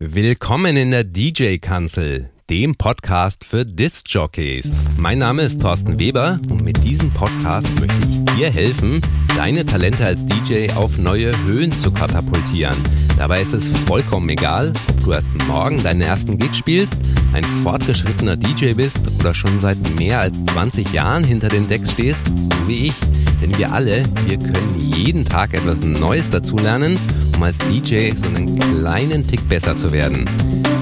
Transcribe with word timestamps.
Willkommen 0.00 0.76
in 0.76 0.92
der 0.92 1.02
DJ-Kanzel, 1.02 2.30
dem 2.48 2.76
Podcast 2.76 3.42
für 3.42 3.64
Disc-Jockeys. 3.64 4.84
Mein 4.96 5.18
Name 5.18 5.42
ist 5.42 5.60
Thorsten 5.60 5.98
Weber 5.98 6.38
und 6.50 6.62
mit 6.62 6.84
diesem 6.84 7.10
Podcast 7.10 7.66
möchte 7.80 8.08
ich 8.08 8.36
dir 8.36 8.48
helfen, 8.48 9.00
deine 9.34 9.66
Talente 9.66 10.04
als 10.04 10.24
DJ 10.24 10.70
auf 10.76 10.98
neue 10.98 11.32
Höhen 11.46 11.72
zu 11.72 11.90
katapultieren. 11.90 12.76
Dabei 13.16 13.40
ist 13.40 13.52
es 13.52 13.68
vollkommen 13.88 14.28
egal, 14.28 14.72
ob 14.88 15.04
du 15.04 15.10
erst 15.10 15.34
morgen 15.48 15.82
deinen 15.82 16.02
ersten 16.02 16.38
Gig 16.38 16.54
spielst, 16.54 16.96
ein 17.32 17.42
fortgeschrittener 17.64 18.36
DJ 18.36 18.74
bist 18.74 19.00
oder 19.18 19.34
schon 19.34 19.58
seit 19.58 19.78
mehr 19.98 20.20
als 20.20 20.44
20 20.44 20.92
Jahren 20.92 21.24
hinter 21.24 21.48
den 21.48 21.68
Decks 21.68 21.90
stehst, 21.90 22.20
so 22.24 22.68
wie 22.68 22.86
ich. 22.86 22.94
Denn 23.42 23.58
wir 23.58 23.72
alle, 23.72 24.04
wir 24.26 24.38
können 24.38 24.78
jeden 24.78 25.24
Tag 25.24 25.54
etwas 25.54 25.80
Neues 25.80 26.30
dazulernen, 26.30 26.98
um 27.38 27.44
als 27.44 27.58
DJ 27.58 28.10
so 28.16 28.26
einen 28.26 28.58
kleinen 28.58 29.24
Tick 29.24 29.48
besser 29.48 29.76
zu 29.76 29.92
werden. 29.92 30.24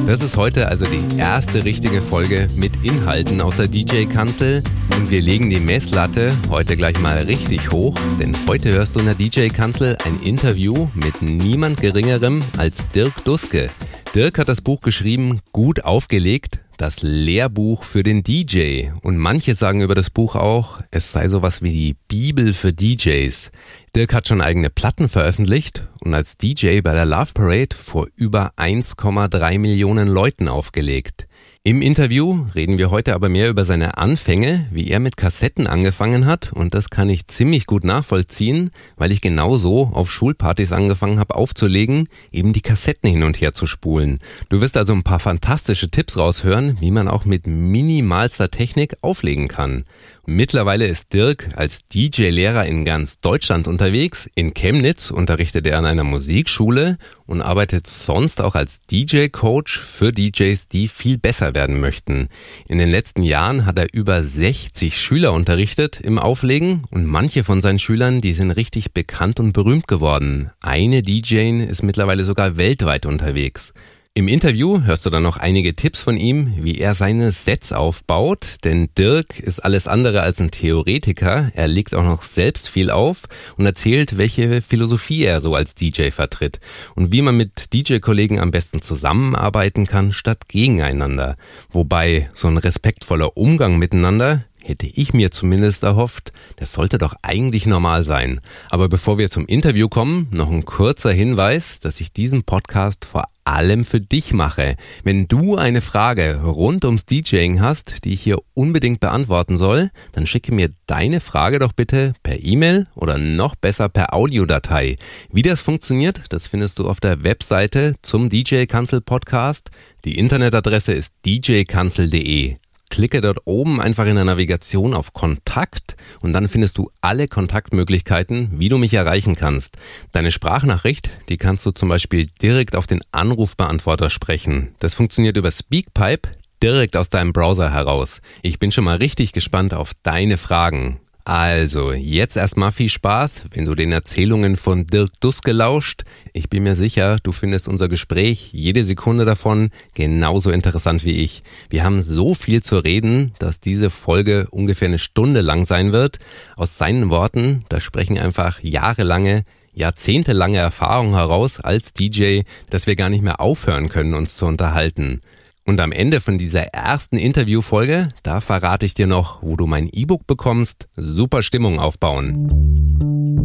Das 0.06 0.22
ist 0.22 0.38
heute 0.38 0.68
also 0.68 0.86
die 0.86 1.18
erste 1.18 1.66
richtige 1.66 2.00
Folge 2.00 2.48
mit 2.56 2.72
Inhalten 2.82 3.42
aus 3.42 3.58
der 3.58 3.68
DJ-Kanzel 3.68 4.62
und 4.96 5.10
wir 5.10 5.20
legen 5.20 5.50
die 5.50 5.60
Messlatte 5.60 6.34
heute 6.48 6.78
gleich 6.78 6.98
mal 6.98 7.18
richtig 7.18 7.72
hoch, 7.72 7.98
denn 8.18 8.34
heute 8.48 8.72
hörst 8.72 8.96
du 8.96 9.00
in 9.00 9.04
der 9.04 9.16
DJ-Kanzel 9.16 9.98
ein 10.06 10.18
Interview 10.22 10.88
mit 10.94 11.20
niemand 11.20 11.78
Geringerem 11.82 12.42
als 12.56 12.88
Dirk 12.94 13.22
Duske. 13.26 13.68
Dirk 14.14 14.38
hat 14.38 14.48
das 14.48 14.62
Buch 14.62 14.80
geschrieben, 14.80 15.40
gut 15.52 15.84
aufgelegt, 15.84 16.60
das 16.78 17.02
Lehrbuch 17.02 17.84
für 17.84 18.02
den 18.02 18.22
DJ. 18.22 18.88
Und 19.02 19.18
manche 19.18 19.54
sagen 19.54 19.82
über 19.82 19.94
das 19.94 20.10
Buch 20.10 20.36
auch, 20.36 20.78
es 20.90 21.12
sei 21.12 21.28
sowas 21.28 21.62
wie 21.62 21.72
die 21.72 21.96
Bibel 22.08 22.54
für 22.54 22.72
DJs. 22.72 23.50
Dirk 23.96 24.12
hat 24.12 24.28
schon 24.28 24.42
eigene 24.42 24.68
Platten 24.68 25.08
veröffentlicht 25.08 25.88
und 26.00 26.12
als 26.12 26.36
DJ 26.36 26.82
bei 26.82 26.92
der 26.92 27.06
Love 27.06 27.32
Parade 27.32 27.74
vor 27.74 28.08
über 28.14 28.52
1,3 28.58 29.58
Millionen 29.58 30.06
Leuten 30.06 30.48
aufgelegt. 30.48 31.26
Im 31.62 31.82
Interview 31.82 32.46
reden 32.54 32.78
wir 32.78 32.90
heute 32.90 33.14
aber 33.14 33.28
mehr 33.28 33.48
über 33.48 33.64
seine 33.64 33.96
Anfänge, 33.98 34.68
wie 34.70 34.88
er 34.88 35.00
mit 35.00 35.16
Kassetten 35.16 35.66
angefangen 35.66 36.26
hat 36.26 36.52
und 36.52 36.74
das 36.74 36.90
kann 36.90 37.08
ich 37.08 37.26
ziemlich 37.26 37.66
gut 37.66 37.84
nachvollziehen, 37.84 38.70
weil 38.96 39.10
ich 39.10 39.20
genauso 39.20 39.90
auf 39.92 40.12
Schulpartys 40.12 40.72
angefangen 40.72 41.18
habe 41.18 41.34
aufzulegen, 41.34 42.08
eben 42.30 42.52
die 42.52 42.60
Kassetten 42.60 43.10
hin 43.10 43.24
und 43.24 43.40
her 43.40 43.52
zu 43.52 43.66
spulen. 43.66 44.20
Du 44.48 44.60
wirst 44.60 44.76
also 44.76 44.92
ein 44.92 45.02
paar 45.02 45.18
fantastische 45.18 45.88
Tipps 45.88 46.16
raushören, 46.16 46.76
wie 46.80 46.92
man 46.92 47.08
auch 47.08 47.24
mit 47.24 47.46
minimalster 47.46 48.50
Technik 48.50 48.98
auflegen 49.00 49.48
kann. 49.48 49.86
Mittlerweile 50.28 50.88
ist 50.88 51.12
Dirk 51.12 51.50
als 51.54 51.86
DJ-Lehrer 51.86 52.66
in 52.66 52.84
ganz 52.84 53.20
Deutschland 53.20 53.68
unterwegs. 53.68 54.28
In 54.34 54.54
Chemnitz 54.54 55.12
unterrichtet 55.12 55.68
er 55.68 55.78
an 55.78 55.86
einer 55.86 56.02
Musikschule 56.02 56.98
und 57.26 57.42
arbeitet 57.42 57.86
sonst 57.86 58.40
auch 58.40 58.56
als 58.56 58.80
DJ-Coach 58.90 59.78
für 59.78 60.10
DJs, 60.10 60.66
die 60.66 60.88
viel 60.88 61.16
besser 61.16 61.54
werden 61.54 61.78
möchten. 61.78 62.28
In 62.66 62.78
den 62.78 62.90
letzten 62.90 63.22
Jahren 63.22 63.66
hat 63.66 63.78
er 63.78 63.94
über 63.94 64.24
60 64.24 65.00
Schüler 65.00 65.32
unterrichtet 65.32 66.00
im 66.00 66.18
Auflegen 66.18 66.82
und 66.90 67.06
manche 67.06 67.44
von 67.44 67.62
seinen 67.62 67.78
Schülern, 67.78 68.20
die 68.20 68.32
sind 68.32 68.50
richtig 68.50 68.92
bekannt 68.92 69.38
und 69.38 69.52
berühmt 69.52 69.86
geworden. 69.86 70.50
Eine 70.58 71.02
DJ 71.02 71.62
ist 71.62 71.84
mittlerweile 71.84 72.24
sogar 72.24 72.56
weltweit 72.56 73.06
unterwegs. 73.06 73.72
Im 74.16 74.28
Interview 74.28 74.80
hörst 74.80 75.04
du 75.04 75.10
dann 75.10 75.24
noch 75.24 75.36
einige 75.36 75.74
Tipps 75.74 76.00
von 76.00 76.16
ihm, 76.16 76.54
wie 76.56 76.78
er 76.78 76.94
seine 76.94 77.32
Sets 77.32 77.72
aufbaut, 77.72 78.64
denn 78.64 78.88
Dirk 78.96 79.38
ist 79.38 79.58
alles 79.58 79.86
andere 79.86 80.22
als 80.22 80.40
ein 80.40 80.50
Theoretiker, 80.50 81.50
er 81.52 81.68
legt 81.68 81.94
auch 81.94 82.02
noch 82.02 82.22
selbst 82.22 82.70
viel 82.70 82.90
auf 82.90 83.24
und 83.58 83.66
erzählt, 83.66 84.16
welche 84.16 84.62
Philosophie 84.62 85.22
er 85.24 85.42
so 85.42 85.54
als 85.54 85.74
DJ 85.74 86.12
vertritt 86.12 86.60
und 86.94 87.12
wie 87.12 87.20
man 87.20 87.36
mit 87.36 87.74
DJ-Kollegen 87.74 88.40
am 88.40 88.52
besten 88.52 88.80
zusammenarbeiten 88.80 89.86
kann 89.86 90.14
statt 90.14 90.48
gegeneinander. 90.48 91.36
Wobei 91.68 92.30
so 92.32 92.48
ein 92.48 92.56
respektvoller 92.56 93.36
Umgang 93.36 93.76
miteinander 93.76 94.46
hätte 94.64 94.86
ich 94.86 95.12
mir 95.12 95.30
zumindest 95.30 95.82
erhofft, 95.82 96.32
das 96.56 96.72
sollte 96.72 96.96
doch 96.96 97.12
eigentlich 97.20 97.66
normal 97.66 98.02
sein. 98.02 98.40
Aber 98.70 98.88
bevor 98.88 99.18
wir 99.18 99.28
zum 99.28 99.44
Interview 99.44 99.90
kommen, 99.90 100.28
noch 100.30 100.50
ein 100.50 100.64
kurzer 100.64 101.12
Hinweis, 101.12 101.80
dass 101.80 102.00
ich 102.00 102.14
diesen 102.14 102.44
Podcast 102.44 103.04
vor 103.04 103.26
allem 103.46 103.84
für 103.84 104.00
dich 104.00 104.32
mache. 104.32 104.76
Wenn 105.04 105.28
du 105.28 105.56
eine 105.56 105.80
Frage 105.80 106.40
rund 106.42 106.84
ums 106.84 107.06
DJing 107.06 107.60
hast, 107.60 108.04
die 108.04 108.12
ich 108.12 108.22
hier 108.22 108.38
unbedingt 108.54 109.00
beantworten 109.00 109.56
soll, 109.58 109.90
dann 110.12 110.26
schicke 110.26 110.52
mir 110.52 110.70
deine 110.86 111.20
Frage 111.20 111.58
doch 111.58 111.72
bitte 111.72 112.14
per 112.22 112.42
E-Mail 112.42 112.86
oder 112.94 113.18
noch 113.18 113.54
besser 113.54 113.88
per 113.88 114.14
Audiodatei. 114.14 114.96
Wie 115.32 115.42
das 115.42 115.60
funktioniert, 115.60 116.22
das 116.30 116.46
findest 116.46 116.78
du 116.78 116.88
auf 116.88 117.00
der 117.00 117.22
Webseite 117.22 117.94
zum 118.02 118.28
DJ 118.28 118.64
Cancel 118.66 119.00
Podcast. 119.00 119.70
Die 120.04 120.18
Internetadresse 120.18 120.92
ist 120.92 121.14
djcancel.de. 121.24 122.56
Klicke 122.90 123.20
dort 123.20 123.40
oben 123.44 123.80
einfach 123.80 124.06
in 124.06 124.14
der 124.14 124.24
Navigation 124.24 124.94
auf 124.94 125.12
Kontakt 125.12 125.96
und 126.20 126.32
dann 126.32 126.48
findest 126.48 126.78
du 126.78 126.90
alle 127.00 127.28
Kontaktmöglichkeiten, 127.28 128.50
wie 128.52 128.68
du 128.68 128.78
mich 128.78 128.94
erreichen 128.94 129.34
kannst. 129.34 129.76
Deine 130.12 130.32
Sprachnachricht, 130.32 131.10
die 131.28 131.36
kannst 131.36 131.66
du 131.66 131.72
zum 131.72 131.88
Beispiel 131.88 132.26
direkt 132.40 132.76
auf 132.76 132.86
den 132.86 133.00
Anrufbeantworter 133.12 134.10
sprechen. 134.10 134.74
Das 134.78 134.94
funktioniert 134.94 135.36
über 135.36 135.50
Speakpipe 135.50 136.30
direkt 136.62 136.96
aus 136.96 137.10
deinem 137.10 137.32
Browser 137.32 137.72
heraus. 137.72 138.20
Ich 138.42 138.58
bin 138.58 138.72
schon 138.72 138.84
mal 138.84 138.96
richtig 138.96 139.32
gespannt 139.32 139.74
auf 139.74 139.92
deine 140.02 140.36
Fragen. 140.36 141.00
Also, 141.28 141.90
jetzt 141.90 142.36
erstmal 142.36 142.70
viel 142.70 142.88
Spaß, 142.88 143.46
wenn 143.50 143.64
du 143.64 143.74
den 143.74 143.90
Erzählungen 143.90 144.56
von 144.56 144.86
Dirk 144.86 145.10
Duske 145.18 145.50
lauscht. 145.50 146.04
Ich 146.32 146.48
bin 146.50 146.62
mir 146.62 146.76
sicher, 146.76 147.18
du 147.20 147.32
findest 147.32 147.66
unser 147.66 147.88
Gespräch, 147.88 148.50
jede 148.52 148.84
Sekunde 148.84 149.24
davon, 149.24 149.70
genauso 149.94 150.52
interessant 150.52 151.04
wie 151.04 151.22
ich. 151.22 151.42
Wir 151.68 151.82
haben 151.82 152.04
so 152.04 152.36
viel 152.36 152.62
zu 152.62 152.78
reden, 152.78 153.34
dass 153.40 153.58
diese 153.58 153.90
Folge 153.90 154.46
ungefähr 154.52 154.86
eine 154.86 155.00
Stunde 155.00 155.40
lang 155.40 155.64
sein 155.64 155.92
wird. 155.92 156.20
Aus 156.54 156.78
seinen 156.78 157.10
Worten, 157.10 157.64
da 157.70 157.80
sprechen 157.80 158.20
einfach 158.20 158.60
jahrelange, 158.62 159.42
jahrzehntelange 159.74 160.58
Erfahrung 160.58 161.14
heraus 161.14 161.58
als 161.58 161.92
DJ, 161.92 162.42
dass 162.70 162.86
wir 162.86 162.94
gar 162.94 163.08
nicht 163.08 163.24
mehr 163.24 163.40
aufhören 163.40 163.88
können, 163.88 164.14
uns 164.14 164.36
zu 164.36 164.46
unterhalten. 164.46 165.22
Und 165.66 165.80
am 165.80 165.90
Ende 165.90 166.20
von 166.20 166.38
dieser 166.38 166.62
ersten 166.68 167.18
Interviewfolge, 167.18 168.08
da 168.22 168.40
verrate 168.40 168.86
ich 168.86 168.94
dir 168.94 169.08
noch, 169.08 169.42
wo 169.42 169.56
du 169.56 169.66
mein 169.66 169.88
E-Book 169.92 170.24
bekommst. 170.26 170.86
Super 170.94 171.42
Stimmung 171.42 171.80
aufbauen. 171.80 173.35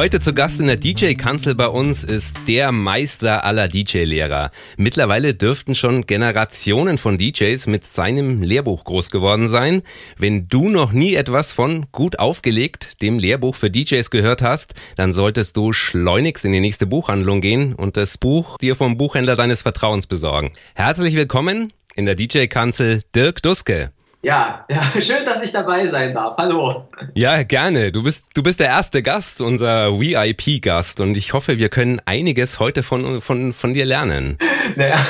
Heute 0.00 0.18
zu 0.18 0.32
Gast 0.32 0.60
in 0.60 0.66
der 0.66 0.78
DJ-Kanzel 0.78 1.54
bei 1.54 1.68
uns 1.68 2.04
ist 2.04 2.38
der 2.48 2.72
Meister 2.72 3.44
aller 3.44 3.68
DJ-Lehrer. 3.68 4.50
Mittlerweile 4.78 5.34
dürften 5.34 5.74
schon 5.74 6.06
Generationen 6.06 6.96
von 6.96 7.18
DJs 7.18 7.66
mit 7.66 7.84
seinem 7.84 8.40
Lehrbuch 8.40 8.84
groß 8.84 9.10
geworden 9.10 9.46
sein. 9.46 9.82
Wenn 10.16 10.48
du 10.48 10.70
noch 10.70 10.92
nie 10.92 11.16
etwas 11.16 11.52
von 11.52 11.84
Gut 11.92 12.18
aufgelegt, 12.18 13.02
dem 13.02 13.18
Lehrbuch 13.18 13.54
für 13.54 13.70
DJs 13.70 14.10
gehört 14.10 14.40
hast, 14.40 14.72
dann 14.96 15.12
solltest 15.12 15.58
du 15.58 15.74
schleunigst 15.74 16.46
in 16.46 16.52
die 16.52 16.60
nächste 16.60 16.86
Buchhandlung 16.86 17.42
gehen 17.42 17.74
und 17.74 17.98
das 17.98 18.16
Buch 18.16 18.56
dir 18.56 18.76
vom 18.76 18.96
Buchhändler 18.96 19.36
deines 19.36 19.60
Vertrauens 19.60 20.06
besorgen. 20.06 20.50
Herzlich 20.72 21.14
willkommen 21.14 21.74
in 21.94 22.06
der 22.06 22.14
DJ-Kanzel 22.14 23.02
Dirk 23.14 23.42
Duske. 23.42 23.90
Ja, 24.22 24.66
ja, 24.70 24.82
schön, 25.00 25.24
dass 25.24 25.42
ich 25.42 25.52
dabei 25.52 25.86
sein 25.86 26.14
darf. 26.14 26.36
Hallo. 26.36 26.88
Ja, 27.14 27.42
gerne. 27.42 27.90
Du 27.90 28.02
bist, 28.02 28.26
du 28.34 28.42
bist 28.42 28.60
der 28.60 28.66
erste 28.66 29.02
Gast, 29.02 29.40
unser 29.40 29.98
VIP-Gast. 29.98 31.00
Und 31.00 31.16
ich 31.16 31.32
hoffe, 31.32 31.58
wir 31.58 31.70
können 31.70 32.00
einiges 32.04 32.60
heute 32.60 32.82
von, 32.82 33.20
von, 33.20 33.52
von 33.52 33.74
dir 33.74 33.84
lernen. 33.84 34.38
Naja, 34.76 35.04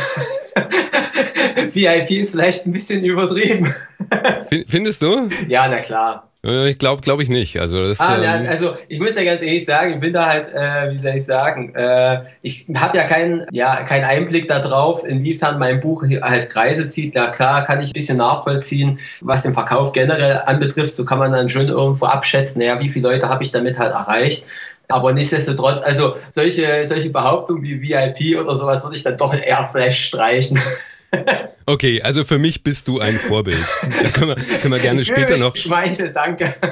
VIP 1.74 2.12
ist 2.12 2.30
vielleicht 2.30 2.64
ein 2.64 2.72
bisschen 2.72 3.04
übertrieben. 3.04 3.74
Findest 4.66 5.02
du? 5.02 5.28
Ja, 5.48 5.68
na 5.68 5.80
klar. 5.80 6.29
Äh, 6.44 6.70
ich 6.70 6.78
glaube, 6.78 7.02
glaube 7.02 7.22
ich 7.22 7.28
nicht. 7.28 7.60
Also, 7.60 7.82
das, 7.82 8.00
ah, 8.00 8.16
ähm, 8.22 8.46
also 8.48 8.74
ich 8.88 8.98
muss 9.00 9.14
ja 9.14 9.24
ganz 9.24 9.42
ehrlich 9.42 9.64
sagen, 9.64 9.94
ich 9.94 10.00
bin 10.00 10.12
da 10.12 10.26
halt, 10.26 10.52
äh, 10.52 10.90
wie 10.90 10.96
soll 10.96 11.14
ich 11.16 11.24
sagen, 11.24 11.74
äh, 11.74 12.22
ich 12.42 12.66
habe 12.74 12.96
ja 12.96 13.04
keinen, 13.04 13.46
ja 13.52 13.82
keinen 13.84 14.04
Einblick 14.04 14.48
darauf, 14.48 15.04
inwiefern 15.04 15.58
mein 15.58 15.80
Buch 15.80 16.04
halt 16.22 16.50
Kreise 16.50 16.88
zieht. 16.88 17.14
Ja 17.14 17.28
klar, 17.28 17.64
kann 17.64 17.82
ich 17.82 17.90
ein 17.90 17.92
bisschen 17.92 18.18
nachvollziehen, 18.18 18.98
was 19.20 19.42
den 19.42 19.52
Verkauf 19.52 19.92
generell 19.92 20.42
anbetrifft. 20.46 20.94
So 20.94 21.04
kann 21.04 21.18
man 21.18 21.32
dann 21.32 21.50
schon 21.50 21.68
irgendwo 21.68 22.06
abschätzen, 22.06 22.60
naja, 22.60 22.80
wie 22.80 22.88
viele 22.88 23.10
Leute 23.10 23.28
habe 23.28 23.44
ich 23.44 23.52
damit 23.52 23.78
halt 23.78 23.92
erreicht. 23.92 24.44
Aber 24.88 25.12
nichtsdestotrotz, 25.12 25.82
also 25.82 26.16
solche, 26.28 26.84
solche 26.88 27.10
Behauptungen 27.10 27.62
wie 27.62 27.80
VIP 27.80 28.40
oder 28.40 28.56
sowas 28.56 28.82
würde 28.82 28.96
ich 28.96 29.04
dann 29.04 29.16
doch 29.16 29.32
eher 29.32 29.68
vielleicht 29.70 29.98
streichen. 29.98 30.58
Okay, 31.70 32.02
also 32.02 32.24
für 32.24 32.38
mich 32.38 32.64
bist 32.64 32.88
du 32.88 32.98
ein 32.98 33.16
Vorbild. 33.16 33.64
Da 33.80 34.08
können 34.08 34.36
wir, 34.36 34.58
können 34.58 34.74
wir 34.74 34.80
gerne 34.80 35.04
später 35.04 35.38
noch. 35.38 35.54
Schmeichel, 35.56 36.12
danke. 36.12 36.54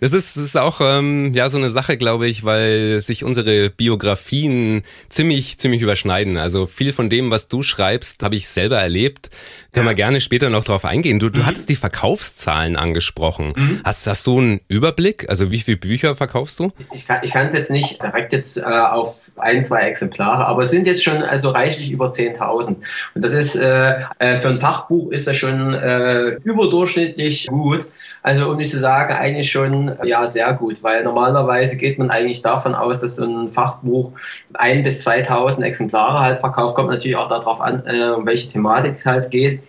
Das 0.00 0.12
ist, 0.12 0.36
das 0.36 0.44
ist 0.44 0.56
auch 0.56 0.80
ähm, 0.82 1.32
ja 1.32 1.48
so 1.48 1.56
eine 1.56 1.70
Sache, 1.70 1.96
glaube 1.96 2.26
ich, 2.26 2.44
weil 2.44 3.00
sich 3.00 3.24
unsere 3.24 3.70
Biografien 3.70 4.82
ziemlich, 5.08 5.58
ziemlich 5.58 5.80
überschneiden. 5.80 6.36
Also 6.36 6.66
viel 6.66 6.92
von 6.92 7.08
dem, 7.08 7.30
was 7.30 7.48
du 7.48 7.62
schreibst, 7.62 8.22
habe 8.22 8.36
ich 8.36 8.48
selber 8.48 8.78
erlebt. 8.78 9.30
Können 9.72 9.86
ja. 9.86 9.92
wir 9.92 9.94
gerne 9.94 10.20
später 10.20 10.50
noch 10.50 10.64
drauf 10.64 10.84
eingehen. 10.84 11.18
Du, 11.18 11.30
du 11.30 11.40
mhm. 11.40 11.46
hattest 11.46 11.68
die 11.68 11.76
Verkaufszahlen 11.76 12.76
angesprochen. 12.76 13.54
Mhm. 13.56 13.80
Hast, 13.84 14.06
hast 14.06 14.26
du 14.26 14.38
einen 14.38 14.60
Überblick? 14.68 15.28
Also 15.28 15.50
wie 15.50 15.60
viele 15.60 15.76
Bücher 15.78 16.14
verkaufst 16.14 16.58
du? 16.58 16.72
Ich 16.92 17.06
kann 17.06 17.20
ich 17.22 17.34
es 17.34 17.52
jetzt 17.52 17.70
nicht 17.70 18.02
direkt 18.02 18.32
jetzt 18.32 18.58
äh, 18.58 18.62
auf 18.62 19.30
ein, 19.36 19.64
zwei 19.64 19.80
Exemplare, 19.80 20.46
aber 20.46 20.64
es 20.64 20.70
sind 20.70 20.86
jetzt 20.86 21.02
schon 21.02 21.22
also 21.22 21.50
reichlich 21.50 21.90
über 21.90 22.10
10.000. 22.10 22.68
Und 23.14 23.24
das 23.24 23.32
ist 23.32 23.56
äh, 23.64 24.04
äh, 24.18 24.36
für 24.36 24.48
ein 24.48 24.56
Fachbuch 24.56 25.10
ist 25.10 25.26
das 25.26 25.36
schon 25.36 25.74
äh, 25.74 26.36
überdurchschnittlich 26.44 27.46
gut. 27.48 27.86
Also 28.22 28.50
um 28.50 28.56
nicht 28.56 28.70
zu 28.70 28.78
sagen, 28.78 29.14
eigentlich 29.14 29.50
schon 29.50 29.96
ja 30.04 30.26
sehr 30.26 30.52
gut, 30.54 30.82
weil 30.82 31.02
normalerweise 31.02 31.76
geht 31.76 31.98
man 31.98 32.10
eigentlich 32.10 32.42
davon 32.42 32.74
aus, 32.74 33.00
dass 33.00 33.16
so 33.16 33.26
ein 33.26 33.48
Fachbuch 33.48 34.12
ein 34.54 34.82
bis 34.82 35.02
2000 35.02 35.66
Exemplare 35.66 36.20
halt 36.20 36.38
verkauft. 36.38 36.74
Kommt 36.74 36.90
natürlich 36.90 37.16
auch 37.16 37.28
darauf 37.28 37.60
an, 37.60 37.82
äh, 37.86 38.10
um 38.10 38.26
welche 38.26 38.48
Thematik 38.48 38.96
es 38.96 39.06
halt 39.06 39.30
geht. 39.30 39.60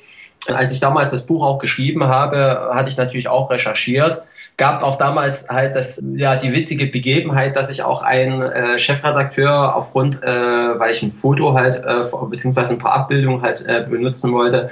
Als 0.53 0.71
ich 0.71 0.79
damals 0.79 1.11
das 1.11 1.25
Buch 1.25 1.43
auch 1.43 1.57
geschrieben 1.57 2.07
habe, 2.07 2.69
hatte 2.71 2.89
ich 2.89 2.97
natürlich 2.97 3.27
auch 3.27 3.49
recherchiert. 3.49 4.21
Gab 4.57 4.83
auch 4.83 4.97
damals 4.97 5.49
halt 5.49 5.75
das, 5.75 6.01
ja, 6.15 6.35
die 6.37 6.53
witzige 6.53 6.85
Begebenheit, 6.87 7.55
dass 7.57 7.69
ich 7.69 7.83
auch 7.83 8.01
einen 8.01 8.41
äh, 8.41 8.79
Chefredakteur 8.79 9.75
aufgrund, 9.75 10.23
äh, 10.23 10.79
weil 10.79 10.91
ich 10.91 11.03
ein 11.03 11.11
Foto 11.11 11.53
halt, 11.53 11.83
äh, 11.83 12.05
beziehungsweise 12.29 12.73
ein 12.73 12.79
paar 12.79 12.93
Abbildungen 12.93 13.41
halt 13.41 13.65
äh, 13.67 13.85
benutzen 13.89 14.31
wollte, 14.31 14.69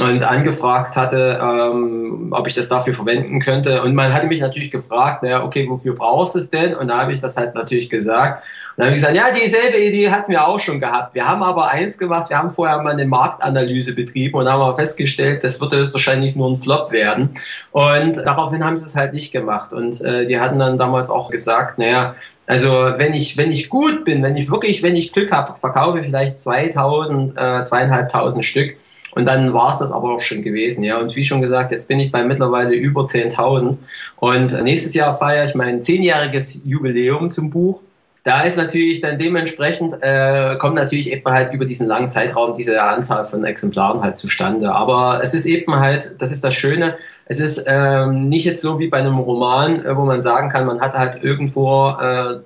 und 0.00 0.22
angefragt 0.24 0.96
hatte, 0.96 1.38
ähm, 1.42 2.28
ob 2.30 2.46
ich 2.46 2.54
das 2.54 2.68
dafür 2.68 2.94
verwenden 2.94 3.40
könnte. 3.40 3.82
Und 3.82 3.94
man 3.94 4.12
hatte 4.12 4.26
mich 4.26 4.40
natürlich 4.40 4.70
gefragt, 4.70 5.22
naja, 5.22 5.42
okay, 5.42 5.66
wofür 5.68 5.94
brauchst 5.94 6.34
du 6.34 6.38
es 6.38 6.50
denn? 6.50 6.74
Und 6.74 6.88
da 6.88 6.98
habe 6.98 7.12
ich 7.12 7.20
das 7.20 7.36
halt 7.36 7.54
natürlich 7.54 7.90
gesagt. 7.90 8.42
Und 8.76 8.78
dann 8.78 8.86
habe 8.86 8.96
ich 8.96 9.02
gesagt, 9.02 9.16
ja, 9.16 9.24
dieselbe 9.34 9.78
Idee 9.78 10.10
hatten 10.10 10.30
wir 10.30 10.46
auch 10.46 10.60
schon 10.60 10.78
gehabt. 10.78 11.14
Wir 11.14 11.28
haben 11.28 11.42
aber 11.42 11.70
eins 11.70 11.98
gemacht, 11.98 12.30
wir 12.30 12.38
haben 12.38 12.50
vorher 12.50 12.80
mal 12.82 12.92
eine 12.92 13.06
Marktanalyse 13.06 13.94
betrieben 13.94 14.38
und 14.38 14.48
haben 14.48 14.62
aber 14.62 14.76
festgestellt, 14.76 15.42
das 15.42 15.60
würde 15.60 15.92
wahrscheinlich 15.92 16.36
nur 16.36 16.50
ein 16.50 16.56
Flop 16.56 16.92
werden. 16.92 17.30
Und 17.72 18.16
daraufhin 18.18 18.64
haben 18.64 18.76
sie 18.76 18.86
es 18.86 18.94
halt 18.94 19.14
nicht 19.14 19.32
gemacht. 19.32 19.72
Und 19.72 20.00
äh, 20.02 20.26
die 20.26 20.38
hatten 20.38 20.58
dann 20.58 20.78
damals 20.78 21.10
auch 21.10 21.30
gesagt, 21.30 21.78
naja, 21.78 22.14
also 22.46 22.92
wenn 22.96 23.12
ich, 23.14 23.36
wenn 23.36 23.50
ich 23.50 23.68
gut 23.68 24.04
bin, 24.04 24.22
wenn 24.22 24.36
ich 24.36 24.50
wirklich, 24.50 24.82
wenn 24.82 24.96
ich 24.96 25.12
Glück 25.12 25.32
habe, 25.32 25.54
verkaufe 25.58 26.00
ich 26.00 26.06
vielleicht 26.06 26.38
2000, 26.40 27.36
äh, 27.36 27.62
zweieinhalbtausend 27.62 28.44
Stück. 28.44 28.76
Und 29.18 29.24
dann 29.24 29.52
war 29.52 29.72
es 29.72 29.78
das 29.78 29.90
aber 29.90 30.14
auch 30.14 30.20
schon 30.20 30.42
gewesen, 30.42 30.84
ja. 30.84 30.96
Und 30.96 31.16
wie 31.16 31.24
schon 31.24 31.40
gesagt, 31.40 31.72
jetzt 31.72 31.88
bin 31.88 31.98
ich 31.98 32.12
bei 32.12 32.22
mittlerweile 32.22 32.76
über 32.76 33.00
10.000. 33.00 33.76
Und 34.20 34.62
nächstes 34.62 34.94
Jahr 34.94 35.18
feiere 35.18 35.44
ich 35.44 35.56
mein 35.56 35.82
zehnjähriges 35.82 36.60
Jubiläum 36.64 37.28
zum 37.28 37.50
Buch. 37.50 37.82
Da 38.22 38.42
ist 38.42 38.56
natürlich 38.56 39.00
dann 39.00 39.18
dementsprechend, 39.18 39.96
äh, 40.02 40.54
kommt 40.58 40.76
natürlich 40.76 41.10
eben 41.10 41.28
halt 41.28 41.52
über 41.52 41.64
diesen 41.64 41.88
langen 41.88 42.10
Zeitraum 42.10 42.54
diese 42.54 42.80
Anzahl 42.80 43.26
von 43.26 43.44
Exemplaren 43.44 44.02
halt 44.02 44.18
zustande. 44.18 44.72
Aber 44.72 45.18
es 45.20 45.34
ist 45.34 45.46
eben 45.46 45.80
halt, 45.80 46.14
das 46.18 46.30
ist 46.30 46.44
das 46.44 46.54
Schöne, 46.54 46.94
es 47.26 47.40
ist 47.40 47.66
ähm, 47.66 48.28
nicht 48.28 48.44
jetzt 48.44 48.60
so 48.60 48.78
wie 48.78 48.86
bei 48.86 48.98
einem 48.98 49.18
Roman, 49.18 49.84
äh, 49.84 49.96
wo 49.96 50.04
man 50.04 50.22
sagen 50.22 50.48
kann, 50.48 50.64
man 50.64 50.80
hat 50.80 50.92
halt 50.92 51.24
irgendwo 51.24 51.88
äh, 52.00 52.36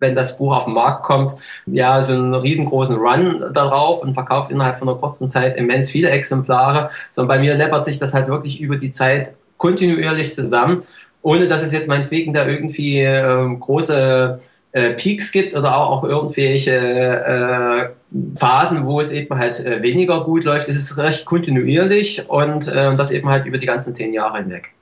wenn 0.00 0.14
das 0.14 0.36
Buch 0.38 0.56
auf 0.56 0.64
den 0.64 0.74
Markt 0.74 1.04
kommt, 1.04 1.32
ja, 1.66 2.02
so 2.02 2.12
einen 2.12 2.34
riesengroßen 2.34 2.96
Run 2.96 3.44
darauf 3.52 4.02
und 4.02 4.14
verkauft 4.14 4.50
innerhalb 4.50 4.78
von 4.78 4.88
einer 4.88 4.98
kurzen 4.98 5.28
Zeit 5.28 5.56
immens 5.56 5.90
viele 5.90 6.10
Exemplare, 6.10 6.90
sondern 7.10 7.36
bei 7.36 7.42
mir 7.42 7.54
läppert 7.54 7.84
sich 7.84 7.98
das 7.98 8.14
halt 8.14 8.28
wirklich 8.28 8.60
über 8.60 8.76
die 8.76 8.90
Zeit 8.90 9.34
kontinuierlich 9.56 10.34
zusammen, 10.34 10.82
ohne 11.22 11.48
dass 11.48 11.62
es 11.62 11.72
jetzt 11.72 11.88
meinetwegen 11.88 12.32
da 12.32 12.46
irgendwie 12.46 13.00
äh, 13.00 13.56
große 13.58 14.38
äh, 14.72 14.90
Peaks 14.90 15.32
gibt 15.32 15.54
oder 15.54 15.76
auch, 15.76 15.90
auch 15.90 16.04
irgendwelche 16.04 16.76
äh, 16.76 17.88
Phasen, 18.38 18.84
wo 18.86 19.00
es 19.00 19.10
eben 19.12 19.34
halt 19.38 19.58
äh, 19.64 19.82
weniger 19.82 20.22
gut 20.24 20.44
läuft. 20.44 20.68
Es 20.68 20.76
ist 20.76 20.98
recht 20.98 21.24
kontinuierlich 21.24 22.28
und 22.28 22.68
äh, 22.68 22.94
das 22.94 23.10
eben 23.10 23.28
halt 23.30 23.46
über 23.46 23.58
die 23.58 23.66
ganzen 23.66 23.94
zehn 23.94 24.12
Jahre 24.12 24.38
hinweg. 24.38 24.74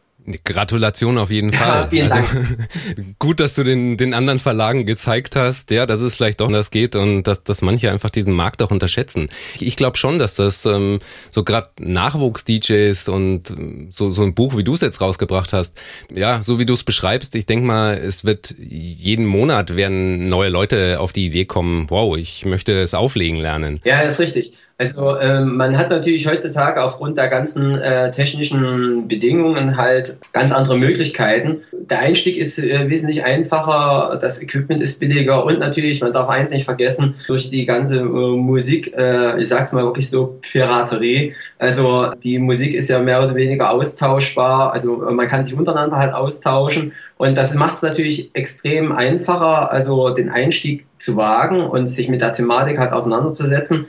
Gratulation 0.45 1.19
auf 1.19 1.31
jeden 1.31 1.53
Fall. 1.53 1.83
Ja, 1.83 1.87
vielen 1.87 2.11
also, 2.11 2.35
Dank. 2.35 3.19
gut, 3.19 3.41
dass 3.41 3.55
du 3.55 3.63
den, 3.63 3.97
den 3.97 4.15
anderen 4.15 4.39
Verlagen 4.39 4.87
gezeigt 4.87 5.37
hast, 5.37 5.71
ja, 5.71 5.85
dass 5.85 6.01
es 6.01 6.17
vielleicht 6.17 6.41
doch 6.41 6.47
anders 6.47 6.71
geht 6.71 6.97
und 6.97 7.25
dass, 7.25 7.43
dass 7.43 7.61
manche 7.61 7.91
einfach 7.91 8.11
diesen 8.11 8.33
Markt 8.33 8.63
auch 8.63 8.71
unterschätzen. 8.71 9.29
Ich, 9.57 9.67
ich 9.67 9.77
glaube 9.77 9.99
schon, 9.99 10.19
dass 10.19 10.35
das 10.35 10.65
ähm, 10.65 10.99
so 11.31 11.45
gerade 11.45 11.69
Nachwuchs-DJs 11.79 13.09
und 13.09 13.51
ähm, 13.51 13.89
so, 13.91 14.09
so 14.09 14.23
ein 14.23 14.35
Buch, 14.35 14.57
wie 14.57 14.65
du 14.65 14.75
es 14.75 14.81
jetzt 14.81 15.01
rausgebracht 15.01 15.53
hast, 15.53 15.81
ja, 16.11 16.43
so 16.43 16.59
wie 16.59 16.67
du 16.67 16.73
es 16.73 16.85
beschreibst, 16.85 17.35
ich 17.35 17.47
denke 17.47 17.65
mal, 17.65 17.95
es 17.99 18.25
wird 18.25 18.55
jeden 18.59 19.27
Monat 19.27 19.77
werden 19.77 20.27
neue 20.27 20.49
Leute 20.49 21.01
auf 21.01 21.13
die 21.13 21.27
Idee 21.27 21.45
kommen, 21.45 21.87
wow, 21.91 22.17
ich 22.17 22.47
möchte 22.47 22.81
es 22.81 22.95
auflegen 22.95 23.39
lernen. 23.39 23.81
Ja, 23.85 24.01
ist 24.01 24.21
richtig. 24.21 24.55
Also 24.77 25.19
ähm, 25.21 25.57
man 25.57 25.79
hat 25.79 25.91
natürlich 25.91 26.27
heutzutage 26.27 26.83
aufgrund 26.83 27.17
der 27.17 27.29
ganzen 27.29 27.79
äh, 27.79 28.11
technischen 28.11 29.07
Bedingungen 29.07 29.77
halt 29.77 30.17
ganz 30.33 30.51
andere 30.51 30.77
Möglichkeiten. 30.77 31.63
Der 31.73 32.01
Einstieg 32.01 32.37
ist 32.37 32.59
äh, 32.59 32.91
wesentlich 32.91 33.25
einfacher, 33.25 34.19
das 34.21 34.43
Equipment 34.43 34.81
ist 34.81 34.99
billiger 34.99 35.45
und 35.45 35.61
natürlich, 35.61 36.01
man 36.01 36.13
darf 36.13 36.29
eins 36.29 36.51
nicht 36.51 36.65
vergessen, 36.65 37.15
durch 37.29 37.51
die 37.51 37.67
ganze 37.67 38.01
äh, 38.01 38.03
Musik, 38.03 38.93
äh, 38.97 39.41
ich 39.41 39.49
sag's 39.49 39.71
mal 39.71 39.85
wirklich 39.85 40.11
so, 40.11 40.39
Piraterie. 40.43 41.35
Also 41.61 42.11
die 42.25 42.41
Musik 42.41 42.75
ist 42.75 42.89
ja 42.89 42.99
mehr 42.99 43.23
oder 43.23 43.37
weniger 43.37 43.71
austauschbar, 43.71 44.73
also 44.73 44.97
man 44.97 45.29
kann 45.29 45.45
sich 45.45 45.55
untereinander 45.55 45.99
halt 45.99 46.15
austauschen 46.15 46.93
und 47.17 47.39
das 47.39 47.55
macht 47.55 47.77
es 47.77 47.83
natürlich 47.83 48.35
extrem 48.35 48.91
einfacher, 48.91 49.71
also 49.71 50.11
den 50.11 50.31
Einstieg 50.31 50.85
zu 50.99 51.17
wagen 51.17 51.61
und 51.61 51.87
sich 51.87 52.09
mit 52.09 52.21
der 52.23 52.33
Thematik 52.33 52.79
halt 52.79 52.93
auseinanderzusetzen. 52.93 53.87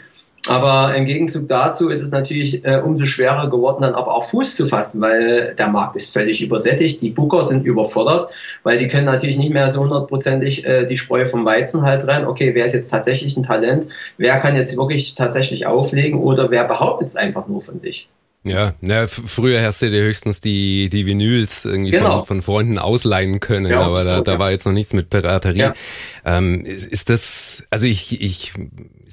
Aber 0.47 0.93
im 0.95 1.05
Gegenzug 1.05 1.47
dazu 1.47 1.89
ist 1.89 2.01
es 2.01 2.11
natürlich 2.11 2.63
äh, 2.63 2.77
umso 2.77 3.05
schwerer 3.05 3.49
geworden, 3.49 3.81
dann 3.81 3.95
aber 3.95 4.13
auch 4.13 4.23
Fuß 4.25 4.55
zu 4.55 4.67
fassen, 4.67 5.01
weil 5.01 5.55
der 5.55 5.69
Markt 5.69 5.95
ist 5.95 6.13
völlig 6.13 6.41
übersättigt, 6.41 7.01
die 7.01 7.09
Booker 7.09 7.43
sind 7.43 7.65
überfordert, 7.65 8.31
weil 8.63 8.77
die 8.77 8.87
können 8.87 9.05
natürlich 9.05 9.37
nicht 9.37 9.51
mehr 9.51 9.69
so 9.71 9.81
hundertprozentig 9.81 10.65
äh, 10.65 10.85
die 10.85 10.97
Spreu 10.97 11.25
vom 11.25 11.45
Weizen 11.45 11.81
halt 11.81 12.07
rein. 12.07 12.27
Okay, 12.27 12.53
wer 12.53 12.65
ist 12.65 12.73
jetzt 12.73 12.89
tatsächlich 12.89 13.35
ein 13.37 13.43
Talent? 13.43 13.87
Wer 14.17 14.37
kann 14.37 14.55
jetzt 14.55 14.77
wirklich 14.77 15.15
tatsächlich 15.15 15.65
auflegen 15.65 16.19
oder 16.19 16.51
wer 16.51 16.65
behauptet 16.65 17.07
es 17.07 17.15
einfach 17.15 17.47
nur 17.47 17.61
von 17.61 17.79
sich? 17.79 18.07
Ja, 18.45 18.75
ja 18.81 19.07
früher 19.07 19.63
hast 19.63 19.81
du 19.81 19.89
dir 19.89 20.03
höchstens 20.03 20.39
die, 20.39 20.89
die 20.89 21.07
Vinyls 21.07 21.65
irgendwie 21.65 21.91
genau. 21.91 22.17
von, 22.17 22.25
von, 22.25 22.41
Freunden 22.43 22.77
ausleihen 22.77 23.39
können, 23.39 23.71
ja, 23.71 23.81
aber 23.81 24.03
da, 24.03 24.21
da 24.21 24.37
war 24.37 24.51
jetzt 24.51 24.67
noch 24.67 24.73
nichts 24.73 24.93
mit 24.93 25.09
Piraterie. 25.09 25.57
Ja. 25.57 25.73
Ähm, 26.23 26.63
ist, 26.63 26.85
ist 26.85 27.09
das, 27.09 27.63
also 27.71 27.87
ich, 27.87 28.21
ich 28.21 28.53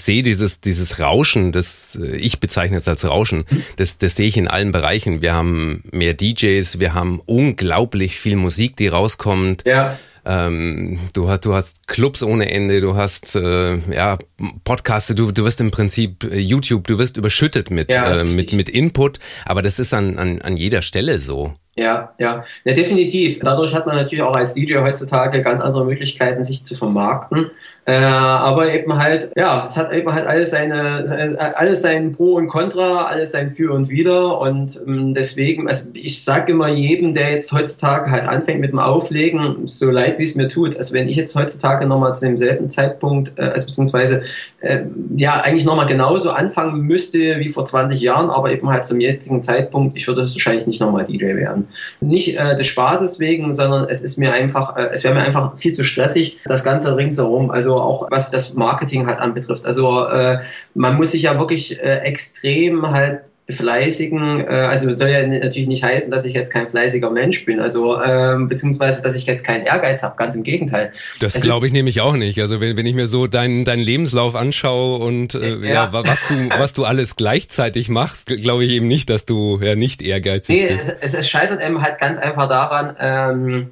sehe 0.05 0.23
dieses, 0.23 0.61
dieses 0.61 0.99
Rauschen, 0.99 1.53
das 1.53 1.97
ich 1.97 2.41
bezeichne 2.41 2.77
es 2.77 2.89
als 2.89 3.05
Rauschen, 3.05 3.45
das, 3.77 3.99
das 3.99 4.17
sehe 4.17 4.29
ich 4.29 4.37
in 4.37 4.49
allen 4.49 4.73
Bereichen. 4.73 5.23
Wir 5.23 5.35
haben 5.35 5.83
mehr 5.91 6.15
DJs, 6.15 6.79
wir 6.79 6.95
haben 6.95 7.21
unglaublich 7.27 8.19
viel 8.19 8.37
Musik, 8.37 8.77
die 8.77 8.89
rauskommt. 8.89 9.65
Ja. 9.67 9.99
Ähm, 10.25 11.01
du, 11.15 11.29
hast, 11.29 11.45
du 11.45 11.55
hast 11.55 11.89
Clubs 11.89 12.23
ohne 12.23 12.51
Ende, 12.51 12.81
du 12.81 12.95
hast 12.95 13.35
äh, 13.35 13.77
ja, 13.93 14.19
Podcasts, 14.63 15.13
du, 15.13 15.33
du 15.33 15.45
wirst 15.45 15.61
im 15.61 15.73
Prinzip 15.73 16.23
äh, 16.23 16.39
YouTube, 16.39 16.87
du 16.87 16.99
wirst 16.99 17.17
überschüttet 17.17 17.73
mit, 17.73 17.91
ja, 17.91 18.21
äh, 18.21 18.23
mit, 18.23 18.53
mit 18.53 18.69
Input, 18.69 19.19
aber 19.45 19.63
das 19.63 19.81
ist 19.81 19.93
an, 19.93 20.19
an, 20.19 20.41
an 20.41 20.57
jeder 20.57 20.83
Stelle 20.83 21.19
so. 21.19 21.55
Ja, 21.75 22.15
ja, 22.19 22.45
ja, 22.65 22.75
definitiv. 22.75 23.39
Dadurch 23.43 23.75
hat 23.75 23.87
man 23.87 23.97
natürlich 23.97 24.23
auch 24.23 24.37
als 24.37 24.53
DJ 24.53 24.77
heutzutage 24.77 25.41
ganz 25.41 25.63
andere 25.63 25.87
Möglichkeiten, 25.87 26.45
sich 26.45 26.65
zu 26.65 26.77
vermarkten. 26.77 27.51
Äh, 27.85 27.95
aber 27.95 28.73
eben 28.73 28.97
halt, 28.97 29.33
ja, 29.37 29.65
es 29.65 29.77
hat 29.77 29.93
eben 29.93 30.13
halt 30.13 30.25
alles 30.27 30.51
seine, 30.51 31.53
alles 31.57 31.83
sein 31.83 32.13
Pro 32.13 32.35
und 32.35 32.47
Contra, 32.47 33.07
alles 33.07 33.33
sein 33.33 33.51
Für 33.51 33.73
und 33.73 33.89
Wider. 33.89 34.39
Und 34.39 34.81
ähm, 34.87 35.15
deswegen, 35.15 35.69
also 35.69 35.89
ich 35.93 36.23
sage 36.23 36.53
immer 36.53 36.69
jedem, 36.69 37.13
der 37.13 37.33
jetzt 37.33 37.53
heutzutage 37.53 38.09
halt 38.11 38.29
anfängt 38.29 38.61
mit 38.61 38.71
dem 38.71 38.79
Auflegen, 38.79 39.67
so 39.67 39.91
leid 39.91 40.21
wie 40.21 40.25
es 40.25 40.37
mir 40.37 40.47
tut. 40.47 40.77
Also 40.77 40.95
wenn 40.95 41.09
ich 41.09 41.17
jetzt 41.17 41.35
heutzutage 41.35 41.85
nochmal 41.87 42.15
zu 42.15 42.25
demselben 42.25 42.69
Zeitpunkt, 42.69 43.37
äh, 43.37 43.47
also 43.47 43.67
beziehungsweise 43.67 44.23
äh, 44.61 44.83
ja 45.17 45.41
eigentlich 45.41 45.65
nochmal 45.65 45.87
genauso 45.87 46.31
anfangen 46.31 46.83
müsste 46.83 47.41
wie 47.41 47.49
vor 47.49 47.65
20 47.65 48.01
Jahren, 48.01 48.31
aber 48.31 48.53
eben 48.53 48.69
halt 48.69 48.85
zum 48.85 49.01
jetzigen 49.01 49.43
Zeitpunkt, 49.43 49.97
ich 49.97 50.07
würde 50.07 50.21
wahrscheinlich 50.21 50.69
nicht 50.69 50.81
nochmal 50.81 51.05
DJ 51.05 51.35
werden. 51.35 51.67
Nicht 52.01 52.39
äh, 52.39 52.57
des 52.57 52.69
Spaßes 52.69 53.19
wegen, 53.19 53.53
sondern 53.53 53.89
es 53.89 54.03
ist 54.03 54.19
mir 54.19 54.33
einfach, 54.33 54.77
äh, 54.77 54.91
es 54.93 55.03
wäre 55.03 55.15
mir 55.15 55.23
einfach 55.23 55.57
viel 55.57 55.73
zu 55.73 55.83
stressig, 55.83 56.39
das 56.45 56.63
Ganze 56.63 56.97
ringsherum. 56.97 57.51
Also 57.51 57.72
also 57.73 57.83
auch 57.83 58.09
was 58.11 58.31
das 58.31 58.55
Marketing 58.55 59.07
halt 59.07 59.19
anbetrifft. 59.19 59.67
Also 59.67 60.07
äh, 60.07 60.41
man 60.75 60.97
muss 60.97 61.13
sich 61.13 61.23
ja 61.23 61.39
wirklich 61.39 61.81
äh, 61.81 61.99
extrem 61.99 62.91
halt 62.91 63.21
fleißigen, 63.51 64.41
äh, 64.41 64.45
also 64.45 64.93
soll 64.93 65.09
ja 65.09 65.27
natürlich 65.27 65.67
nicht 65.67 65.83
heißen, 65.83 66.11
dass 66.11 66.25
ich 66.25 66.33
jetzt 66.33 66.53
kein 66.53 66.69
fleißiger 66.69 67.11
Mensch 67.11 67.45
bin, 67.45 67.59
also 67.59 68.01
ähm, 68.01 68.49
beziehungsweise, 68.49 69.03
dass 69.03 69.17
ich 69.17 69.27
jetzt 69.27 69.45
keinen 69.45 69.67
Ehrgeiz 69.67 70.03
habe, 70.03 70.15
ganz 70.17 70.37
im 70.37 70.45
Gegenteil. 70.45 70.93
Das 71.21 71.35
glaube 71.35 71.67
ich 71.67 71.73
nämlich 71.73 72.01
auch 72.01 72.15
nicht. 72.15 72.41
Also 72.41 72.61
wenn, 72.61 72.77
wenn 72.77 72.87
ich 72.87 72.95
mir 72.95 73.09
so 73.09 73.27
deinen 73.27 73.65
deinen 73.65 73.83
Lebenslauf 73.83 74.37
anschaue 74.37 75.05
und 75.05 75.35
äh, 75.35 75.57
ja. 75.57 75.69
ja. 75.69 75.93
was 75.93 76.27
du 76.29 76.35
was 76.57 76.73
du 76.73 76.85
alles 76.85 77.17
gleichzeitig 77.17 77.89
machst, 77.89 78.27
glaube 78.27 78.65
ich 78.65 78.71
eben 78.71 78.87
nicht, 78.87 79.11
dass 79.11 79.27
du 79.27 79.59
ja 79.61 79.75
nicht 79.75 80.03
ehrgeizig 80.03 80.57
nee, 80.57 80.69
bist. 80.69 80.97
Es, 81.01 81.15
es 81.15 81.29
scheitert 81.29 81.61
eben 81.63 81.83
halt 81.83 81.99
ganz 81.99 82.19
einfach 82.19 82.49
daran, 82.49 82.97
ähm, 83.01 83.71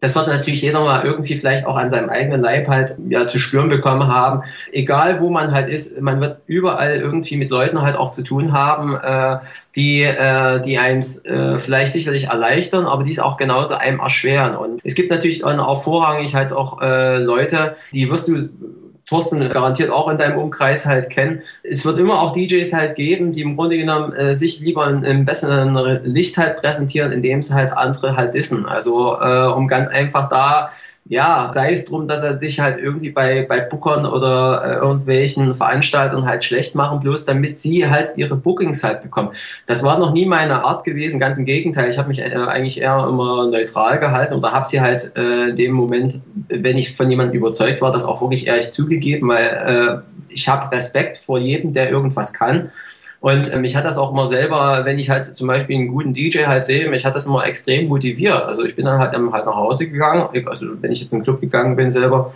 das 0.00 0.14
wird 0.14 0.28
natürlich 0.28 0.62
jeder 0.62 0.80
mal 0.80 1.04
irgendwie 1.04 1.36
vielleicht 1.36 1.66
auch 1.66 1.76
an 1.76 1.90
seinem 1.90 2.08
eigenen 2.08 2.40
Leib 2.40 2.68
halt 2.68 2.96
ja 3.08 3.26
zu 3.26 3.38
spüren 3.38 3.68
bekommen 3.68 4.06
haben. 4.06 4.42
Egal 4.72 5.20
wo 5.20 5.28
man 5.30 5.52
halt 5.52 5.66
ist, 5.66 6.00
man 6.00 6.20
wird 6.20 6.38
überall 6.46 6.96
irgendwie 6.96 7.36
mit 7.36 7.50
Leuten 7.50 7.82
halt 7.82 7.96
auch 7.96 8.12
zu 8.12 8.22
tun 8.22 8.52
haben, 8.52 8.96
äh, 8.96 9.38
die, 9.74 10.02
äh, 10.02 10.60
die 10.60 10.78
eins 10.78 11.24
äh, 11.24 11.58
vielleicht 11.58 11.94
sicherlich 11.94 12.28
erleichtern, 12.28 12.86
aber 12.86 13.02
die 13.02 13.10
es 13.10 13.18
auch 13.18 13.36
genauso 13.36 13.74
einem 13.74 13.98
erschweren. 13.98 14.54
Und 14.54 14.80
es 14.84 14.94
gibt 14.94 15.10
natürlich 15.10 15.44
auch 15.44 15.82
vorrangig 15.82 16.34
halt 16.34 16.52
auch 16.52 16.80
äh, 16.80 17.18
Leute, 17.18 17.74
die 17.92 18.08
wirst 18.08 18.28
du 18.28 18.40
Thorsten 19.08 19.48
garantiert 19.48 19.90
auch 19.90 20.08
in 20.08 20.18
deinem 20.18 20.38
Umkreis 20.38 20.84
halt 20.84 21.08
kennen. 21.10 21.42
Es 21.62 21.84
wird 21.84 21.98
immer 21.98 22.20
auch 22.20 22.32
DJs 22.32 22.72
halt 22.74 22.94
geben, 22.94 23.32
die 23.32 23.40
im 23.40 23.56
Grunde 23.56 23.78
genommen 23.78 24.12
äh, 24.12 24.34
sich 24.34 24.60
lieber 24.60 24.88
in 24.88 25.24
besseren 25.24 25.74
Licht 26.04 26.36
halt 26.36 26.56
präsentieren, 26.56 27.12
indem 27.12 27.42
sie 27.42 27.54
halt 27.54 27.72
andere 27.72 28.16
halt 28.16 28.34
dissen. 28.34 28.66
Also 28.66 29.18
äh, 29.20 29.46
um 29.46 29.66
ganz 29.66 29.88
einfach 29.88 30.28
da 30.28 30.70
ja, 31.08 31.50
sei 31.54 31.72
es 31.72 31.86
drum, 31.86 32.06
dass 32.06 32.22
er 32.22 32.34
dich 32.34 32.60
halt 32.60 32.78
irgendwie 32.78 33.10
bei, 33.10 33.46
bei 33.48 33.60
Bookern 33.60 34.04
oder 34.04 34.62
äh, 34.62 34.74
irgendwelchen 34.74 35.54
Veranstaltern 35.54 36.26
halt 36.26 36.44
schlecht 36.44 36.74
machen, 36.74 37.00
bloß 37.00 37.24
damit 37.24 37.58
sie 37.58 37.88
halt 37.88 38.12
ihre 38.16 38.36
Bookings 38.36 38.84
halt 38.84 39.02
bekommen. 39.02 39.30
Das 39.66 39.82
war 39.82 39.98
noch 39.98 40.12
nie 40.12 40.26
meine 40.26 40.64
Art 40.64 40.84
gewesen, 40.84 41.18
ganz 41.18 41.38
im 41.38 41.46
Gegenteil. 41.46 41.88
Ich 41.88 41.96
habe 41.96 42.08
mich 42.08 42.20
äh, 42.20 42.34
eigentlich 42.34 42.82
eher 42.82 43.06
immer 43.08 43.46
neutral 43.46 43.98
gehalten 43.98 44.34
oder 44.34 44.52
habe 44.52 44.66
sie 44.66 44.82
halt 44.82 45.12
äh, 45.16 45.48
in 45.48 45.56
dem 45.56 45.72
Moment, 45.72 46.20
wenn 46.48 46.76
ich 46.76 46.94
von 46.94 47.08
jemandem 47.08 47.38
überzeugt 47.38 47.80
war, 47.80 47.90
das 47.90 48.04
auch 48.04 48.20
wirklich 48.20 48.46
ehrlich 48.46 48.70
zugegeben, 48.70 49.28
weil 49.28 50.02
äh, 50.06 50.18
ich 50.28 50.46
habe 50.46 50.70
Respekt 50.72 51.16
vor 51.16 51.38
jedem, 51.38 51.72
der 51.72 51.90
irgendwas 51.90 52.34
kann. 52.34 52.70
Und 53.20 53.54
mich 53.56 53.74
hat 53.74 53.84
das 53.84 53.98
auch 53.98 54.12
immer 54.12 54.28
selber, 54.28 54.84
wenn 54.84 54.96
ich 54.96 55.10
halt 55.10 55.34
zum 55.34 55.48
Beispiel 55.48 55.76
einen 55.76 55.88
guten 55.88 56.14
DJ 56.14 56.46
halt 56.46 56.64
sehe, 56.64 56.88
mich 56.88 57.04
hat 57.04 57.16
das 57.16 57.26
immer 57.26 57.44
extrem 57.44 57.88
motiviert. 57.88 58.44
Also 58.44 58.64
ich 58.64 58.76
bin 58.76 58.84
dann 58.84 59.00
halt, 59.00 59.12
halt 59.12 59.46
nach 59.46 59.56
Hause 59.56 59.88
gegangen, 59.88 60.28
also 60.46 60.66
wenn 60.80 60.92
ich 60.92 61.00
jetzt 61.00 61.12
in 61.12 61.18
den 61.18 61.24
Club 61.24 61.40
gegangen 61.40 61.74
bin 61.74 61.90
selber 61.90 62.32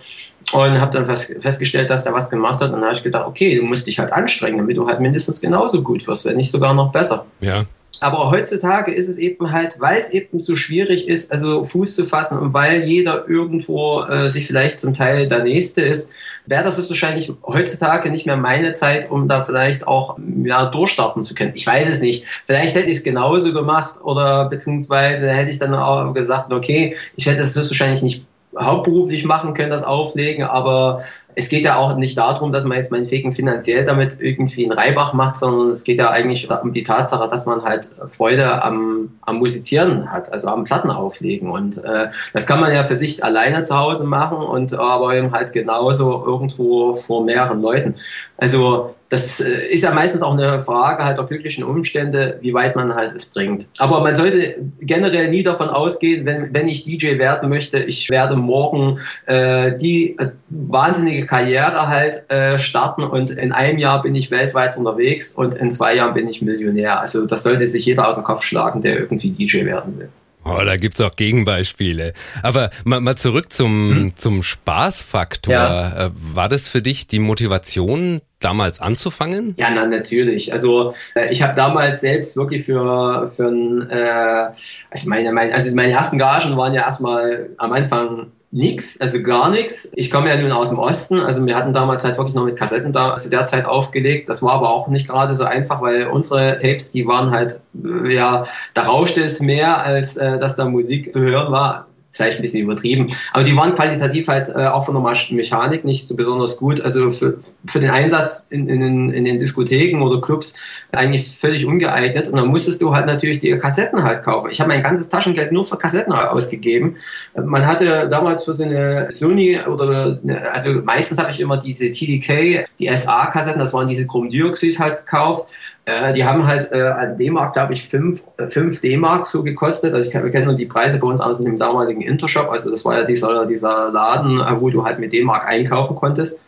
und 0.52 0.80
habe 0.80 0.92
dann 0.92 1.06
fest, 1.06 1.36
festgestellt, 1.40 1.88
dass 1.88 2.02
der 2.02 2.12
was 2.12 2.30
gemacht 2.30 2.60
hat. 2.60 2.70
Und 2.70 2.80
dann 2.80 2.84
habe 2.84 2.94
ich 2.94 3.02
gedacht, 3.02 3.26
okay, 3.26 3.56
du 3.56 3.62
musst 3.62 3.86
dich 3.86 4.00
halt 4.00 4.12
anstrengen, 4.12 4.58
damit 4.58 4.76
du 4.76 4.88
halt 4.88 4.98
mindestens 4.98 5.40
genauso 5.40 5.82
gut 5.82 6.04
wirst, 6.08 6.24
wenn 6.24 6.36
nicht 6.36 6.50
sogar 6.50 6.74
noch 6.74 6.90
besser. 6.90 7.26
Ja. 7.40 7.64
Aber 8.00 8.30
heutzutage 8.30 8.92
ist 8.92 9.08
es 9.08 9.18
eben 9.18 9.52
halt, 9.52 9.78
weil 9.78 9.98
es 9.98 10.10
eben 10.10 10.40
so 10.40 10.56
schwierig 10.56 11.06
ist, 11.06 11.30
also 11.30 11.64
Fuß 11.64 11.94
zu 11.94 12.04
fassen 12.04 12.38
und 12.38 12.54
weil 12.54 12.82
jeder 12.82 13.28
irgendwo 13.28 14.02
äh, 14.02 14.30
sich 14.30 14.46
vielleicht 14.46 14.80
zum 14.80 14.94
Teil 14.94 15.28
der 15.28 15.44
Nächste 15.44 15.82
ist, 15.82 16.10
wäre 16.46 16.64
das 16.64 16.88
wahrscheinlich 16.88 17.32
heutzutage 17.46 18.10
nicht 18.10 18.26
mehr 18.26 18.36
meine 18.36 18.72
Zeit, 18.72 19.10
um 19.10 19.28
da 19.28 19.42
vielleicht 19.42 19.86
auch 19.86 20.18
ja, 20.44 20.66
durchstarten 20.66 21.22
zu 21.22 21.34
können. 21.34 21.52
Ich 21.54 21.66
weiß 21.66 21.88
es 21.88 22.00
nicht. 22.00 22.24
Vielleicht 22.46 22.74
hätte 22.74 22.90
ich 22.90 22.98
es 22.98 23.04
genauso 23.04 23.52
gemacht 23.52 24.00
oder 24.02 24.48
beziehungsweise 24.48 25.30
hätte 25.30 25.50
ich 25.50 25.58
dann 25.58 25.74
auch 25.74 26.12
gesagt, 26.14 26.52
okay, 26.52 26.96
ich 27.16 27.26
hätte 27.26 27.42
es 27.42 27.54
wahrscheinlich 27.54 28.02
nicht 28.02 28.24
hauptberuflich 28.58 29.24
machen 29.24 29.54
können, 29.54 29.70
das 29.70 29.84
Auflegen, 29.84 30.44
aber 30.44 31.02
es 31.34 31.48
geht 31.48 31.64
ja 31.64 31.76
auch 31.76 31.96
nicht 31.96 32.18
darum, 32.18 32.52
dass 32.52 32.64
man 32.64 32.76
jetzt 32.78 32.90
meinetwegen 32.90 33.32
finanziell 33.32 33.84
damit 33.84 34.16
irgendwie 34.20 34.64
einen 34.64 34.78
Reibach 34.78 35.12
macht, 35.12 35.36
sondern 35.36 35.70
es 35.70 35.84
geht 35.84 35.98
ja 35.98 36.10
eigentlich 36.10 36.50
um 36.50 36.72
die 36.72 36.82
Tatsache, 36.82 37.28
dass 37.28 37.46
man 37.46 37.62
halt 37.62 37.90
Freude 38.08 38.62
am, 38.62 39.10
am 39.22 39.36
Musizieren 39.38 40.10
hat, 40.10 40.32
also 40.32 40.48
am 40.48 40.64
Platten 40.64 40.90
auflegen. 40.90 41.50
Und 41.50 41.78
äh, 41.84 42.08
das 42.32 42.46
kann 42.46 42.60
man 42.60 42.72
ja 42.72 42.84
für 42.84 42.96
sich 42.96 43.24
alleine 43.24 43.62
zu 43.62 43.76
Hause 43.76 44.04
machen 44.04 44.38
und 44.38 44.74
aber 44.74 45.14
eben 45.14 45.32
halt 45.32 45.52
genauso 45.52 46.24
irgendwo 46.24 46.94
vor 46.94 47.24
mehreren 47.24 47.62
Leuten. 47.62 47.94
Also 48.36 48.94
das 49.12 49.40
äh, 49.40 49.68
ist 49.68 49.84
ja 49.84 49.92
meistens 49.92 50.22
auch 50.22 50.32
eine 50.32 50.60
Frage 50.60 51.04
halt 51.04 51.18
der 51.18 51.24
glücklichen 51.26 51.64
Umstände, 51.64 52.38
wie 52.40 52.54
weit 52.54 52.74
man 52.74 52.94
halt 52.94 53.12
es 53.14 53.26
bringt. 53.26 53.68
Aber 53.78 54.00
man 54.00 54.16
sollte 54.16 54.56
generell 54.80 55.28
nie 55.28 55.42
davon 55.42 55.68
ausgehen, 55.68 56.24
wenn, 56.24 56.52
wenn 56.52 56.66
ich 56.66 56.84
DJ 56.84 57.18
werden 57.18 57.48
möchte, 57.50 57.78
ich 57.78 58.08
werde 58.08 58.36
morgen 58.36 58.98
äh, 59.26 59.76
die 59.76 60.18
äh, 60.18 60.30
wahnsinnige 60.48 61.21
Karriere 61.26 61.88
halt 61.88 62.30
äh, 62.30 62.58
starten 62.58 63.02
und 63.02 63.30
in 63.30 63.52
einem 63.52 63.78
Jahr 63.78 64.02
bin 64.02 64.14
ich 64.14 64.30
weltweit 64.30 64.76
unterwegs 64.76 65.34
und 65.34 65.54
in 65.54 65.70
zwei 65.70 65.94
Jahren 65.94 66.14
bin 66.14 66.28
ich 66.28 66.42
Millionär. 66.42 67.00
Also 67.00 67.26
das 67.26 67.42
sollte 67.42 67.66
sich 67.66 67.86
jeder 67.86 68.08
aus 68.08 68.16
dem 68.16 68.24
Kopf 68.24 68.42
schlagen, 68.42 68.80
der 68.80 68.98
irgendwie 68.98 69.30
DJ 69.30 69.64
werden 69.64 69.98
will. 69.98 70.08
Oh, 70.44 70.60
da 70.64 70.76
gibt's 70.76 71.00
auch 71.00 71.14
Gegenbeispiele. 71.14 72.14
Aber 72.42 72.70
mal, 72.84 73.00
mal 73.00 73.16
zurück 73.16 73.52
zum, 73.52 73.90
hm. 73.90 74.12
zum 74.16 74.42
Spaßfaktor. 74.42 75.54
Ja. 75.54 76.06
Äh, 76.06 76.10
war 76.14 76.48
das 76.48 76.66
für 76.66 76.82
dich 76.82 77.06
die 77.06 77.20
Motivation, 77.20 78.20
damals 78.40 78.80
anzufangen? 78.80 79.54
Ja, 79.56 79.68
na, 79.74 79.86
natürlich. 79.86 80.52
Also 80.52 80.94
äh, 81.14 81.32
ich 81.32 81.42
habe 81.42 81.54
damals 81.54 82.00
selbst 82.00 82.36
wirklich 82.36 82.64
für, 82.64 83.28
für 83.28 83.48
ein, 83.48 83.88
äh, 83.88 84.50
also 84.90 85.08
meine, 85.08 85.32
meine, 85.32 85.54
also 85.54 85.74
meine 85.74 85.92
ersten 85.92 86.18
Gagen 86.18 86.56
waren 86.56 86.74
ja 86.74 86.82
erstmal 86.82 87.50
am 87.58 87.72
Anfang 87.72 88.32
Nix, 88.54 89.00
also 89.00 89.22
gar 89.22 89.48
nichts. 89.48 89.90
Ich 89.94 90.10
komme 90.10 90.28
ja 90.28 90.36
nun 90.36 90.52
aus 90.52 90.68
dem 90.68 90.78
Osten, 90.78 91.20
also 91.20 91.44
wir 91.46 91.56
hatten 91.56 91.72
damals 91.72 92.04
halt 92.04 92.18
wirklich 92.18 92.34
noch 92.34 92.44
mit 92.44 92.58
Kassetten 92.58 92.92
da 92.92 93.16
zu 93.16 93.30
der 93.30 93.46
Zeit 93.46 93.64
aufgelegt. 93.64 94.28
Das 94.28 94.42
war 94.42 94.52
aber 94.52 94.68
auch 94.68 94.88
nicht 94.88 95.08
gerade 95.08 95.32
so 95.32 95.44
einfach, 95.44 95.80
weil 95.80 96.06
unsere 96.08 96.58
Tapes, 96.58 96.92
die 96.92 97.06
waren 97.06 97.30
halt, 97.30 97.62
äh, 97.82 98.14
ja, 98.14 98.46
da 98.74 98.82
rauschte 98.82 99.24
es 99.24 99.40
mehr, 99.40 99.82
als 99.82 100.18
äh, 100.18 100.38
dass 100.38 100.56
da 100.56 100.66
Musik 100.66 101.14
zu 101.14 101.20
hören 101.20 101.50
war 101.50 101.86
vielleicht 102.12 102.38
ein 102.38 102.42
bisschen 102.42 102.62
übertrieben. 102.62 103.08
Aber 103.32 103.42
die 103.42 103.56
waren 103.56 103.74
qualitativ 103.74 104.28
halt 104.28 104.50
äh, 104.50 104.66
auch 104.66 104.84
von 104.84 104.94
der 104.94 105.02
Mechanik 105.02 105.84
nicht 105.84 106.06
so 106.06 106.14
besonders 106.14 106.58
gut. 106.58 106.80
Also 106.80 107.10
für, 107.10 107.38
für 107.66 107.80
den 107.80 107.90
Einsatz 107.90 108.46
in, 108.50 108.68
in, 108.68 109.10
in 109.10 109.24
den 109.24 109.38
Diskotheken 109.38 110.02
oder 110.02 110.20
Clubs 110.20 110.58
eigentlich 110.92 111.36
völlig 111.38 111.66
ungeeignet. 111.66 112.28
Und 112.28 112.36
dann 112.36 112.48
musstest 112.48 112.82
du 112.82 112.94
halt 112.94 113.06
natürlich 113.06 113.40
die 113.40 113.56
Kassetten 113.58 114.02
halt 114.02 114.22
kaufen. 114.22 114.50
Ich 114.50 114.60
habe 114.60 114.68
mein 114.68 114.82
ganzes 114.82 115.08
Taschengeld 115.08 115.52
nur 115.52 115.64
für 115.64 115.78
Kassetten 115.78 116.12
ausgegeben. 116.12 116.96
Man 117.34 117.66
hatte 117.66 118.08
damals 118.08 118.44
für 118.44 118.54
so 118.54 118.64
eine 118.64 119.10
Sony 119.10 119.58
oder, 119.60 120.18
eine, 120.22 120.52
also 120.52 120.82
meistens 120.82 121.18
habe 121.18 121.30
ich 121.30 121.40
immer 121.40 121.56
diese 121.56 121.90
TDK, 121.90 122.66
die 122.78 122.88
SA-Kassetten, 122.88 123.58
das 123.58 123.72
waren 123.72 123.88
diese 123.88 124.06
Chromdioxid 124.06 124.78
halt 124.78 125.06
gekauft. 125.06 125.50
Äh, 125.84 126.12
die 126.12 126.24
haben 126.24 126.46
halt 126.46 126.70
äh, 126.72 126.82
an 126.82 127.16
D-Mark, 127.16 127.54
glaube 127.54 127.72
ich, 127.72 127.88
5 127.88 128.80
D-Mark 128.80 129.26
so 129.26 129.42
gekostet. 129.42 129.94
Also 129.94 130.08
ich 130.08 130.14
wir 130.14 130.30
kennen 130.30 130.46
nur 130.46 130.54
die 130.54 130.66
Preise 130.66 130.98
bei 130.98 131.06
uns 131.08 131.20
aus 131.20 131.40
dem 131.40 131.56
damaligen 131.56 132.02
Intershop. 132.02 132.50
Also 132.50 132.70
das 132.70 132.84
war 132.84 132.98
ja 132.98 133.04
dieser, 133.04 133.46
dieser 133.46 133.90
Laden, 133.90 134.40
äh, 134.40 134.60
wo 134.60 134.70
du 134.70 134.84
halt 134.84 134.98
mit 135.00 135.12
D-Mark 135.12 135.48
einkaufen 135.48 135.96
konntest. 135.96 136.42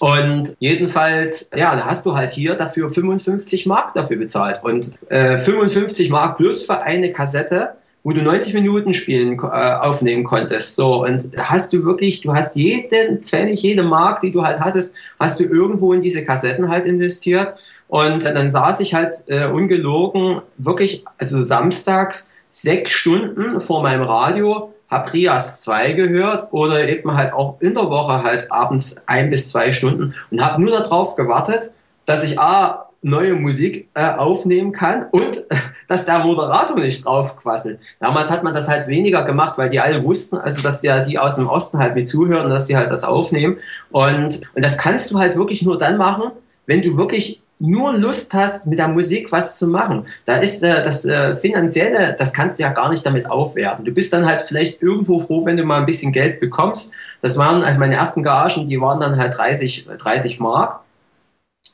Und 0.00 0.54
jedenfalls, 0.60 1.50
ja, 1.54 1.76
da 1.76 1.84
hast 1.84 2.06
du 2.06 2.14
halt 2.14 2.30
hier 2.30 2.54
dafür 2.54 2.90
55 2.90 3.66
Mark 3.66 3.92
dafür 3.94 4.16
bezahlt. 4.16 4.60
Und 4.62 4.92
äh, 5.08 5.36
55 5.36 6.08
Mark 6.08 6.38
plus 6.38 6.62
für 6.62 6.80
eine 6.80 7.12
Kassette, 7.12 7.74
wo 8.02 8.12
du 8.12 8.22
90 8.22 8.54
Minuten 8.54 8.94
spielen 8.94 9.38
äh, 9.38 9.42
aufnehmen 9.42 10.24
konntest. 10.24 10.76
So, 10.76 11.04
und 11.04 11.36
da 11.36 11.50
hast 11.50 11.72
du 11.72 11.84
wirklich, 11.84 12.22
du 12.22 12.32
hast 12.32 12.56
jeden 12.56 13.22
Pfennig, 13.22 13.62
jede 13.62 13.82
Mark, 13.82 14.20
die 14.20 14.30
du 14.30 14.42
halt 14.42 14.58
hattest, 14.60 14.96
hast 15.18 15.38
du 15.38 15.44
irgendwo 15.44 15.92
in 15.92 16.00
diese 16.00 16.24
Kassetten 16.24 16.70
halt 16.70 16.86
investiert. 16.86 17.60
Und 17.90 18.24
dann 18.24 18.52
saß 18.52 18.78
ich 18.80 18.94
halt 18.94 19.24
äh, 19.26 19.46
ungelogen 19.46 20.42
wirklich, 20.58 21.04
also 21.18 21.42
samstags 21.42 22.30
sechs 22.48 22.92
Stunden 22.92 23.60
vor 23.60 23.82
meinem 23.82 24.04
Radio, 24.04 24.72
hab 24.88 25.12
Rias 25.12 25.62
2 25.62 25.92
gehört 25.92 26.52
oder 26.52 26.88
eben 26.88 27.16
halt 27.16 27.32
auch 27.32 27.60
in 27.60 27.74
der 27.74 27.90
Woche 27.90 28.22
halt 28.22 28.50
abends 28.52 29.02
ein 29.08 29.28
bis 29.30 29.50
zwei 29.50 29.72
Stunden 29.72 30.14
und 30.30 30.44
habe 30.44 30.62
nur 30.62 30.70
darauf 30.70 31.16
gewartet, 31.16 31.72
dass 32.06 32.22
ich 32.22 32.38
A, 32.38 32.86
neue 33.02 33.34
Musik 33.34 33.88
äh, 33.94 34.04
aufnehmen 34.04 34.70
kann 34.70 35.06
und 35.10 35.40
dass 35.88 36.06
der 36.06 36.20
Moderator 36.20 36.78
nicht 36.78 37.04
draufquasselt. 37.04 37.80
Damals 37.98 38.30
hat 38.30 38.44
man 38.44 38.54
das 38.54 38.68
halt 38.68 38.86
weniger 38.86 39.24
gemacht, 39.24 39.58
weil 39.58 39.68
die 39.68 39.80
alle 39.80 40.04
wussten, 40.04 40.36
also 40.36 40.62
dass 40.62 40.82
ja 40.84 41.00
die 41.00 41.18
aus 41.18 41.34
dem 41.34 41.48
Osten 41.48 41.78
halt 41.78 41.96
mit 41.96 42.06
zuhören 42.06 42.50
dass 42.50 42.68
sie 42.68 42.76
halt 42.76 42.92
das 42.92 43.02
aufnehmen. 43.02 43.58
Und, 43.90 44.42
und 44.54 44.64
das 44.64 44.78
kannst 44.78 45.10
du 45.10 45.18
halt 45.18 45.34
wirklich 45.34 45.62
nur 45.62 45.76
dann 45.76 45.96
machen, 45.96 46.30
wenn 46.66 46.82
du 46.82 46.96
wirklich 46.96 47.42
nur 47.60 47.92
Lust 47.92 48.32
hast, 48.34 48.66
mit 48.66 48.78
der 48.78 48.88
Musik 48.88 49.30
was 49.30 49.58
zu 49.58 49.68
machen, 49.68 50.04
da 50.24 50.36
ist 50.36 50.62
äh, 50.62 50.82
das 50.82 51.04
äh, 51.04 51.36
Finanzielle, 51.36 52.14
das 52.18 52.32
kannst 52.32 52.58
du 52.58 52.62
ja 52.62 52.70
gar 52.70 52.90
nicht 52.90 53.04
damit 53.04 53.30
aufwerten. 53.30 53.84
Du 53.84 53.92
bist 53.92 54.12
dann 54.12 54.26
halt 54.26 54.40
vielleicht 54.40 54.82
irgendwo 54.82 55.18
froh, 55.18 55.44
wenn 55.44 55.56
du 55.56 55.64
mal 55.64 55.78
ein 55.78 55.86
bisschen 55.86 56.12
Geld 56.12 56.40
bekommst. 56.40 56.94
Das 57.22 57.36
waren, 57.36 57.62
also 57.62 57.78
meine 57.78 57.96
ersten 57.96 58.22
Gagen, 58.22 58.66
die 58.66 58.80
waren 58.80 59.00
dann 59.00 59.18
halt 59.18 59.36
30, 59.36 59.88
30 59.98 60.40
Mark. 60.40 60.80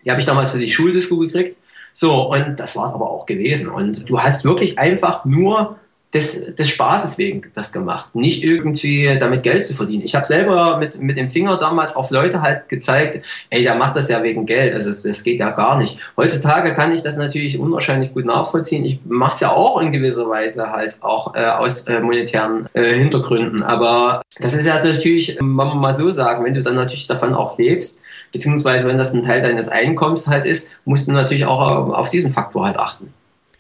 Die 0.05 0.11
habe 0.11 0.21
ich 0.21 0.27
damals 0.27 0.51
für 0.51 0.59
die 0.59 0.71
Schuldisco 0.71 1.19
gekriegt. 1.19 1.57
So, 1.93 2.31
und 2.31 2.61
das 2.61 2.77
war 2.77 2.85
es 2.85 2.93
aber 2.93 3.11
auch 3.11 3.25
gewesen. 3.25 3.69
Und 3.69 4.09
du 4.09 4.21
hast 4.21 4.45
wirklich 4.45 4.79
einfach 4.79 5.25
nur 5.25 5.79
des, 6.15 6.55
des 6.55 6.69
Spaßes 6.69 7.19
wegen 7.19 7.43
das 7.55 7.73
gemacht, 7.73 8.15
nicht 8.15 8.45
irgendwie 8.45 9.17
damit 9.19 9.43
Geld 9.43 9.67
zu 9.67 9.75
verdienen. 9.75 10.03
Ich 10.05 10.15
habe 10.15 10.25
selber 10.25 10.79
mit, 10.79 11.01
mit 11.01 11.19
dem 11.19 11.31
Finger 11.31 11.59
damals 11.59 11.97
auf 11.97 12.11
Leute 12.11 12.43
halt 12.43 12.69
gezeigt, 12.69 13.25
ey, 13.51 13.63
der 13.63 13.75
macht 13.75 13.97
das 13.97 14.09
ja 14.09 14.23
wegen 14.23 14.47
Geld, 14.47 14.73
also 14.73 14.89
es, 14.89 15.05
es 15.05 15.25
geht 15.25 15.41
ja 15.41 15.51
gar 15.51 15.79
nicht. 15.79 15.99
Heutzutage 16.17 16.75
kann 16.75 16.93
ich 16.93 17.03
das 17.03 17.17
natürlich 17.17 17.59
unwahrscheinlich 17.59 18.15
gut 18.15 18.25
nachvollziehen. 18.25 18.85
Ich 18.85 19.01
mache 19.05 19.35
es 19.35 19.41
ja 19.41 19.51
auch 19.51 19.81
in 19.81 19.93
gewisser 19.93 20.29
Weise 20.29 20.71
halt 20.71 20.99
auch 21.03 21.35
äh, 21.35 21.45
aus 21.45 21.87
äh, 21.89 22.01
monetären 22.01 22.69
äh, 22.73 22.95
Hintergründen, 22.95 23.63
aber 23.63 24.23
das 24.39 24.55
ist 24.55 24.67
ja 24.67 24.83
natürlich, 24.83 25.37
wenn 25.39 25.47
man 25.47 25.77
mal 25.79 25.93
so 25.93 26.11
sagen, 26.13 26.45
wenn 26.45 26.55
du 26.55 26.63
dann 26.63 26.77
natürlich 26.77 27.07
davon 27.09 27.35
auch 27.35 27.59
lebst, 27.59 28.05
beziehungsweise 28.33 28.89
wenn 28.89 28.99
das 28.99 29.13
ein 29.13 29.23
Teil 29.23 29.43
deines 29.43 29.69
Einkommens 29.69 30.29
halt 30.29 30.45
ist, 30.45 30.73
musst 30.85 31.09
du 31.09 31.13
natürlich 31.13 31.47
auch 31.47 31.61
auf 31.61 32.11
diesen 32.11 32.33
Faktor 32.33 32.67
halt 32.67 32.79
achten. 32.79 33.13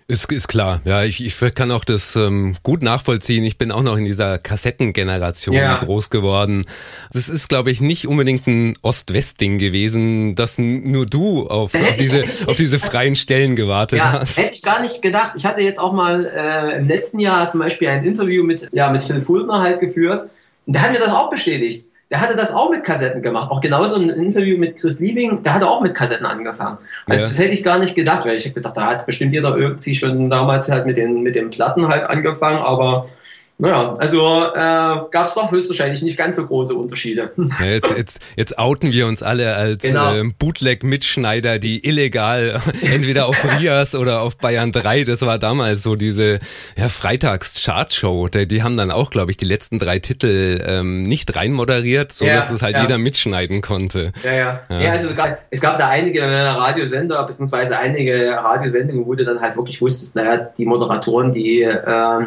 Ist, 0.09 0.31
ist 0.31 0.47
klar, 0.47 0.81
ja, 0.85 1.03
ich, 1.03 1.25
ich 1.25 1.55
kann 1.57 1.73
auch 1.73 1.85
das 1.85 2.15
ähm, 2.15 2.57
gut 2.63 2.81
nachvollziehen. 2.81 3.45
Ich 3.45 3.59
bin 3.59 3.73
auch 3.73 3.83
noch 3.83 3.97
in 3.97 4.05
dieser 4.05 4.39
Kassettengeneration 4.39 5.57
ja. 5.57 5.79
groß 5.79 6.11
geworden. 6.11 6.63
Das 7.13 7.29
ist, 7.29 7.49
glaube 7.49 7.73
ich, 7.73 7.81
nicht 7.81 8.07
unbedingt 8.07 8.47
ein 8.47 8.75
Ost-West-Ding 8.83 9.59
gewesen, 9.59 10.37
dass 10.37 10.59
nur 10.59 11.07
du 11.07 11.49
auf, 11.49 11.75
auf, 11.75 11.97
diese, 11.99 12.23
auf 12.47 12.55
diese 12.55 12.79
freien 12.79 13.17
Stellen 13.17 13.57
gewartet 13.57 13.99
ja, 13.99 14.13
hast. 14.13 14.37
Hätte 14.37 14.55
ich 14.55 14.63
gar 14.63 14.81
nicht 14.81 15.03
gedacht. 15.03 15.33
Ich 15.37 15.45
hatte 15.45 15.61
jetzt 15.63 15.81
auch 15.81 15.93
mal 15.93 16.25
äh, 16.25 16.79
im 16.79 16.87
letzten 16.87 17.19
Jahr 17.19 17.49
zum 17.49 17.59
Beispiel 17.59 17.89
ein 17.89 18.05
Interview 18.05 18.45
mit, 18.45 18.69
ja, 18.73 18.91
mit 18.91 19.03
Phil 19.03 19.23
Fultner 19.23 19.61
halt 19.61 19.81
geführt. 19.81 20.31
Und 20.67 20.77
der 20.77 20.83
hat 20.83 20.93
mir 20.93 21.01
das 21.01 21.11
auch 21.11 21.31
bestätigt 21.31 21.86
der 22.11 22.21
hatte 22.21 22.37
das 22.37 22.55
auch 22.55 22.71
mit 22.71 22.85
Kassetten 22.85 23.21
gemacht. 23.21 23.51
Auch 23.51 23.61
genauso 23.61 23.97
ein 23.97 24.11
Interview 24.11 24.57
mit 24.59 24.77
Chris 24.77 25.01
Liebing, 25.01 25.43
der 25.43 25.55
hatte 25.55 25.69
auch 25.69 25.81
mit 25.81 25.95
Kassetten 25.95 26.27
angefangen. 26.27 26.79
Also 27.07 27.23
ja. 27.23 27.29
das 27.29 27.39
hätte 27.39 27.53
ich 27.53 27.65
gar 27.65 27.79
nicht 27.79 27.97
gedacht, 27.97 28.25
weil 28.25 28.37
ich 28.37 28.45
hätte 28.45 28.55
gedacht, 28.55 28.77
da 28.77 28.87
hat 28.87 29.07
bestimmt 29.07 29.33
jeder 29.33 29.57
irgendwie 29.57 29.95
schon 29.95 30.31
damals 30.31 30.71
halt 30.71 30.87
mit 30.87 30.97
den, 30.97 31.23
mit 31.23 31.35
den 31.35 31.51
Platten 31.51 31.89
halt 31.89 32.05
angefangen, 32.05 32.59
aber 32.59 33.07
naja, 33.59 33.95
also 33.95 34.45
äh, 34.55 35.09
gab 35.11 35.29
es 35.29 35.35
doch 35.35 35.51
höchstwahrscheinlich 35.51 36.03
nicht 36.03 36.19
ganz 36.19 36.37
so 36.37 36.47
große 36.47 36.75
Unterschiede. 36.75 37.33
Ja, 37.59 37.65
jetzt, 37.65 37.91
jetzt, 37.91 38.21
jetzt 38.37 38.59
outen 38.59 38.93
wir 38.93 39.07
uns 39.07 39.23
alle 39.23 39.55
als 39.55 39.83
genau. 39.83 40.13
ähm, 40.15 40.35
Bootleg-Mitschneider, 40.39 41.59
die 41.59 41.87
illegal 41.87 42.61
entweder 42.83 43.27
auf 43.27 43.43
Rias 43.59 43.95
oder 43.95 44.21
auf 44.21 44.37
Bayern 44.37 44.73
3, 44.73 45.05
das 45.05 45.23
war 45.23 45.39
damals 45.39 45.83
so 45.83 45.95
diese 45.95 46.39
ja, 46.77 46.89
Freitags-Chartshow, 46.89 48.29
die, 48.29 48.47
die 48.47 48.63
haben 48.63 48.77
dann 48.77 48.91
auch, 48.91 49.11
glaube 49.11 49.31
ich, 49.31 49.39
die 49.39 49.47
letzten 49.47 49.79
drei 49.79 50.01
Titel 50.01 50.63
ähm, 50.67 51.05
nicht 51.05 51.35
reinmoderiert, 51.35 52.13
so 52.13 52.27
ja, 52.27 52.37
dass 52.37 52.51
es 52.51 52.61
halt 52.61 52.77
ja. 52.77 52.83
jeder 52.83 52.99
mitschneiden 52.99 53.63
konnte. 53.63 54.13
Ja, 54.23 54.35
ja. 54.35 54.61
ja. 54.69 54.93
also 54.93 55.09
es 55.51 55.61
gab 55.63 55.79
da 55.79 55.89
einige 55.89 56.23
Radiosender, 56.23 57.25
beziehungsweise 57.25 57.79
einige 57.79 58.33
Radiosendungen, 58.33 59.07
wo 59.07 59.15
du 59.15 59.25
dann 59.25 59.41
halt 59.41 59.57
wirklich 59.57 59.81
wusstest, 59.81 60.15
naja, 60.17 60.51
die 60.59 60.67
Moderatoren, 60.67 61.33
die 61.33 61.63
äh, 61.63 62.27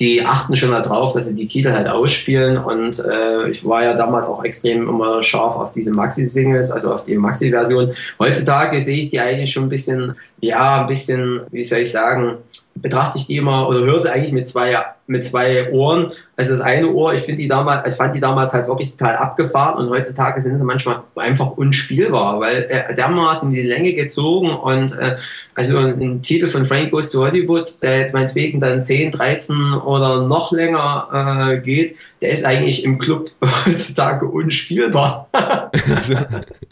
die 0.00 0.24
achten 0.24 0.56
schon 0.56 0.70
darauf, 0.70 1.12
dass 1.12 1.26
sie 1.26 1.34
die 1.34 1.46
Titel 1.46 1.72
halt 1.72 1.86
ausspielen. 1.86 2.56
Und 2.56 2.98
äh, 3.00 3.50
ich 3.50 3.64
war 3.66 3.84
ja 3.84 3.94
damals 3.94 4.28
auch 4.28 4.42
extrem 4.42 4.88
immer 4.88 5.22
scharf 5.22 5.56
auf 5.56 5.72
diese 5.72 5.92
Maxi-Singles, 5.92 6.70
also 6.70 6.94
auf 6.94 7.04
die 7.04 7.18
Maxi-Version. 7.18 7.92
Heutzutage 8.18 8.80
sehe 8.80 9.02
ich 9.02 9.10
die 9.10 9.20
eigentlich 9.20 9.52
schon 9.52 9.64
ein 9.64 9.68
bisschen, 9.68 10.16
ja, 10.40 10.80
ein 10.80 10.86
bisschen, 10.86 11.42
wie 11.50 11.62
soll 11.62 11.80
ich 11.80 11.92
sagen, 11.92 12.38
betrachte 12.74 13.18
ich 13.18 13.26
die 13.26 13.36
immer 13.36 13.68
oder 13.68 13.80
höre 13.80 14.00
sie 14.00 14.10
eigentlich 14.10 14.32
mit 14.32 14.48
zwei, 14.48 14.78
mit 15.06 15.24
zwei 15.24 15.70
Ohren. 15.72 16.12
Also 16.36 16.52
das 16.52 16.60
eine 16.60 16.88
Ohr, 16.88 17.12
ich 17.14 17.22
finde 17.22 17.42
die 17.42 17.48
damals, 17.48 17.92
ich 17.92 17.94
fand 17.94 18.14
die 18.14 18.20
damals 18.20 18.52
halt 18.52 18.68
wirklich 18.68 18.92
total 18.92 19.16
abgefahren 19.16 19.78
und 19.78 19.90
heutzutage 19.90 20.40
sind 20.40 20.58
sie 20.58 20.64
manchmal 20.64 21.02
einfach 21.16 21.50
unspielbar, 21.50 22.40
weil 22.40 22.66
er 22.68 22.92
dermaßen 22.94 23.48
in 23.48 23.54
die 23.54 23.68
Länge 23.68 23.92
gezogen 23.94 24.50
und 24.50 24.96
äh, 24.98 25.16
also 25.54 25.78
ein 25.78 26.22
Titel 26.22 26.48
von 26.48 26.64
Frank 26.64 26.90
Goes 26.90 27.10
to 27.10 27.20
Hollywood, 27.20 27.82
der 27.82 27.98
jetzt 27.98 28.14
meinetwegen 28.14 28.60
dann 28.60 28.82
10, 28.82 29.12
13 29.12 29.72
oder 29.74 30.26
noch 30.26 30.52
länger 30.52 31.50
äh, 31.52 31.58
geht, 31.58 31.96
der 32.22 32.30
ist 32.30 32.44
eigentlich 32.44 32.84
im 32.84 32.98
Club 32.98 33.30
heutzutage 33.66 34.26
unspielbar. 34.26 35.28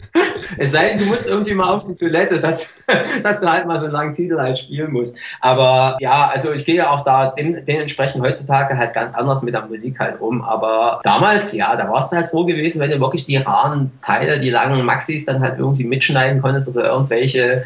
Es 0.57 0.71
sei 0.71 0.89
denn, 0.89 0.97
du 0.99 1.05
musst 1.05 1.27
irgendwie 1.27 1.53
mal 1.53 1.69
auf 1.69 1.85
die 1.85 1.95
Toilette, 1.95 2.39
dass, 2.41 2.77
dass 3.23 3.39
du 3.39 3.49
halt 3.49 3.65
mal 3.65 3.77
so 3.77 3.85
einen 3.85 3.93
langen 3.93 4.13
Titel 4.13 4.37
halt 4.37 4.57
spielen 4.57 4.91
musst. 4.91 5.17
Aber 5.39 5.97
ja, 5.99 6.29
also 6.33 6.53
ich 6.53 6.65
gehe 6.65 6.89
auch 6.89 7.01
da 7.01 7.27
dem, 7.27 7.63
dementsprechend 7.65 8.23
heutzutage 8.23 8.77
halt 8.77 8.93
ganz 8.93 9.13
anders 9.13 9.41
mit 9.43 9.53
der 9.53 9.65
Musik 9.65 9.99
halt 9.99 10.19
um. 10.19 10.43
Aber 10.43 10.99
damals, 11.03 11.53
ja, 11.53 11.75
da 11.75 11.89
warst 11.89 12.11
du 12.11 12.17
halt 12.17 12.27
froh 12.27 12.45
gewesen, 12.45 12.79
wenn 12.81 12.91
du 12.91 12.99
wirklich 12.99 13.25
die 13.25 13.37
raren 13.37 13.91
Teile, 14.01 14.39
die 14.39 14.49
langen 14.49 14.83
Maxis 14.83 15.25
dann 15.25 15.41
halt 15.41 15.59
irgendwie 15.59 15.85
mitschneiden 15.85 16.41
konntest 16.41 16.69
oder 16.75 16.85
irgendwelche 16.85 17.63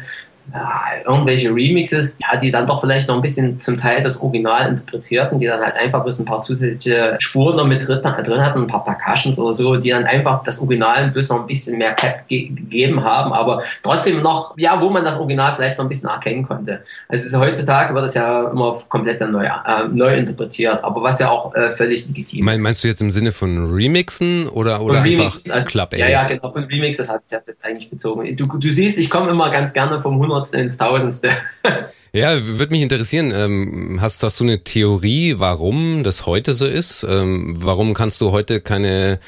ja, 0.52 0.82
irgendwelche 1.06 1.48
Remixes, 1.48 2.18
ja, 2.20 2.38
die 2.38 2.50
dann 2.50 2.66
doch 2.66 2.80
vielleicht 2.80 3.08
noch 3.08 3.14
ein 3.14 3.20
bisschen 3.20 3.58
zum 3.58 3.78
Teil 3.78 4.02
das 4.02 4.20
Original 4.20 4.68
interpretierten, 4.68 5.38
die 5.38 5.46
dann 5.46 5.60
halt 5.60 5.76
einfach 5.78 6.02
bloß 6.02 6.18
ein 6.20 6.26
paar 6.26 6.42
zusätzliche 6.42 7.16
Spuren 7.18 7.56
noch 7.56 7.66
mit 7.66 7.86
drin, 7.86 8.00
drin 8.02 8.44
hatten, 8.44 8.60
ein 8.60 8.66
paar 8.66 8.84
Percussions 8.84 9.38
oder 9.38 9.54
so, 9.54 9.76
die 9.76 9.90
dann 9.90 10.04
einfach 10.04 10.42
das 10.42 10.60
Original 10.60 11.08
bloß 11.10 11.30
noch 11.30 11.40
ein 11.40 11.46
bisschen 11.46 11.78
mehr 11.78 11.92
Pep 11.92 12.28
ge 12.28 12.48
gegeben 12.48 13.02
haben, 13.02 13.32
aber 13.32 13.62
trotzdem 13.82 14.22
noch, 14.22 14.54
ja, 14.58 14.80
wo 14.80 14.90
man 14.90 15.04
das 15.04 15.16
Original 15.16 15.52
vielleicht 15.54 15.78
noch 15.78 15.86
ein 15.86 15.88
bisschen 15.88 16.10
erkennen 16.10 16.42
konnte. 16.42 16.82
Also 17.08 17.38
heutzutage 17.40 17.94
wird 17.94 18.04
das 18.04 18.14
ja 18.14 18.50
immer 18.50 18.76
komplett 18.88 19.20
neu, 19.20 19.44
äh, 19.44 19.88
neu 19.90 20.14
interpretiert, 20.14 20.84
aber 20.84 21.02
was 21.02 21.18
ja 21.20 21.30
auch 21.30 21.54
äh, 21.54 21.70
völlig 21.70 22.06
legitim 22.06 22.44
mein, 22.44 22.56
ist. 22.56 22.62
Meinst 22.62 22.84
du 22.84 22.88
jetzt 22.88 23.00
im 23.00 23.10
Sinne 23.10 23.32
von 23.32 23.72
Remixen 23.72 24.48
oder, 24.48 24.82
oder 24.82 24.96
von 24.96 25.02
Remixen, 25.02 25.52
also, 25.52 25.68
Club 25.68 25.96
Ja, 25.96 26.08
ja, 26.08 26.24
genau, 26.24 26.50
von 26.50 26.64
Remixes 26.64 27.08
hat 27.08 27.26
sich 27.26 27.36
das 27.36 27.46
jetzt 27.46 27.64
eigentlich 27.64 27.88
bezogen. 27.88 28.36
Du, 28.36 28.46
du 28.46 28.70
siehst, 28.70 28.98
ich 28.98 29.08
komme 29.08 29.30
immer 29.30 29.50
ganz 29.50 29.72
gerne 29.72 29.98
vom 29.98 30.14
100 30.14 30.33
Hundertste 30.34 30.58
ins 30.58 30.76
Tausendste. 30.76 31.30
Ja, 32.16 32.46
würde 32.46 32.70
mich 32.70 32.82
interessieren. 32.82 33.32
Ähm, 33.34 33.98
hast, 34.00 34.22
hast 34.22 34.38
du 34.38 34.44
eine 34.44 34.62
Theorie, 34.62 35.34
warum 35.38 36.04
das 36.04 36.26
heute 36.26 36.52
so 36.52 36.64
ist? 36.64 37.02
Ähm, 37.02 37.56
warum 37.58 37.92
kannst 37.92 38.20
du 38.20 38.30
heute 38.30 38.60
keine 38.60 39.18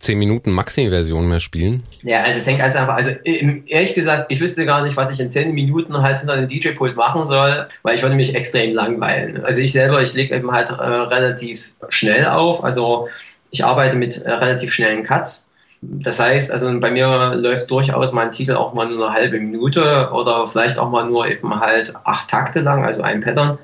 10 0.00 0.18
Minuten 0.18 0.50
Maxi-Version 0.50 1.28
mehr 1.28 1.38
spielen? 1.38 1.84
Ja, 2.02 2.24
also 2.24 2.38
es 2.38 2.46
hängt 2.48 2.58
ganz 2.58 2.74
einfach. 2.74 2.96
Also 2.96 3.10
ehrlich 3.24 3.94
gesagt, 3.94 4.32
ich 4.32 4.40
wüsste 4.40 4.66
gar 4.66 4.82
nicht, 4.82 4.96
was 4.96 5.12
ich 5.12 5.20
in 5.20 5.30
10 5.30 5.54
Minuten 5.54 6.02
halt 6.02 6.18
hinter 6.18 6.36
dem 6.36 6.48
DJ-Pult 6.48 6.96
machen 6.96 7.24
soll, 7.24 7.68
weil 7.84 7.94
ich 7.94 8.02
würde 8.02 8.16
mich 8.16 8.34
extrem 8.34 8.74
langweilen. 8.74 9.44
Also 9.44 9.60
ich 9.60 9.70
selber, 9.70 10.02
ich 10.02 10.14
lege 10.14 10.34
eben 10.34 10.50
halt 10.50 10.70
äh, 10.70 10.72
relativ 10.72 11.72
schnell 11.88 12.26
auf. 12.26 12.64
Also 12.64 13.08
ich 13.52 13.64
arbeite 13.64 13.94
mit 13.94 14.16
äh, 14.16 14.32
relativ 14.32 14.72
schnellen 14.72 15.04
Cuts. 15.04 15.53
Das 15.86 16.18
heißt, 16.18 16.50
also 16.50 16.80
bei 16.80 16.90
mir 16.90 17.34
läuft 17.34 17.70
durchaus 17.70 18.12
mein 18.12 18.32
Titel 18.32 18.54
auch 18.54 18.74
mal 18.74 18.88
nur 18.88 19.06
eine 19.06 19.14
halbe 19.14 19.38
Minute 19.38 20.10
oder 20.12 20.48
vielleicht 20.48 20.78
auch 20.78 20.90
mal 20.90 21.04
nur 21.06 21.28
eben 21.28 21.60
halt 21.60 21.94
acht 22.04 22.28
Takte 22.30 22.60
lang, 22.60 22.84
also 22.84 23.02
ein 23.02 23.20
Pattern 23.20 23.58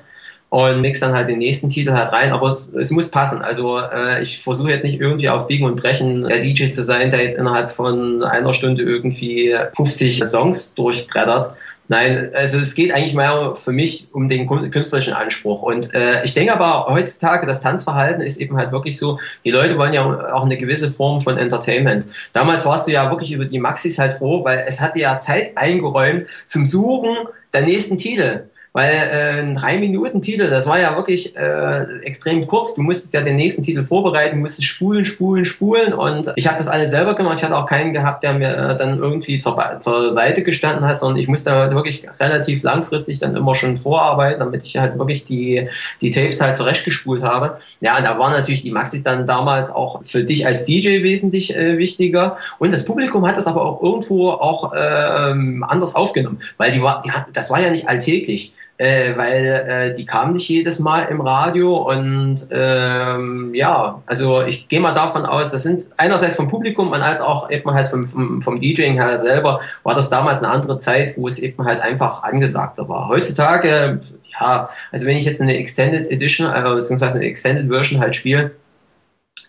und 0.51 0.81
mix 0.81 0.99
dann 0.99 1.13
halt 1.13 1.29
den 1.29 1.39
nächsten 1.39 1.69
Titel 1.69 1.93
halt 1.93 2.11
rein, 2.11 2.33
aber 2.33 2.51
es, 2.51 2.73
es 2.73 2.91
muss 2.91 3.09
passen. 3.09 3.41
Also 3.41 3.79
äh, 3.79 4.21
ich 4.21 4.37
versuche 4.37 4.69
jetzt 4.69 4.83
nicht 4.83 4.99
irgendwie 4.99 5.29
auf 5.29 5.47
Biegen 5.47 5.65
und 5.65 5.77
Brechen 5.77 6.23
der 6.23 6.39
DJ 6.39 6.71
zu 6.71 6.83
sein, 6.83 7.09
der 7.09 7.23
jetzt 7.23 7.37
innerhalb 7.37 7.71
von 7.71 8.21
einer 8.21 8.53
Stunde 8.53 8.83
irgendwie 8.83 9.55
50 9.73 10.25
Songs 10.25 10.75
durchbrettert, 10.75 11.55
Nein, 11.91 12.31
also 12.33 12.57
es 12.57 12.73
geht 12.73 12.93
eigentlich 12.93 13.15
mehr 13.15 13.53
für 13.57 13.73
mich 13.73 14.07
um 14.13 14.29
den 14.29 14.47
künstlerischen 14.47 15.11
Anspruch. 15.11 15.61
Und 15.61 15.93
äh, 15.93 16.23
ich 16.23 16.33
denke 16.33 16.57
aber 16.57 16.89
heutzutage, 16.89 17.45
das 17.45 17.59
Tanzverhalten 17.59 18.21
ist 18.21 18.37
eben 18.37 18.55
halt 18.55 18.71
wirklich 18.71 18.97
so, 18.97 19.19
die 19.43 19.51
Leute 19.51 19.77
wollen 19.77 19.91
ja 19.91 20.33
auch 20.33 20.45
eine 20.45 20.55
gewisse 20.55 20.89
Form 20.89 21.19
von 21.19 21.37
Entertainment. 21.37 22.07
Damals 22.31 22.65
warst 22.65 22.87
du 22.87 22.91
ja 22.91 23.09
wirklich 23.09 23.33
über 23.33 23.43
die 23.43 23.59
Maxis 23.59 23.99
halt 23.99 24.13
froh, 24.13 24.41
weil 24.45 24.63
es 24.65 24.79
hat 24.79 24.95
dir 24.95 25.01
ja 25.01 25.19
Zeit 25.19 25.51
eingeräumt 25.57 26.27
zum 26.47 26.65
Suchen 26.65 27.13
der 27.53 27.63
nächsten 27.63 27.97
Titel. 27.97 28.43
Weil 28.73 28.93
äh, 28.93 29.41
ein 29.41 29.53
drei 29.53 29.79
Minuten 29.79 30.21
Titel, 30.21 30.49
das 30.49 30.65
war 30.65 30.79
ja 30.79 30.95
wirklich 30.95 31.35
äh, 31.35 31.99
extrem 32.03 32.47
kurz. 32.47 32.73
Du 32.75 32.81
musstest 32.81 33.13
ja 33.13 33.21
den 33.21 33.35
nächsten 33.35 33.63
Titel 33.63 33.83
vorbereiten, 33.83 34.39
musstest 34.39 34.65
spulen, 34.65 35.03
spulen, 35.03 35.43
spulen. 35.43 35.93
Und 35.93 36.31
ich 36.37 36.47
habe 36.47 36.57
das 36.57 36.69
alles 36.69 36.91
selber 36.91 37.13
gemacht. 37.15 37.39
Ich 37.39 37.43
hatte 37.43 37.57
auch 37.57 37.65
keinen 37.65 37.91
gehabt, 37.91 38.23
der 38.23 38.33
mir 38.33 38.55
äh, 38.55 38.75
dann 38.77 38.99
irgendwie 38.99 39.39
zur, 39.39 39.61
zur 39.73 40.13
Seite 40.13 40.41
gestanden 40.41 40.85
hat, 40.85 40.99
sondern 40.99 41.17
ich 41.17 41.27
musste 41.27 41.51
halt 41.51 41.73
wirklich 41.73 42.07
relativ 42.21 42.63
langfristig 42.63 43.19
dann 43.19 43.35
immer 43.35 43.55
schon 43.55 43.75
vorarbeiten, 43.75 44.39
damit 44.39 44.63
ich 44.63 44.77
halt 44.77 44.97
wirklich 44.97 45.25
die, 45.25 45.67
die 45.99 46.11
Tapes 46.11 46.39
halt 46.39 46.55
zurechtgespult 46.55 47.23
habe. 47.23 47.57
Ja, 47.81 47.97
und 47.97 48.05
da 48.05 48.17
waren 48.17 48.31
natürlich 48.31 48.61
die 48.61 48.71
Maxis 48.71 49.03
dann 49.03 49.27
damals 49.27 49.69
auch 49.69 50.01
für 50.05 50.23
dich 50.23 50.47
als 50.47 50.63
DJ 50.63 51.03
wesentlich 51.03 51.57
äh, 51.57 51.77
wichtiger. 51.77 52.37
Und 52.57 52.71
das 52.71 52.85
Publikum 52.85 53.27
hat 53.27 53.35
das 53.35 53.47
aber 53.47 53.65
auch 53.65 53.81
irgendwo 53.81 54.29
auch 54.29 54.71
ähm, 54.77 55.65
anders 55.67 55.93
aufgenommen, 55.93 56.39
weil 56.55 56.71
die 56.71 56.81
war, 56.81 57.01
die, 57.01 57.11
das 57.33 57.49
war 57.49 57.59
ja 57.59 57.69
nicht 57.69 57.89
alltäglich 57.89 58.53
äh, 58.81 59.15
weil 59.15 59.45
äh, 59.45 59.93
die 59.93 60.07
kamen 60.07 60.33
nicht 60.33 60.49
jedes 60.49 60.79
Mal 60.79 61.03
im 61.03 61.21
Radio 61.21 61.77
und 61.87 62.47
ähm, 62.49 63.53
ja, 63.53 64.01
also 64.07 64.41
ich 64.41 64.69
gehe 64.69 64.79
mal 64.79 64.95
davon 64.95 65.23
aus, 65.23 65.51
das 65.51 65.61
sind 65.61 65.89
einerseits 65.97 66.33
vom 66.33 66.47
Publikum 66.47 66.89
und 66.91 66.99
als 67.03 67.21
auch 67.21 67.51
eben 67.51 67.69
halt 67.71 67.89
vom, 67.89 68.07
vom, 68.07 68.41
vom 68.41 68.59
DJing 68.59 68.99
her 68.99 69.19
selber 69.19 69.61
war 69.83 69.93
das 69.93 70.09
damals 70.09 70.41
eine 70.41 70.51
andere 70.51 70.79
Zeit, 70.79 71.15
wo 71.15 71.27
es 71.27 71.37
eben 71.37 71.63
halt 71.63 71.79
einfach 71.79 72.23
angesagter 72.23 72.89
war. 72.89 73.07
Heutzutage, 73.07 73.99
ja, 74.39 74.69
also 74.91 75.05
wenn 75.05 75.15
ich 75.15 75.25
jetzt 75.25 75.41
eine 75.41 75.57
Extended 75.57 76.09
Edition, 76.09 76.51
äh, 76.51 76.61
beziehungsweise 76.63 77.19
eine 77.19 77.27
Extended 77.27 77.71
Version 77.71 78.01
halt 78.01 78.15
spiele, 78.15 78.49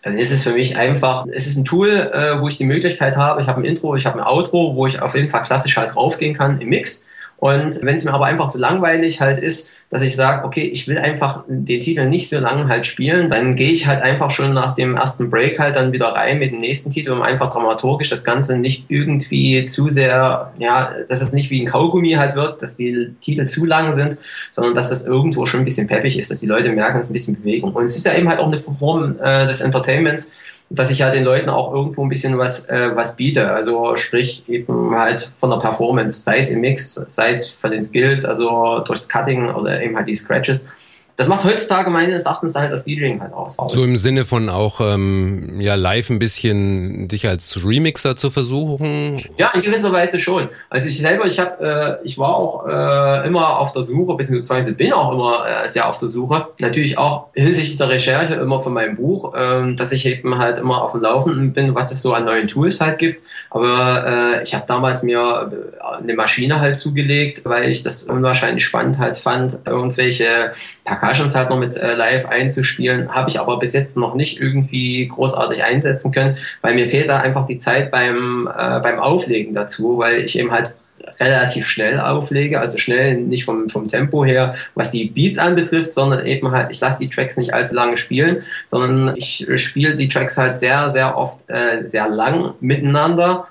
dann 0.03 0.15
ist 0.15 0.29
es 0.29 0.43
für 0.43 0.53
mich 0.53 0.77
einfach, 0.77 1.25
es 1.33 1.47
ist 1.47 1.57
ein 1.57 1.65
Tool, 1.65 1.89
äh, 1.89 2.39
wo 2.39 2.49
ich 2.49 2.57
die 2.57 2.65
Möglichkeit 2.65 3.17
habe, 3.17 3.41
ich 3.41 3.47
habe 3.47 3.61
ein 3.61 3.65
Intro, 3.65 3.95
ich 3.95 4.05
habe 4.05 4.19
ein 4.19 4.27
Outro, 4.27 4.75
wo 4.75 4.85
ich 4.85 5.01
auf 5.01 5.15
jeden 5.15 5.29
Fall 5.29 5.41
klassisch 5.41 5.75
halt 5.75 5.95
draufgehen 5.95 6.35
kann 6.35 6.61
im 6.61 6.69
Mix 6.69 7.07
Und 7.43 7.81
wenn 7.81 7.97
es 7.97 8.05
mir 8.05 8.13
aber 8.13 8.27
einfach 8.27 8.47
zu 8.47 8.57
langweilig 8.57 9.19
halt 9.19 9.37
ist, 9.37 9.69
dass 9.89 10.01
ich 10.01 10.15
sage, 10.15 10.45
okay, 10.45 10.61
ich 10.61 10.87
will 10.87 10.97
einfach 10.97 11.43
den 11.45 11.81
Titel 11.81 12.05
nicht 12.05 12.29
so 12.29 12.39
lange 12.39 12.69
halt 12.69 12.85
spielen, 12.85 13.29
dann 13.29 13.57
gehe 13.57 13.73
ich 13.73 13.85
halt 13.85 14.01
einfach 14.01 14.29
schon 14.29 14.53
nach 14.53 14.75
dem 14.75 14.95
ersten 14.95 15.29
Break 15.29 15.59
halt 15.59 15.75
dann 15.75 15.91
wieder 15.91 16.07
rein 16.07 16.39
mit 16.39 16.53
dem 16.53 16.61
nächsten 16.61 16.89
Titel, 16.89 17.11
um 17.11 17.21
einfach 17.21 17.51
dramaturgisch 17.51 18.09
das 18.09 18.23
Ganze 18.23 18.57
nicht 18.57 18.85
irgendwie 18.87 19.65
zu 19.65 19.89
sehr, 19.89 20.53
ja, 20.57 20.93
dass 21.09 21.21
es 21.21 21.33
nicht 21.33 21.49
wie 21.49 21.61
ein 21.61 21.67
Kaugummi 21.67 22.11
halt 22.11 22.35
wird, 22.35 22.61
dass 22.61 22.77
die 22.77 23.13
Titel 23.19 23.45
zu 23.45 23.65
lang 23.65 23.93
sind, 23.93 24.17
sondern 24.53 24.73
dass 24.73 24.89
das 24.89 25.05
irgendwo 25.05 25.45
schon 25.45 25.59
ein 25.59 25.65
bisschen 25.65 25.87
peppig 25.87 26.17
ist, 26.17 26.31
dass 26.31 26.39
die 26.39 26.47
Leute 26.47 26.69
merken, 26.69 26.99
es 26.99 27.05
ist 27.05 27.09
ein 27.09 27.13
bisschen 27.13 27.41
Bewegung. 27.41 27.73
Und 27.73 27.83
es 27.83 27.97
ist 27.97 28.05
ja 28.05 28.15
eben 28.15 28.29
halt 28.29 28.39
auch 28.39 28.47
eine 28.47 28.57
Form 28.57 29.17
äh, 29.21 29.45
des 29.47 29.59
Entertainments, 29.59 30.33
dass 30.69 30.89
ich 30.89 30.99
ja 30.99 31.11
den 31.11 31.23
Leuten 31.23 31.49
auch 31.49 31.73
irgendwo 31.73 32.03
ein 32.03 32.09
bisschen 32.09 32.37
was, 32.37 32.67
äh, 32.69 32.95
was 32.95 33.15
biete. 33.15 33.51
Also 33.51 33.95
sprich 33.95 34.43
eben 34.47 34.95
halt 34.97 35.29
von 35.35 35.49
der 35.49 35.57
Performance, 35.57 36.23
sei 36.23 36.39
es 36.39 36.49
im 36.49 36.61
Mix, 36.61 36.93
sei 36.93 37.29
es 37.29 37.51
von 37.51 37.71
den 37.71 37.83
Skills, 37.83 38.25
also 38.25 38.79
durchs 38.79 39.07
Cutting 39.07 39.49
oder 39.49 39.81
eben 39.81 39.95
halt 39.95 40.07
die 40.07 40.15
Scratches 40.15 40.69
das 41.15 41.27
macht 41.27 41.43
heutzutage 41.43 41.89
meines 41.91 42.23
Erachtens 42.23 42.55
halt 42.55 42.71
das 42.71 42.85
DJing 42.85 43.21
halt 43.21 43.33
aus. 43.33 43.57
So 43.67 43.83
im 43.83 43.97
Sinne 43.97 44.25
von 44.25 44.49
auch 44.49 44.81
ähm, 44.81 45.61
ja 45.61 45.75
live 45.75 46.09
ein 46.09 46.17
bisschen 46.17 47.07
dich 47.07 47.27
als 47.27 47.63
Remixer 47.63 48.15
zu 48.15 48.31
versuchen? 48.31 49.21
Ja, 49.37 49.51
in 49.53 49.61
gewisser 49.61 49.91
Weise 49.91 50.19
schon. 50.19 50.49
Also 50.69 50.87
ich 50.87 50.99
selber, 50.99 51.25
ich 51.25 51.39
habe, 51.39 51.99
äh, 52.01 52.05
ich 52.05 52.17
war 52.17 52.35
auch 52.35 52.67
äh, 52.67 53.27
immer 53.27 53.59
auf 53.59 53.73
der 53.73 53.83
Suche, 53.83 54.15
beziehungsweise 54.15 54.73
bin 54.73 54.91
auch 54.93 55.11
immer 55.11 55.45
äh, 55.45 55.69
sehr 55.69 55.87
auf 55.87 55.99
der 55.99 56.09
Suche. 56.09 56.47
Natürlich 56.59 56.97
auch 56.97 57.27
hinsichtlich 57.33 57.77
der 57.77 57.89
Recherche 57.89 58.33
immer 58.33 58.59
von 58.59 58.73
meinem 58.73 58.95
Buch, 58.95 59.35
äh, 59.35 59.75
dass 59.75 59.91
ich 59.91 60.05
eben 60.07 60.39
halt 60.39 60.57
immer 60.57 60.81
auf 60.81 60.93
dem 60.93 61.01
Laufenden 61.01 61.53
bin, 61.53 61.75
was 61.75 61.91
es 61.91 62.01
so 62.01 62.13
an 62.13 62.25
neuen 62.25 62.47
Tools 62.47 62.81
halt 62.81 62.97
gibt. 62.97 63.23
Aber 63.51 64.39
äh, 64.39 64.43
ich 64.43 64.55
habe 64.55 64.65
damals 64.67 65.03
mir 65.03 65.51
äh, 65.51 66.01
eine 66.01 66.15
Maschine 66.15 66.59
halt 66.59 66.75
zugelegt, 66.75 67.45
weil 67.45 67.69
ich 67.69 67.83
das 67.83 68.03
unwahrscheinlich 68.03 68.65
spannend 68.65 68.97
halt 68.97 69.17
fand, 69.17 69.59
irgendwelche 69.65 70.53
Percussions 71.03 71.35
halt 71.35 71.49
noch 71.49 71.59
mit 71.59 71.75
äh, 71.75 71.95
live 71.95 72.27
einzuspielen, 72.27 73.13
habe 73.13 73.29
ich 73.29 73.39
aber 73.39 73.59
bis 73.59 73.73
jetzt 73.73 73.97
noch 73.97 74.15
nicht 74.15 74.39
irgendwie 74.39 75.07
großartig 75.07 75.63
einsetzen 75.63 76.11
können, 76.11 76.37
weil 76.61 76.75
mir 76.75 76.87
fehlt 76.87 77.09
da 77.09 77.19
einfach 77.19 77.45
die 77.45 77.57
Zeit 77.57 77.91
beim, 77.91 78.47
äh, 78.47 78.79
beim 78.79 78.99
Auflegen 78.99 79.53
dazu, 79.53 79.97
weil 79.97 80.21
ich 80.21 80.39
eben 80.39 80.51
halt 80.51 80.75
relativ 81.19 81.67
schnell 81.67 81.99
auflege, 81.99 82.59
also 82.59 82.77
schnell 82.77 83.17
nicht 83.17 83.43
vom, 83.43 83.69
vom 83.69 83.85
Tempo 83.85 84.23
her, 84.23 84.55
was 84.75 84.91
die 84.91 85.05
Beats 85.05 85.37
anbetrifft, 85.37 85.91
sondern 85.91 86.25
eben 86.25 86.51
halt, 86.51 86.71
ich 86.71 86.79
lasse 86.79 86.99
die 86.99 87.09
Tracks 87.09 87.35
nicht 87.37 87.53
allzu 87.53 87.75
lange 87.75 87.97
spielen, 87.97 88.43
sondern 88.67 89.15
ich 89.17 89.47
spiele 89.55 89.95
die 89.95 90.07
Tracks 90.07 90.37
halt 90.37 90.55
sehr, 90.55 90.89
sehr 90.89 91.17
oft 91.17 91.49
äh, 91.49 91.85
sehr 91.85 92.07
lang 92.07 92.53
miteinander 92.61 93.47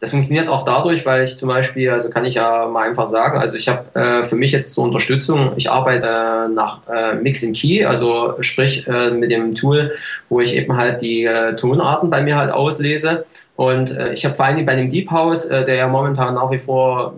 das 0.00 0.10
funktioniert 0.10 0.48
auch 0.48 0.64
dadurch, 0.64 1.06
weil 1.06 1.24
ich 1.24 1.36
zum 1.36 1.48
Beispiel, 1.48 1.90
also 1.90 2.10
kann 2.10 2.26
ich 2.26 2.34
ja 2.34 2.66
mal 2.66 2.86
einfach 2.86 3.06
sagen, 3.06 3.38
also 3.38 3.56
ich 3.56 3.68
habe 3.68 3.84
äh, 3.94 4.24
für 4.24 4.36
mich 4.36 4.52
jetzt 4.52 4.74
zur 4.74 4.84
Unterstützung, 4.84 5.52
ich 5.56 5.70
arbeite 5.70 6.50
nach 6.54 6.80
äh, 6.86 7.14
Mix 7.14 7.42
in 7.42 7.54
Key, 7.54 7.84
also 7.84 8.34
sprich 8.40 8.86
äh, 8.86 9.10
mit 9.10 9.30
dem 9.30 9.54
Tool, 9.54 9.92
wo 10.28 10.40
ich 10.40 10.54
eben 10.54 10.76
halt 10.76 11.00
die 11.00 11.24
äh, 11.24 11.56
Tonarten 11.56 12.10
bei 12.10 12.20
mir 12.20 12.36
halt 12.36 12.50
auslese. 12.50 13.24
Und 13.56 13.96
äh, 13.96 14.12
ich 14.12 14.26
habe 14.26 14.34
vor 14.34 14.44
allem 14.44 14.66
bei 14.66 14.76
dem 14.76 14.90
Deep 14.90 15.10
House, 15.10 15.46
äh, 15.46 15.64
der 15.64 15.76
ja 15.76 15.88
momentan 15.88 16.34
nach 16.34 16.50
wie 16.50 16.58
vor 16.58 17.14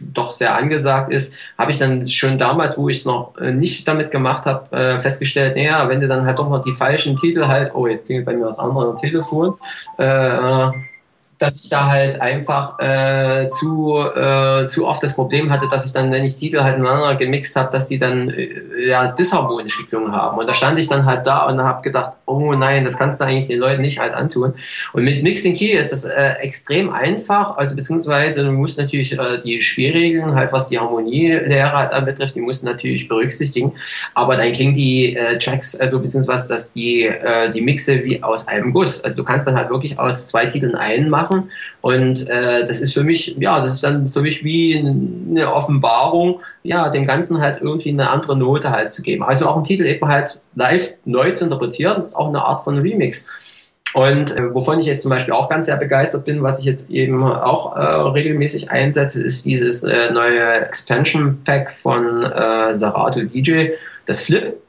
doch 0.00 0.32
sehr 0.32 0.56
angesagt 0.56 1.12
ist, 1.12 1.36
habe 1.58 1.72
ich 1.72 1.78
dann 1.78 2.06
schon 2.06 2.38
damals, 2.38 2.78
wo 2.78 2.88
ich 2.88 2.98
es 2.98 3.04
noch 3.04 3.36
äh, 3.36 3.52
nicht 3.52 3.86
damit 3.86 4.10
gemacht 4.10 4.46
habe, 4.46 4.74
äh, 4.74 4.98
festgestellt, 4.98 5.56
naja, 5.56 5.88
wenn 5.90 6.00
du 6.00 6.08
dann 6.08 6.24
halt 6.24 6.38
doch 6.38 6.48
noch 6.48 6.62
die 6.62 6.72
falschen 6.72 7.16
Titel 7.16 7.46
halt, 7.48 7.74
oh, 7.74 7.86
jetzt 7.86 8.06
klingelt 8.06 8.24
bei 8.24 8.34
mir 8.34 8.46
das 8.46 8.58
andere 8.58 8.96
Telefon, 8.96 9.54
äh, 9.98 10.70
dass 11.44 11.62
ich 11.62 11.68
da 11.68 11.88
halt 11.88 12.20
einfach 12.22 12.78
äh, 12.78 13.48
zu, 13.50 13.98
äh, 13.98 14.66
zu 14.66 14.86
oft 14.86 15.02
das 15.02 15.14
Problem 15.14 15.52
hatte, 15.52 15.68
dass 15.70 15.84
ich 15.84 15.92
dann, 15.92 16.10
wenn 16.10 16.24
ich 16.24 16.36
Titel 16.36 16.62
halt 16.62 16.78
miteinander 16.78 17.14
gemixt 17.16 17.54
habe, 17.56 17.70
dass 17.70 17.88
die 17.88 17.98
dann 17.98 18.30
äh, 18.30 18.88
ja 18.88 19.08
Disharmonentwicklungen 19.12 20.10
haben. 20.10 20.38
Und 20.38 20.48
da 20.48 20.54
stand 20.54 20.78
ich 20.78 20.88
dann 20.88 21.04
halt 21.04 21.26
da 21.26 21.46
und 21.46 21.60
habe 21.62 21.82
gedacht, 21.82 22.12
oh 22.24 22.54
nein, 22.54 22.84
das 22.84 22.96
kannst 22.96 23.20
du 23.20 23.24
eigentlich 23.24 23.48
den 23.48 23.58
Leuten 23.58 23.82
nicht 23.82 23.98
halt 23.98 24.14
antun. 24.14 24.54
Und 24.94 25.04
mit 25.04 25.22
Mixing 25.22 25.54
Key 25.54 25.72
ist 25.72 25.92
das 25.92 26.04
äh, 26.04 26.36
extrem 26.40 26.90
einfach, 26.90 27.58
also 27.58 27.76
beziehungsweise 27.76 28.42
du 28.42 28.50
musst 28.50 28.78
natürlich 28.78 29.18
äh, 29.18 29.40
die 29.44 29.60
Spielregeln, 29.60 30.34
halt 30.34 30.50
was 30.50 30.68
die 30.68 30.78
Harmonielehre 30.78 31.72
halt 31.72 31.92
anbetrifft, 31.92 32.36
die 32.36 32.40
musst 32.40 32.62
du 32.62 32.66
natürlich 32.66 33.06
berücksichtigen. 33.06 33.72
Aber 34.14 34.36
dann 34.36 34.50
klingen 34.52 34.74
die 34.74 35.14
äh, 35.14 35.38
Tracks, 35.38 35.78
also 35.78 36.00
beziehungsweise 36.00 36.48
dass 36.48 36.72
die, 36.72 37.10
die 37.54 37.60
Mixe 37.60 38.02
wie 38.04 38.22
aus 38.22 38.48
einem 38.48 38.72
Guss. 38.72 39.04
Also 39.04 39.18
du 39.18 39.24
kannst 39.24 39.46
dann 39.46 39.56
halt 39.56 39.68
wirklich 39.70 39.98
aus 39.98 40.28
zwei 40.28 40.46
Titeln 40.46 40.74
einen 40.74 41.10
machen 41.10 41.33
machen. 41.34 41.50
Und 41.80 42.28
äh, 42.28 42.66
das 42.66 42.80
ist 42.80 42.94
für 42.94 43.04
mich, 43.04 43.36
ja, 43.38 43.60
das 43.60 43.74
ist 43.74 43.84
dann 43.84 44.06
für 44.06 44.22
mich 44.22 44.44
wie 44.44 44.76
eine 44.76 45.52
Offenbarung, 45.52 46.40
ja, 46.62 46.88
dem 46.88 47.04
Ganzen 47.04 47.40
halt 47.40 47.60
irgendwie 47.60 47.90
eine 47.90 48.10
andere 48.10 48.36
Note 48.36 48.70
halt 48.70 48.92
zu 48.92 49.02
geben. 49.02 49.22
Also 49.22 49.48
auch 49.48 49.56
einen 49.56 49.64
Titel 49.64 49.86
eben 49.86 50.06
halt 50.08 50.40
live 50.54 50.94
neu 51.04 51.32
zu 51.32 51.44
interpretieren, 51.44 52.00
ist 52.00 52.14
auch 52.14 52.28
eine 52.28 52.44
Art 52.44 52.62
von 52.62 52.78
Remix. 52.78 53.28
Und 53.94 54.36
äh, 54.36 54.52
wovon 54.52 54.80
ich 54.80 54.86
jetzt 54.86 55.02
zum 55.02 55.10
Beispiel 55.10 55.34
auch 55.34 55.48
ganz 55.48 55.66
sehr 55.66 55.76
begeistert 55.76 56.24
bin, 56.24 56.42
was 56.42 56.58
ich 56.58 56.64
jetzt 56.64 56.90
eben 56.90 57.22
auch 57.22 57.76
äh, 57.76 57.80
regelmäßig 57.80 58.70
einsetze, 58.70 59.22
ist 59.22 59.46
dieses 59.46 59.84
äh, 59.84 60.12
neue 60.12 60.66
Expansion 60.66 61.40
Pack 61.44 61.70
von 61.70 62.24
äh, 62.24 62.74
Serato 62.74 63.22
DJ, 63.22 63.68
das 64.06 64.22
Flip 64.22 64.60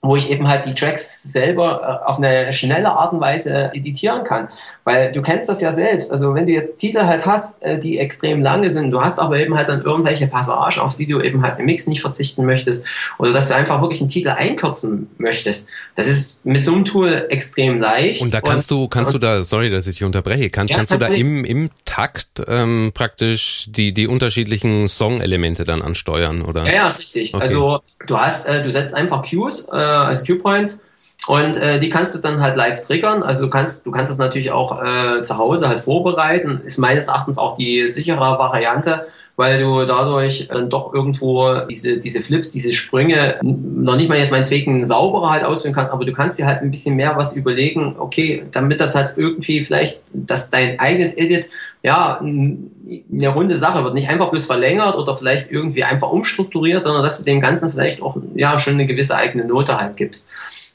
wo 0.00 0.14
ich 0.14 0.30
eben 0.30 0.46
halt 0.46 0.64
die 0.64 0.74
Tracks 0.74 1.24
selber 1.24 2.02
äh, 2.04 2.08
auf 2.08 2.18
eine 2.18 2.52
schnelle 2.52 2.92
Art 2.92 3.12
und 3.12 3.20
Weise 3.20 3.72
editieren 3.74 4.22
kann. 4.22 4.48
Weil 4.84 5.10
du 5.10 5.22
kennst 5.22 5.48
das 5.48 5.60
ja 5.60 5.72
selbst. 5.72 6.12
Also 6.12 6.34
wenn 6.34 6.46
du 6.46 6.52
jetzt 6.52 6.78
Titel 6.78 7.02
halt 7.02 7.26
hast, 7.26 7.62
äh, 7.64 7.80
die 7.80 7.98
extrem 7.98 8.40
lange 8.40 8.70
sind, 8.70 8.92
du 8.92 9.00
hast 9.00 9.18
aber 9.18 9.38
eben 9.38 9.56
halt 9.56 9.68
dann 9.68 9.82
irgendwelche 9.82 10.28
Passagen, 10.28 10.80
auf 10.80 10.96
die 10.96 11.06
du 11.06 11.20
eben 11.20 11.42
halt 11.42 11.58
im 11.58 11.66
Mix 11.66 11.88
nicht 11.88 12.00
verzichten 12.00 12.46
möchtest 12.46 12.86
oder 13.18 13.32
dass 13.32 13.48
du 13.48 13.56
einfach 13.56 13.80
wirklich 13.80 14.00
einen 14.00 14.08
Titel 14.08 14.28
einkürzen 14.28 15.10
möchtest. 15.18 15.70
Das 15.96 16.06
ist 16.06 16.46
mit 16.46 16.62
so 16.62 16.74
einem 16.74 16.84
Tool 16.84 17.26
extrem 17.28 17.80
leicht. 17.80 18.22
Und 18.22 18.32
da 18.32 18.40
kannst 18.40 18.70
und, 18.70 18.82
du, 18.82 18.88
kannst 18.88 19.12
du 19.12 19.18
da, 19.18 19.42
sorry, 19.42 19.68
dass 19.68 19.88
ich 19.88 19.96
dich 19.98 20.04
unterbreche, 20.04 20.48
kannst, 20.48 20.70
ja, 20.70 20.76
kannst 20.76 20.92
du 20.92 20.98
da 20.98 21.08
im, 21.08 21.44
im 21.44 21.70
Takt 21.84 22.40
ähm, 22.46 22.92
praktisch 22.94 23.66
die, 23.68 23.92
die 23.92 24.06
unterschiedlichen 24.06 24.86
Song-Elemente 24.86 25.64
dann 25.64 25.82
ansteuern, 25.82 26.42
oder? 26.42 26.64
Ja, 26.66 26.72
ja, 26.72 26.88
ist 26.88 27.00
richtig. 27.00 27.34
Okay. 27.34 27.42
Also 27.42 27.80
du 28.06 28.16
hast, 28.16 28.46
äh, 28.46 28.62
du 28.62 28.70
setzt 28.70 28.94
einfach 28.94 29.28
Cues, 29.28 29.68
äh, 29.68 29.87
als 29.88 30.24
Q-Points. 30.26 30.84
Und 31.26 31.56
äh, 31.56 31.78
die 31.78 31.90
kannst 31.90 32.14
du 32.14 32.18
dann 32.18 32.40
halt 32.40 32.56
live 32.56 32.80
triggern. 32.80 33.22
Also 33.22 33.44
du 33.44 33.50
kannst, 33.50 33.84
du 33.84 33.90
kannst 33.90 34.10
das 34.10 34.18
natürlich 34.18 34.50
auch 34.50 34.82
äh, 34.82 35.22
zu 35.22 35.36
Hause 35.36 35.68
halt 35.68 35.80
vorbereiten. 35.80 36.62
Ist 36.64 36.78
meines 36.78 37.08
Erachtens 37.08 37.36
auch 37.38 37.56
die 37.56 37.86
sichere 37.88 38.18
Variante, 38.18 39.08
weil 39.38 39.60
du 39.60 39.84
dadurch 39.84 40.48
dann 40.48 40.68
doch 40.68 40.92
irgendwo 40.92 41.60
diese, 41.70 41.98
diese 41.98 42.22
Flips, 42.22 42.50
diese 42.50 42.72
Sprünge 42.72 43.38
noch 43.40 43.94
nicht 43.94 44.08
mal 44.08 44.18
jetzt 44.18 44.32
meinetwegen 44.32 44.84
sauberer 44.84 45.30
halt 45.30 45.44
ausführen 45.44 45.72
kannst, 45.72 45.92
aber 45.92 46.04
du 46.04 46.12
kannst 46.12 46.40
dir 46.40 46.46
halt 46.46 46.60
ein 46.60 46.72
bisschen 46.72 46.96
mehr 46.96 47.16
was 47.16 47.36
überlegen, 47.36 47.94
okay, 48.00 48.42
damit 48.50 48.80
das 48.80 48.96
halt 48.96 49.12
irgendwie 49.14 49.60
vielleicht, 49.60 50.02
dass 50.12 50.50
dein 50.50 50.80
eigenes 50.80 51.16
Edit 51.16 51.50
ja 51.84 52.18
eine 52.18 53.28
runde 53.28 53.56
Sache 53.56 53.84
wird, 53.84 53.94
nicht 53.94 54.08
einfach 54.08 54.30
bloß 54.30 54.46
verlängert 54.46 54.96
oder 54.96 55.14
vielleicht 55.14 55.52
irgendwie 55.52 55.84
einfach 55.84 56.10
umstrukturiert, 56.10 56.82
sondern 56.82 57.04
dass 57.04 57.18
du 57.18 57.22
dem 57.22 57.38
Ganzen 57.38 57.70
vielleicht 57.70 58.02
auch 58.02 58.16
ja 58.34 58.58
schon 58.58 58.72
eine 58.72 58.86
gewisse 58.86 59.14
eigene 59.14 59.44
Note 59.44 59.78
halt 59.78 59.96
gibst. 59.96 60.32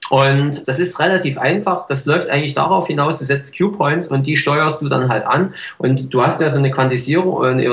Und 0.10 0.68
das 0.68 0.80
ist 0.80 1.00
relativ 1.00 1.38
einfach. 1.38 1.88
Das 1.88 2.06
läuft 2.06 2.30
eigentlich 2.30 2.54
darauf 2.54 2.88
hinaus, 2.88 3.20
du 3.20 3.26
setzt 3.26 3.58
Q-Points 3.58 4.08
und 4.08 4.28
die 4.28 4.36
steuerst 4.36 4.82
du 4.82 4.90
dann 4.90 5.10
halt 5.10 5.26
an. 5.26 5.54
Und 5.78 6.14
du 6.14 6.24
hast 6.24 6.42
ja 6.42 6.50
so 6.50 6.60
eine 6.60 6.72
Quantisierung. 6.72 7.44
Äh, 7.44 7.66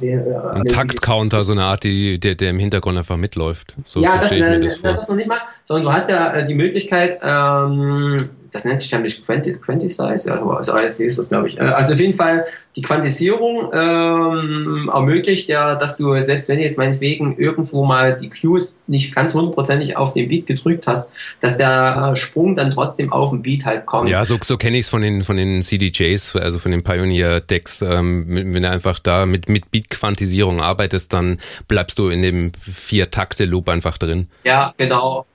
Ein 0.00 0.64
Taktcounter, 0.64 1.42
so 1.42 1.52
eine 1.52 1.64
Art, 1.64 1.84
die, 1.84 2.18
der, 2.18 2.34
der 2.34 2.50
im 2.50 2.58
Hintergrund 2.58 2.98
einfach 2.98 3.16
mitläuft. 3.16 3.74
So 3.84 4.00
ja, 4.00 4.18
das, 4.20 4.32
äh, 4.32 4.60
das, 4.60 4.82
das, 4.82 5.08
noch 5.08 5.16
nicht 5.16 5.28
mal. 5.28 5.40
Sondern 5.62 5.86
du 5.86 5.92
hast 5.92 6.10
ja 6.10 6.32
äh, 6.32 6.46
die 6.46 6.54
Möglichkeit, 6.54 7.20
ähm, 7.22 8.16
das 8.52 8.64
nennt 8.64 8.78
sich 8.78 8.92
nämlich 8.92 9.24
Quantize, 9.24 10.14
ja, 10.26 10.46
also 10.46 10.72
ASC 10.72 11.00
ist 11.00 11.18
das, 11.18 11.30
glaube 11.30 11.48
ich. 11.48 11.58
Äh, 11.58 11.62
also 11.62 11.94
auf 11.94 12.00
jeden 12.00 12.14
Fall, 12.14 12.44
die 12.76 12.82
Quantisierung 12.82 13.70
ähm, 13.72 14.90
ermöglicht 14.92 15.48
ja, 15.48 15.74
dass 15.74 15.96
du, 15.96 16.18
selbst 16.20 16.48
wenn 16.48 16.58
du 16.58 16.64
jetzt 16.64 16.78
meinetwegen 16.78 17.36
irgendwo 17.36 17.84
mal 17.84 18.16
die 18.16 18.28
Cues 18.30 18.82
nicht 18.86 19.14
ganz 19.14 19.34
hundertprozentig 19.34 19.96
auf 19.96 20.12
den 20.12 20.28
Beat 20.28 20.46
gedrückt 20.46 20.86
hast, 20.86 21.14
dass 21.40 21.56
der 21.56 22.12
äh, 22.12 22.16
Sprung 22.16 22.54
dann 22.54 22.70
trotzdem 22.70 23.12
auf 23.12 23.30
den 23.30 23.42
Beat 23.42 23.64
halt 23.64 23.86
kommt. 23.86 24.08
Ja, 24.08 24.24
so, 24.24 24.38
so 24.42 24.58
kenne 24.58 24.76
ich 24.76 24.84
es 24.84 24.90
von 24.90 25.00
den, 25.00 25.22
von 25.24 25.36
den 25.36 25.62
CDJs, 25.62 26.36
also 26.36 26.58
von 26.58 26.70
den 26.70 26.82
Pioneer-Decks. 26.82 27.82
Ähm, 27.82 28.24
wenn 28.28 28.62
du 28.62 28.70
einfach 28.70 28.98
da 28.98 29.24
mit, 29.24 29.48
mit 29.48 29.70
Beat-Quantisierung 29.70 30.60
arbeitest, 30.60 31.12
dann 31.12 31.38
bleibst 31.68 31.98
du 31.98 32.08
in 32.08 32.22
dem 32.22 32.52
Vier-Takte-Loop 32.62 33.68
einfach 33.70 33.96
drin. 33.96 34.28
Ja, 34.44 34.74
genau. 34.76 35.26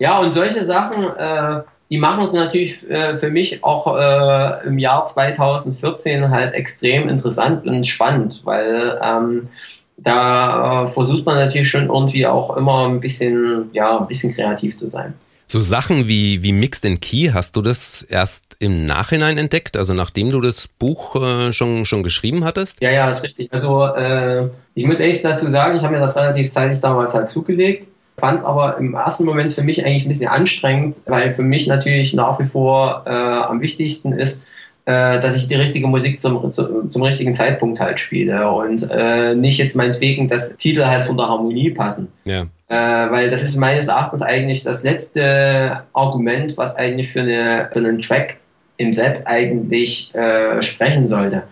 Ja, 0.00 0.18
und 0.18 0.32
solche 0.32 0.64
Sachen, 0.64 1.04
äh, 1.04 1.60
die 1.90 1.98
machen 1.98 2.22
es 2.22 2.32
natürlich 2.32 2.88
äh, 2.88 3.16
für 3.16 3.30
mich 3.30 3.64
auch 3.64 3.96
äh, 3.96 4.66
im 4.66 4.78
Jahr 4.78 5.06
2014 5.06 6.30
halt 6.30 6.54
extrem 6.54 7.08
interessant 7.08 7.66
und 7.66 7.86
spannend, 7.86 8.42
weil 8.44 9.00
ähm, 9.02 9.48
da 9.96 10.84
äh, 10.84 10.86
versucht 10.86 11.26
man 11.26 11.36
natürlich 11.36 11.68
schon 11.68 11.86
irgendwie 11.86 12.26
auch 12.26 12.56
immer 12.56 12.88
ein 12.88 13.00
bisschen, 13.00 13.70
ja, 13.72 13.98
ein 13.98 14.06
bisschen 14.06 14.32
kreativ 14.32 14.78
zu 14.78 14.88
sein. 14.88 15.14
So 15.46 15.60
Sachen 15.60 16.06
wie, 16.06 16.44
wie 16.44 16.52
Mixed 16.52 16.84
in 16.84 17.00
Key, 17.00 17.32
hast 17.32 17.56
du 17.56 17.60
das 17.60 18.02
erst 18.02 18.56
im 18.60 18.84
Nachhinein 18.84 19.36
entdeckt, 19.36 19.76
also 19.76 19.94
nachdem 19.94 20.30
du 20.30 20.40
das 20.40 20.68
Buch 20.68 21.16
äh, 21.16 21.52
schon, 21.52 21.86
schon 21.86 22.04
geschrieben 22.04 22.44
hattest? 22.44 22.80
Ja, 22.80 22.92
ja, 22.92 23.10
ist 23.10 23.24
richtig. 23.24 23.52
Also 23.52 23.84
äh, 23.84 24.48
ich 24.74 24.86
muss 24.86 25.00
ehrlich 25.00 25.20
dazu 25.22 25.50
sagen, 25.50 25.76
ich 25.76 25.82
habe 25.82 25.94
mir 25.94 26.00
das 26.00 26.16
relativ 26.16 26.52
zeitig 26.52 26.80
damals 26.80 27.14
halt 27.14 27.28
zugelegt, 27.28 27.88
fand 28.20 28.38
es 28.38 28.44
aber 28.44 28.78
im 28.78 28.94
ersten 28.94 29.24
Moment 29.24 29.52
für 29.52 29.62
mich 29.62 29.84
eigentlich 29.84 30.04
ein 30.04 30.08
bisschen 30.08 30.30
anstrengend, 30.30 31.02
weil 31.06 31.32
für 31.32 31.42
mich 31.42 31.66
natürlich 31.66 32.14
nach 32.14 32.38
wie 32.38 32.46
vor 32.46 33.02
äh, 33.06 33.10
am 33.10 33.60
wichtigsten 33.60 34.12
ist, 34.12 34.48
äh, 34.86 35.20
dass 35.20 35.36
ich 35.36 35.48
die 35.48 35.56
richtige 35.56 35.86
Musik 35.86 36.20
zum, 36.20 36.50
zum 36.50 37.02
richtigen 37.02 37.34
Zeitpunkt 37.34 37.80
halt 37.80 38.00
spiele 38.00 38.50
und 38.50 38.88
äh, 38.90 39.34
nicht 39.34 39.58
jetzt 39.58 39.76
meinetwegen, 39.76 40.28
dass 40.28 40.56
Titel 40.56 40.84
halt 40.84 41.02
von 41.02 41.16
der 41.16 41.28
Harmonie 41.28 41.70
passen. 41.70 42.08
Ja. 42.24 42.42
Äh, 42.68 43.10
weil 43.10 43.28
das 43.28 43.42
ist 43.42 43.56
meines 43.56 43.88
Erachtens 43.88 44.22
eigentlich 44.22 44.62
das 44.62 44.82
letzte 44.82 45.82
Argument, 45.92 46.56
was 46.56 46.76
eigentlich 46.76 47.10
für, 47.10 47.20
eine, 47.20 47.68
für 47.72 47.80
einen 47.80 48.00
Track 48.00 48.38
im 48.78 48.92
Set 48.92 49.22
eigentlich 49.26 50.14
äh, 50.14 50.62
sprechen 50.62 51.06
sollte. 51.06 51.44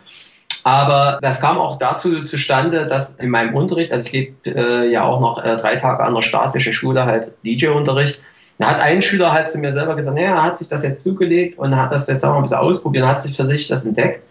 Aber 0.69 1.19
das 1.23 1.41
kam 1.41 1.57
auch 1.57 1.79
dazu 1.79 2.25
zustande, 2.25 2.87
dass 2.87 3.15
in 3.15 3.31
meinem 3.31 3.55
Unterricht, 3.55 3.91
also 3.91 4.05
ich 4.05 4.13
gebe 4.13 4.35
äh, 4.45 4.93
ja 4.93 5.03
auch 5.03 5.19
noch 5.19 5.43
äh, 5.43 5.57
drei 5.57 5.77
Tage 5.77 6.05
an 6.05 6.15
der 6.15 6.21
staatlichen 6.21 6.75
Schule 6.75 7.07
halt 7.07 7.33
DJ-Unterricht, 7.43 8.23
da 8.59 8.73
hat 8.73 8.81
ein 8.83 9.01
Schüler 9.01 9.33
halt 9.33 9.51
zu 9.51 9.59
mir 9.61 9.73
selber 9.73 9.97
gesagt, 9.97 10.15
naja, 10.15 10.35
er 10.35 10.43
hat 10.43 10.59
sich 10.59 10.69
das 10.69 10.85
jetzt 10.85 11.03
zugelegt 11.03 11.59
und 11.59 11.75
hat 11.75 11.91
das 11.91 12.07
jetzt 12.07 12.23
auch 12.23 12.33
mal 12.33 12.37
ein 12.37 12.43
bisschen 12.43 12.59
ausprobiert 12.59 13.05
und 13.05 13.09
hat 13.09 13.23
sich 13.23 13.35
für 13.35 13.47
sich 13.47 13.67
das 13.67 13.87
entdeckt. 13.87 14.25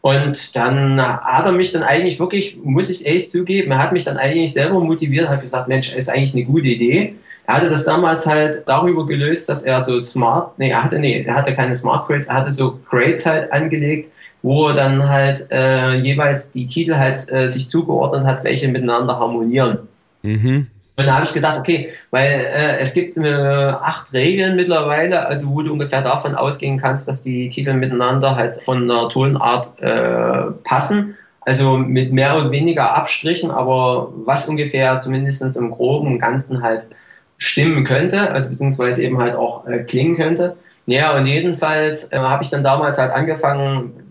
Und 0.00 0.56
dann 0.56 1.00
hat 1.00 1.46
er 1.46 1.52
mich 1.52 1.70
dann 1.70 1.84
eigentlich 1.84 2.18
wirklich, 2.18 2.58
muss 2.60 2.90
ich 2.90 3.06
echt 3.06 3.30
zugeben, 3.30 3.70
er 3.70 3.78
hat 3.78 3.92
mich 3.92 4.02
dann 4.02 4.16
eigentlich 4.16 4.52
selber 4.52 4.80
motiviert, 4.80 5.28
hat 5.28 5.42
gesagt, 5.42 5.68
Mensch, 5.68 5.94
ist 5.94 6.08
eigentlich 6.08 6.34
eine 6.34 6.44
gute 6.44 6.66
Idee. 6.66 7.14
Er 7.46 7.54
hatte 7.54 7.70
das 7.70 7.84
damals 7.84 8.26
halt 8.26 8.64
darüber 8.66 9.06
gelöst, 9.06 9.48
dass 9.48 9.62
er 9.62 9.80
so 9.80 10.00
smart, 10.00 10.58
nee, 10.58 10.70
er 10.70 10.82
hatte, 10.82 10.98
nee, 10.98 11.22
er 11.24 11.36
hatte 11.36 11.54
keine 11.54 11.76
Smart 11.76 12.08
Grades, 12.08 12.26
er 12.26 12.34
hatte 12.34 12.50
so 12.50 12.80
Grades 12.90 13.24
halt 13.26 13.52
angelegt, 13.52 14.10
wo 14.44 14.70
dann 14.72 15.08
halt 15.08 15.50
äh, 15.50 15.94
jeweils 15.94 16.52
die 16.52 16.66
Titel 16.66 16.96
halt 16.96 17.32
äh, 17.32 17.48
sich 17.48 17.70
zugeordnet 17.70 18.24
hat, 18.26 18.44
welche 18.44 18.68
miteinander 18.68 19.18
harmonieren. 19.18 19.78
Mhm. 20.20 20.66
Und 20.96 21.06
da 21.06 21.14
habe 21.14 21.24
ich 21.24 21.32
gedacht, 21.32 21.58
okay, 21.58 21.88
weil 22.10 22.26
äh, 22.26 22.78
es 22.78 22.92
gibt 22.92 23.16
äh, 23.16 23.32
acht 23.32 24.12
Regeln 24.12 24.54
mittlerweile, 24.54 25.26
also 25.26 25.48
wo 25.48 25.62
du 25.62 25.72
ungefähr 25.72 26.02
davon 26.02 26.34
ausgehen 26.34 26.78
kannst, 26.78 27.08
dass 27.08 27.22
die 27.22 27.48
Titel 27.48 27.72
miteinander 27.72 28.36
halt 28.36 28.62
von 28.62 28.86
der 28.86 29.08
Tonart 29.08 29.80
äh, 29.80 30.50
passen. 30.62 31.16
Also 31.40 31.78
mit 31.78 32.12
mehr 32.12 32.36
oder 32.36 32.50
weniger 32.50 32.94
Abstrichen, 32.94 33.50
aber 33.50 34.12
was 34.26 34.46
ungefähr 34.46 35.00
zumindest 35.00 35.56
im 35.56 35.70
groben 35.70 36.08
und 36.08 36.18
Ganzen 36.18 36.62
halt 36.62 36.90
stimmen 37.38 37.84
könnte, 37.84 38.30
also 38.30 38.50
beziehungsweise 38.50 39.04
eben 39.04 39.18
halt 39.18 39.36
auch 39.36 39.66
äh, 39.66 39.78
klingen 39.84 40.16
könnte. 40.16 40.56
Ja, 40.84 41.16
und 41.16 41.24
jedenfalls 41.24 42.12
äh, 42.12 42.18
habe 42.18 42.44
ich 42.44 42.50
dann 42.50 42.62
damals 42.62 42.98
halt 42.98 43.10
angefangen, 43.10 44.03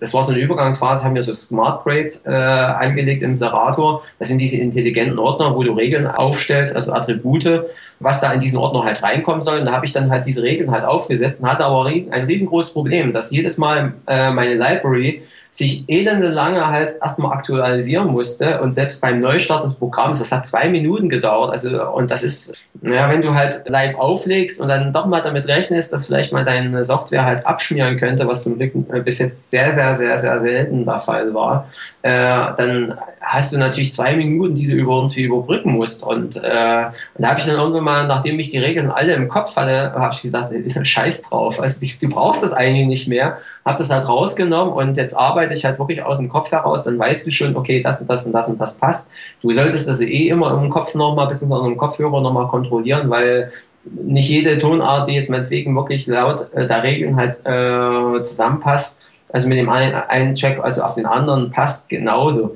das 0.00 0.12
war 0.14 0.24
so 0.24 0.32
eine 0.32 0.40
Übergangsphase, 0.40 1.04
haben 1.04 1.14
wir 1.14 1.22
so 1.22 1.34
Smart 1.34 1.84
Grades 1.84 2.24
äh, 2.26 2.30
angelegt 2.30 3.22
im 3.22 3.36
Serator. 3.36 4.02
Das 4.18 4.28
sind 4.28 4.38
diese 4.38 4.56
intelligenten 4.58 5.18
Ordner, 5.18 5.54
wo 5.54 5.62
du 5.62 5.72
Regeln 5.72 6.06
aufstellst, 6.06 6.76
also 6.76 6.92
Attribute, 6.92 7.64
was 8.00 8.20
da 8.20 8.32
in 8.32 8.40
diesen 8.40 8.58
Ordner 8.58 8.84
halt 8.84 9.02
reinkommen 9.02 9.42
soll. 9.42 9.58
Und 9.58 9.66
da 9.66 9.72
habe 9.72 9.86
ich 9.86 9.92
dann 9.92 10.10
halt 10.10 10.26
diese 10.26 10.42
Regeln 10.42 10.70
halt 10.70 10.84
aufgesetzt 10.84 11.42
und 11.42 11.50
hatte 11.50 11.64
aber 11.64 11.86
ein 11.86 12.24
riesengroßes 12.24 12.72
Problem, 12.72 13.12
dass 13.12 13.30
jedes 13.30 13.58
Mal 13.58 13.94
äh, 14.06 14.30
meine 14.30 14.54
Library 14.54 15.22
sich 15.54 15.88
elende 15.88 16.30
lange 16.30 16.66
halt 16.66 16.96
erstmal 17.00 17.32
aktualisieren 17.32 18.08
musste 18.08 18.60
und 18.60 18.72
selbst 18.72 19.00
beim 19.00 19.20
Neustart 19.20 19.62
des 19.62 19.74
Programms, 19.74 20.18
das 20.18 20.32
hat 20.32 20.44
zwei 20.44 20.68
Minuten 20.68 21.08
gedauert. 21.08 21.52
Also, 21.52 21.90
und 21.92 22.10
das 22.10 22.24
ist, 22.24 22.56
naja, 22.80 23.08
wenn 23.08 23.22
du 23.22 23.34
halt 23.34 23.62
live 23.68 23.94
auflegst 23.96 24.60
und 24.60 24.66
dann 24.66 24.92
doch 24.92 25.06
mal 25.06 25.20
damit 25.20 25.46
rechnest, 25.46 25.92
dass 25.92 26.06
vielleicht 26.06 26.32
mal 26.32 26.44
deine 26.44 26.84
Software 26.84 27.24
halt 27.24 27.46
abschmieren 27.46 27.96
könnte, 27.98 28.26
was 28.26 28.42
zum 28.42 28.58
Glück 28.58 28.72
äh, 28.92 29.00
bis 29.00 29.20
jetzt 29.20 29.52
sehr, 29.52 29.72
sehr, 29.72 29.94
sehr, 29.94 30.18
sehr 30.18 30.40
selten 30.40 30.84
der 30.84 30.98
Fall 30.98 31.32
war, 31.32 31.68
äh, 32.02 32.10
dann 32.10 32.98
hast 33.20 33.52
du 33.52 33.58
natürlich 33.58 33.92
zwei 33.92 34.14
Minuten, 34.16 34.54
die 34.54 34.66
du 34.66 34.76
irgendwie 34.76 35.22
überbrücken 35.22 35.72
musst. 35.72 36.02
Und, 36.02 36.36
äh, 36.36 36.86
und 37.14 37.22
da 37.22 37.28
habe 37.28 37.40
ich 37.40 37.46
dann 37.46 37.56
irgendwann 37.56 37.84
mal, 37.84 38.06
nachdem 38.06 38.38
ich 38.38 38.50
die 38.50 38.58
Regeln 38.58 38.90
alle 38.90 39.14
im 39.14 39.28
Kopf 39.28 39.56
hatte, 39.56 39.92
habe 39.92 40.14
ich 40.14 40.22
gesagt, 40.22 40.52
scheiß 40.82 41.22
drauf. 41.22 41.60
Also 41.60 41.86
du 42.00 42.08
brauchst 42.08 42.42
das 42.42 42.52
eigentlich 42.52 42.86
nicht 42.86 43.08
mehr. 43.08 43.38
Habe 43.64 43.78
das 43.78 43.90
halt 43.90 44.08
rausgenommen 44.08 44.74
und 44.74 44.96
jetzt 44.96 45.16
arbeite 45.16 45.43
ich 45.52 45.64
halt 45.64 45.78
wirklich 45.78 46.02
aus 46.02 46.18
dem 46.18 46.28
Kopf 46.28 46.50
heraus. 46.52 46.82
Dann 46.84 46.98
weißt 46.98 47.26
du 47.26 47.30
schon, 47.30 47.56
okay, 47.56 47.80
das 47.80 48.00
und 48.00 48.10
das 48.10 48.26
und 48.26 48.32
das 48.32 48.48
und 48.48 48.60
das 48.60 48.76
passt. 48.76 49.10
Du 49.42 49.52
solltest 49.52 49.88
das 49.88 50.00
eh 50.00 50.28
immer 50.28 50.60
im 50.60 50.70
Kopf 50.70 50.94
nochmal, 50.94 51.28
beziehungsweise 51.28 51.66
im 51.66 51.76
Kopfhörer 51.76 52.20
nochmal 52.20 52.48
kontrollieren, 52.48 53.10
weil 53.10 53.50
nicht 53.84 54.28
jede 54.28 54.58
Tonart, 54.58 55.08
die 55.08 55.14
jetzt 55.14 55.30
meinetwegen 55.30 55.74
wirklich 55.74 56.06
laut 56.06 56.50
äh, 56.54 56.66
der 56.66 56.82
Regeln 56.82 57.16
halt 57.16 57.40
äh, 57.44 58.22
zusammenpasst, 58.22 59.06
also 59.32 59.48
mit 59.48 59.58
dem 59.58 59.68
einen, 59.68 59.94
einen 59.94 60.36
Track, 60.36 60.60
also 60.62 60.82
auf 60.82 60.94
den 60.94 61.06
anderen 61.06 61.50
passt 61.50 61.88
genauso 61.88 62.54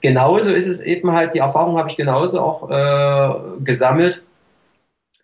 genauso 0.00 0.52
ist 0.52 0.66
es 0.66 0.80
eben 0.80 1.12
halt, 1.12 1.34
die 1.34 1.38
Erfahrung 1.38 1.78
habe 1.78 1.90
ich 1.90 1.96
genauso 1.96 2.40
auch 2.40 2.70
äh, 2.70 3.64
gesammelt, 3.64 4.22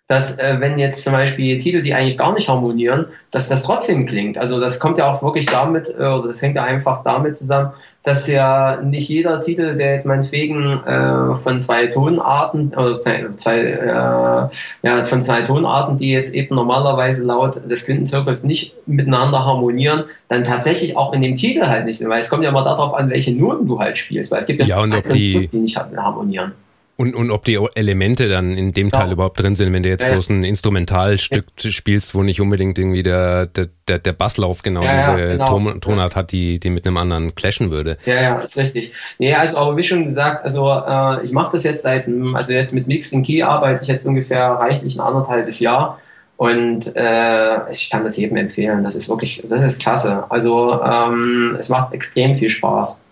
dass 0.09 0.39
äh, 0.39 0.57
wenn 0.61 0.79
jetzt 0.79 1.03
zum 1.03 1.13
Beispiel 1.13 1.59
Titel, 1.59 1.83
die 1.83 1.95
eigentlich 1.95 2.17
gar 2.17 2.33
nicht 2.33 2.49
harmonieren, 2.49 3.07
dass 3.33 3.49
das 3.49 3.65
trotzdem 3.65 4.07
klingt. 4.07 4.39
Also 4.39 4.61
das 4.61 4.79
kommt 4.79 4.99
ja 4.99 5.13
auch 5.13 5.23
wirklich 5.23 5.47
damit, 5.47 5.89
äh, 5.91 6.05
oder 6.05 6.29
das 6.29 6.41
hängt 6.41 6.57
ja 6.57 6.65
einfach 6.65 7.03
damit 7.03 7.37
zusammen, 7.37 7.73
dass 8.05 8.29
ja 8.29 8.81
nicht 8.83 9.09
jeder 9.09 9.41
Titel, 9.41 9.75
der 9.75 9.95
jetzt 9.95 10.07
meinetwegen 10.07 10.81
äh, 10.85 11.37
von 11.37 11.61
zwei 11.61 11.89
Tonarten 11.89 12.73
oder 12.73 13.01
zwei, 13.01 13.27
zwei 13.35 13.59
äh, 13.59 14.49
ja, 14.87 15.05
von 15.05 15.21
zwei 15.21 15.43
Tonarten, 15.43 15.97
die 15.97 16.13
jetzt 16.13 16.33
eben 16.33 16.55
normalerweise 16.55 17.27
laut 17.27 17.69
des 17.69 17.85
Quintenzirkels 17.85 18.45
nicht 18.45 18.77
miteinander 18.87 19.45
harmonieren, 19.45 20.05
dann 20.29 20.45
tatsächlich 20.45 20.97
auch 20.97 21.15
in 21.15 21.23
dem 21.23 21.35
Titel 21.35 21.67
halt 21.67 21.85
nicht 21.85 21.99
sind, 21.99 22.09
weil 22.09 22.21
es 22.21 22.31
kommt 22.31 22.45
ja 22.45 22.51
immer 22.51 22.63
darauf 22.63 22.95
an, 22.95 23.11
welche 23.11 23.35
Noten 23.35 23.67
du 23.67 23.81
halt 23.81 23.99
spielst, 23.99 24.31
weil 24.31 24.39
es 24.39 24.47
gibt 24.47 24.61
ja, 24.61 24.67
ja 24.67 24.81
und 24.81 24.95
ob 24.95 25.03
die, 25.13 25.49
die 25.49 25.59
nicht 25.59 25.77
harmonieren. 25.77 26.53
Und, 26.99 27.15
und 27.15 27.31
ob 27.31 27.45
die 27.45 27.59
Elemente 27.75 28.27
dann 28.27 28.57
in 28.57 28.73
dem 28.73 28.91
Teil 28.91 29.09
ja. 29.09 29.13
überhaupt 29.13 29.39
drin 29.39 29.55
sind, 29.55 29.71
wenn 29.75 29.83
du 29.83 29.91
jetzt 29.91 30.03
ja, 30.03 30.13
bloß 30.13 30.31
ein 30.31 30.45
Instrumentalstück 30.45 31.45
ja. 31.61 31.71
spielst, 31.71 32.15
wo 32.15 32.23
nicht 32.23 32.41
unbedingt 32.41 32.79
irgendwie 32.79 33.03
der, 33.03 33.45
der, 33.47 33.69
der, 33.87 33.99
der 33.99 34.15
Basslauf 34.15 34.63
genau 34.63 34.81
diese 34.81 35.33
genau. 35.33 35.47
Ton, 35.47 35.81
Tonart 35.83 36.17
hat, 36.17 36.33
die, 36.33 36.59
die 36.59 36.71
mit 36.71 36.87
einem 36.87 36.97
anderen 36.97 37.35
clashen 37.35 37.71
würde. 37.71 37.99
Ja, 38.07 38.15
ja, 38.15 38.39
ist 38.39 38.57
richtig. 38.57 38.93
Nee, 39.19 39.35
also 39.35 39.59
aber 39.59 39.77
wie 39.77 39.83
schon 39.83 40.05
gesagt, 40.05 40.43
also 40.45 40.71
äh, 40.71 41.23
ich 41.23 41.33
mache 41.33 41.53
das 41.53 41.65
jetzt 41.65 41.83
seit, 41.83 42.09
also 42.35 42.53
jetzt 42.53 42.73
mit 42.73 42.87
Mixing 42.87 43.23
Key 43.23 43.43
arbeite 43.43 43.83
ich 43.83 43.89
jetzt 43.89 44.07
ungefähr 44.07 44.47
reichlich 44.53 44.97
ein 44.97 45.01
anderthalbes 45.01 45.61
Jahr. 45.61 46.01
Und 46.39 46.95
äh, 46.97 47.71
ich 47.71 47.91
kann 47.91 48.05
das 48.05 48.17
jedem 48.17 48.37
empfehlen. 48.37 48.85
Das 48.85 48.95
ist 48.95 49.09
wirklich, 49.09 49.43
das 49.49 49.63
ist 49.63 49.81
klasse. 49.81 50.25
Also 50.31 50.83
ähm, 50.83 51.57
es 51.59 51.69
macht 51.69 51.93
extrem 51.93 52.35
viel 52.35 52.51
Spaß. 52.51 53.03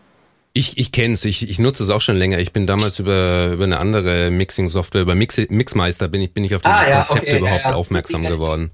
Ich, 0.56 0.78
ich 0.78 0.92
kenne 0.92 1.14
es, 1.14 1.24
ich, 1.24 1.50
ich 1.50 1.58
nutze 1.58 1.82
es 1.82 1.90
auch 1.90 2.00
schon 2.00 2.14
länger. 2.14 2.38
Ich 2.38 2.52
bin 2.52 2.68
damals 2.68 3.00
über, 3.00 3.50
über 3.52 3.64
eine 3.64 3.80
andere 3.80 4.30
Mixing-Software, 4.30 5.02
über 5.02 5.16
Mix, 5.16 5.36
Mixmeister 5.48 6.06
bin 6.06 6.20
ich, 6.20 6.32
bin 6.32 6.44
ich 6.44 6.54
auf 6.54 6.62
dieses 6.62 6.78
ah, 6.78 6.88
ja, 6.88 7.02
Konzept 7.02 7.26
okay, 7.26 7.38
überhaupt 7.38 7.64
ja, 7.64 7.70
ja. 7.70 7.74
aufmerksam 7.74 8.22
geworden. 8.22 8.70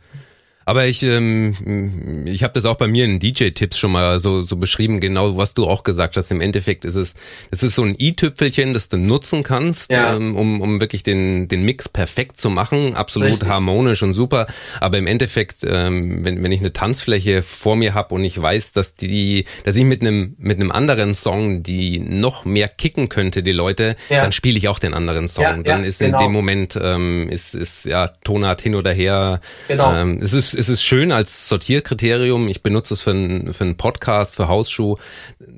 Aber 0.71 0.87
ich, 0.87 1.03
ähm, 1.03 2.23
ich 2.27 2.45
habe 2.45 2.53
das 2.53 2.65
auch 2.65 2.77
bei 2.77 2.87
mir 2.87 3.05
in 3.05 3.19
DJ-Tipps 3.19 3.77
schon 3.77 3.91
mal 3.91 4.21
so, 4.21 4.41
so 4.43 4.55
beschrieben, 4.55 5.01
genau 5.01 5.37
was 5.37 5.53
du 5.53 5.67
auch 5.67 5.83
gesagt 5.83 6.17
hast. 6.17 6.31
Im 6.31 6.41
Endeffekt 6.41 6.85
ist 6.85 6.95
es, 6.95 7.17
es 7.51 7.65
ist 7.65 7.75
so 7.75 7.83
ein 7.83 7.97
i-Tüpfelchen, 7.99 8.73
das 8.73 8.87
du 8.87 8.97
nutzen 8.97 9.43
kannst, 9.43 9.91
ja. 9.91 10.15
ähm, 10.15 10.37
um, 10.37 10.61
um 10.61 10.81
wirklich 10.81 11.03
den, 11.03 11.49
den 11.49 11.65
Mix 11.65 11.89
perfekt 11.89 12.37
zu 12.37 12.51
machen. 12.51 12.95
Absolut 12.95 13.31
Richtig. 13.31 13.49
harmonisch 13.49 14.05
und 14.05 14.13
super. 14.13 14.47
Aber 14.81 14.97
im 14.97 15.09
Endeffekt, 15.09 15.57
ähm, 15.65 16.25
wenn, 16.25 16.41
wenn 16.41 16.53
ich 16.53 16.61
eine 16.61 16.73
Tanzfläche 16.73 17.43
vor 17.43 17.75
mir 17.75 17.95
habe 17.95 18.15
und 18.15 18.23
ich 18.23 18.41
weiß, 18.41 18.71
dass 18.71 18.95
die, 18.95 19.47
dass 19.65 19.75
ich 19.75 19.83
mit 19.83 20.03
einem 20.03 20.37
mit 20.39 20.61
einem 20.61 20.71
anderen 20.71 21.17
Song, 21.17 21.65
die 21.65 21.99
noch 21.99 22.45
mehr 22.45 22.69
kicken 22.69 23.09
könnte, 23.09 23.43
die 23.43 23.51
Leute, 23.51 23.97
ja. 24.09 24.23
dann 24.23 24.31
spiele 24.31 24.57
ich 24.57 24.69
auch 24.69 24.79
den 24.79 24.95
anderen 24.95 25.27
Song. 25.27 25.43
Ja, 25.43 25.57
dann 25.65 25.83
ist 25.83 25.99
genau. 25.99 26.21
in 26.21 26.27
dem 26.27 26.33
Moment 26.33 26.79
ähm, 26.81 27.29
ist, 27.29 27.57
ist 27.57 27.87
ja 27.87 28.07
Tonart 28.23 28.61
hin 28.61 28.77
oder 28.77 28.93
her. 28.93 29.41
Genau. 29.67 29.93
Ähm, 29.97 30.21
es 30.23 30.33
ist 30.33 30.60
es 30.61 30.69
ist 30.69 30.83
schön 30.83 31.11
als 31.11 31.49
Sortierkriterium. 31.49 32.47
Ich 32.49 32.63
benutze 32.63 32.93
es 32.93 33.01
für 33.01 33.13
einen, 33.13 33.55
für 33.55 33.65
einen 33.65 33.79
Podcast, 33.79 34.37
für 34.37 34.47
Hausschuh, 34.47 34.97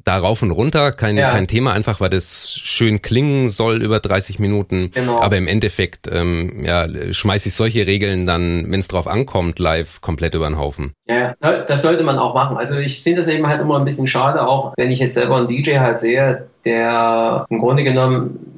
da 0.04 0.16
rauf 0.16 0.42
und 0.42 0.52
runter. 0.52 0.92
Kein, 0.92 1.16
ja. 1.16 1.30
kein 1.30 1.48
Thema, 1.48 1.72
einfach 1.72 2.00
weil 2.00 2.08
das 2.08 2.54
schön 2.54 3.02
klingen 3.02 3.48
soll 3.48 3.82
über 3.82 3.98
30 3.98 4.38
Minuten. 4.38 4.92
Genau. 4.94 5.20
Aber 5.20 5.36
im 5.36 5.48
Endeffekt 5.48 6.08
ähm, 6.10 6.64
ja, 6.64 6.86
schmeiße 7.10 7.48
ich 7.48 7.54
solche 7.54 7.84
Regeln 7.84 8.26
dann, 8.26 8.70
wenn 8.70 8.78
es 8.78 8.86
drauf 8.86 9.08
ankommt, 9.08 9.58
live 9.58 10.00
komplett 10.00 10.34
über 10.34 10.46
den 10.46 10.56
Haufen. 10.56 10.92
Ja, 11.08 11.34
das 11.40 11.82
sollte 11.82 12.04
man 12.04 12.18
auch 12.18 12.34
machen. 12.34 12.56
Also 12.56 12.78
ich 12.78 13.02
finde 13.02 13.22
es 13.22 13.28
eben 13.28 13.48
halt 13.48 13.60
immer 13.60 13.80
ein 13.80 13.84
bisschen 13.84 14.06
schade, 14.06 14.46
auch 14.46 14.72
wenn 14.76 14.92
ich 14.92 15.00
jetzt 15.00 15.14
selber 15.14 15.36
einen 15.36 15.48
DJ 15.48 15.78
halt 15.78 15.98
sehe, 15.98 16.46
der 16.64 17.44
im 17.50 17.58
Grunde 17.58 17.82
genommen 17.82 18.52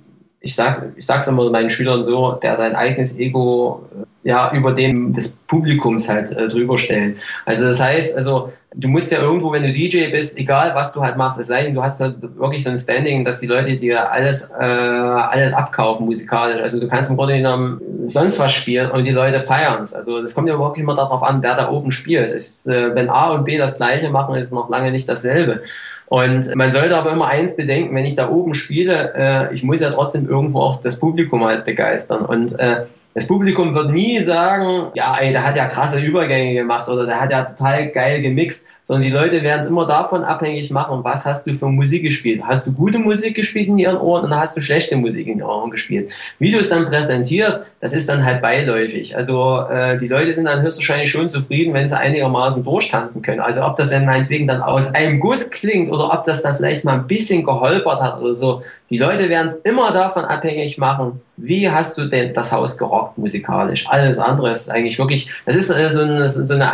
ich 0.45 0.55
sag, 0.55 0.93
ich 0.97 1.07
sag's 1.07 1.27
immer 1.27 1.49
meinen 1.49 1.71
Schülern 1.71 2.05
so, 2.05 2.33
der 2.33 2.57
sein 2.57 2.75
eigenes 2.75 3.19
Ego 3.19 3.89
äh, 3.99 4.05
ja 4.25 4.51
über 4.53 4.73
dem 4.73 5.13
des 5.13 5.39
Publikums 5.47 6.09
halt 6.09 6.33
äh, 6.33 6.49
drüber 6.49 6.79
stellt. 6.79 7.19
Also 7.45 7.67
das 7.67 7.81
heißt, 7.81 8.17
also 8.17 8.51
du 8.75 8.89
musst 8.89 9.13
ja 9.13 9.21
irgendwo, 9.21 9.53
wenn 9.53 9.63
du 9.63 9.73
DJ 9.73 10.09
bist, 10.11 10.39
egal 10.39 10.75
was 10.75 10.93
du 10.93 11.03
halt 11.03 11.17
machst, 11.17 11.39
es 11.39 11.49
sei 11.49 11.65
denn, 11.65 11.75
du 11.75 11.83
hast 11.83 12.01
halt 12.01 12.17
wirklich 12.39 12.65
so 12.65 12.71
ein 12.71 12.79
Standing, 12.79 13.25
dass 13.25 13.41
die 13.41 13.47
Leute 13.47 13.77
dir 13.77 14.11
alles 14.11 14.51
äh, 14.51 14.65
alles 14.65 15.53
abkaufen 15.53 16.07
musikalisch. 16.07 16.61
Also 16.61 16.81
du 16.81 16.89
kannst 16.89 17.11
im 17.11 17.17
Grunde 17.17 17.37
genommen 17.37 17.81
sonst 18.07 18.39
was 18.39 18.53
spielen 18.53 18.91
und 18.91 19.07
die 19.07 19.13
Leute 19.13 19.41
feiern 19.43 19.83
es. 19.83 19.95
Also 19.95 20.21
das 20.21 20.35
kommt 20.35 20.49
ja 20.49 20.59
wirklich 20.59 20.83
immer 20.83 20.95
darauf 20.95 21.23
an, 21.23 21.43
wer 21.43 21.55
da 21.55 21.71
oben 21.71 21.93
spielt. 21.93 22.33
Ich, 22.33 22.67
äh, 22.67 22.95
wenn 22.95 23.11
A 23.11 23.31
und 23.33 23.45
B 23.45 23.59
das 23.59 23.77
gleiche 23.77 24.09
machen, 24.09 24.35
ist 24.37 24.47
es 24.47 24.53
noch 24.53 24.71
lange 24.71 24.91
nicht 24.91 25.09
dasselbe. 25.09 25.61
Und 26.07 26.55
man 26.55 26.71
sollte 26.71 26.97
aber 26.97 27.13
immer 27.13 27.29
eins 27.29 27.57
bedenken, 27.57 27.95
wenn 27.95 28.05
ich 28.05 28.15
da 28.15 28.31
oben 28.31 28.55
spiele, 28.55 29.13
äh, 29.15 29.55
ich 29.55 29.65
muss 29.65 29.81
ja 29.81 29.91
trotzdem 29.91 30.29
irgendwo 30.29 30.61
auch 30.61 30.81
das 30.81 30.99
Publikum 30.99 31.45
halt 31.45 31.65
begeistern. 31.65 32.25
Und 32.25 32.59
äh, 32.59 32.85
das 33.15 33.29
Publikum 33.29 33.75
wird 33.75 33.93
nie 33.93 34.21
sagen, 34.21 34.91
ja, 34.95 35.17
ey, 35.21 35.31
der 35.31 35.47
hat 35.47 35.57
ja 35.57 35.67
krasse 35.67 36.01
Übergänge 36.01 36.55
gemacht 36.55 36.89
oder 36.89 37.07
der 37.07 37.21
hat 37.21 37.31
ja 37.31 37.45
total 37.45 37.89
geil 37.89 38.21
gemixt, 38.21 38.69
sondern 38.83 39.05
die 39.05 39.15
Leute 39.15 39.43
werden 39.43 39.61
es 39.61 39.69
immer 39.69 39.87
davon 39.87 40.25
abhängig 40.25 40.71
machen, 40.73 41.05
was 41.05 41.25
hast 41.25 41.47
du 41.47 41.55
für 41.55 41.69
Musik 41.69 42.03
gespielt. 42.03 42.43
Hast 42.45 42.67
du 42.67 42.73
gute 42.73 42.99
Musik 42.99 43.37
gespielt 43.37 43.69
in 43.69 43.79
ihren 43.79 43.97
Ohren 43.97 44.25
oder 44.25 44.37
hast 44.37 44.57
du 44.57 44.61
schlechte 44.61 44.97
Musik 44.97 45.29
in 45.29 45.39
ihren 45.39 45.49
Ohren 45.49 45.71
gespielt? 45.71 46.13
Wie 46.41 46.51
du 46.51 46.59
es 46.59 46.71
dann 46.71 46.87
präsentierst, 46.87 47.69
das 47.81 47.95
ist 47.95 48.09
dann 48.09 48.25
halt 48.25 48.43
beiläufig. 48.43 49.17
Also 49.17 49.61
äh, 49.71 49.97
die 49.97 50.09
Leute 50.09 50.33
sind 50.33 50.47
dann 50.47 50.63
höchstwahrscheinlich 50.63 51.11
schon 51.11 51.31
zufrieden, 51.31 51.73
wenn 51.73 51.89
sie 51.89 51.97
einigermaßen 51.97 52.65
durchtanzen 52.65 53.23
können. 53.23 53.41
Also 53.41 53.65
ob 53.65 53.77
das 53.77 53.91
dann 53.91 54.07
meinetwegen 54.07 54.49
dann 54.49 54.61
aus 54.61 54.93
einem 54.93 55.21
Guss 55.21 55.51
klingt 55.51 55.93
oder 55.93 56.13
ob 56.13 56.25
das 56.25 56.43
dann 56.43 56.57
vielleicht 56.57 56.85
mal 56.85 56.95
ein 56.95 57.07
bisschen 57.07 57.45
geholpert 57.45 58.03
hat 58.03 58.21
oder 58.21 58.35
so. 58.35 58.63
Die 58.91 58.99
Leute 58.99 59.29
werden 59.29 59.49
es 59.49 59.57
immer 59.57 59.93
davon 59.93 60.25
abhängig 60.25 60.79
machen, 60.79 61.21
wie 61.37 61.69
hast 61.69 61.99
du 61.99 62.07
denn 62.07 62.33
das 62.33 62.53
Haus 62.53 62.79
gerockt 62.79 63.19
musikalisch? 63.19 63.87
Alles 63.89 64.19
andere 64.19 64.51
ist 64.51 64.71
eigentlich 64.71 64.99
wirklich, 64.99 65.31
das 65.47 65.57
ist 65.57 65.71
äh, 65.71 65.91
so 65.91 66.03
eine, 66.03 66.29
so 66.29 66.55
eine 66.55 66.71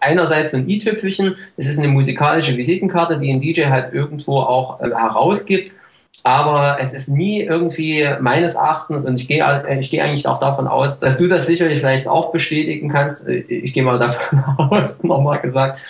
einerseits 0.00 0.52
so 0.52 0.58
ein 0.58 0.68
i-Tüpfelchen, 0.68 1.34
es 1.56 1.66
ist 1.66 1.78
eine 1.78 1.88
musikalische 1.88 2.56
Visitenkarte, 2.56 3.18
die 3.18 3.32
ein 3.32 3.40
DJ 3.40 3.64
halt 3.66 3.94
irgendwo 3.94 4.40
auch 4.40 4.80
äh, 4.80 4.90
herausgibt. 4.90 5.72
Aber 6.22 6.78
es 6.80 6.94
ist 6.94 7.08
nie 7.08 7.42
irgendwie 7.42 8.08
meines 8.20 8.54
Erachtens, 8.54 9.04
und 9.04 9.20
ich 9.20 9.28
gehe, 9.28 9.44
äh, 9.44 9.78
ich 9.78 9.90
gehe 9.90 10.02
eigentlich 10.02 10.26
auch 10.26 10.40
davon 10.40 10.66
aus, 10.66 11.00
dass 11.00 11.18
du 11.18 11.26
das 11.26 11.46
sicherlich 11.46 11.80
vielleicht 11.80 12.08
auch 12.08 12.32
bestätigen 12.32 12.88
kannst. 12.88 13.28
Ich 13.28 13.74
gehe 13.74 13.82
mal 13.82 13.98
davon 13.98 14.42
aus, 14.58 15.02
nochmal 15.02 15.40
gesagt, 15.40 15.80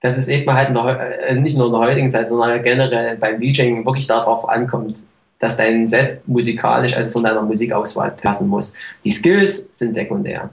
dass 0.00 0.18
es 0.18 0.28
eben 0.28 0.52
halt 0.52 0.74
der, 0.74 1.34
nicht 1.34 1.56
nur 1.56 1.66
in 1.66 1.72
der 1.72 1.80
heutigen 1.80 2.10
Zeit, 2.10 2.28
sondern 2.28 2.62
generell 2.62 3.16
beim 3.16 3.40
DJing 3.40 3.84
wirklich 3.84 4.06
darauf 4.06 4.48
ankommt, 4.48 5.06
dass 5.42 5.56
dein 5.56 5.88
Set 5.88 6.20
musikalisch, 6.28 6.94
also 6.94 7.10
von 7.10 7.24
deiner 7.24 7.42
Musikauswahl 7.42 8.12
passen 8.12 8.48
muss. 8.48 8.74
Die 9.04 9.10
Skills 9.10 9.76
sind 9.76 9.92
sekundär. 9.92 10.50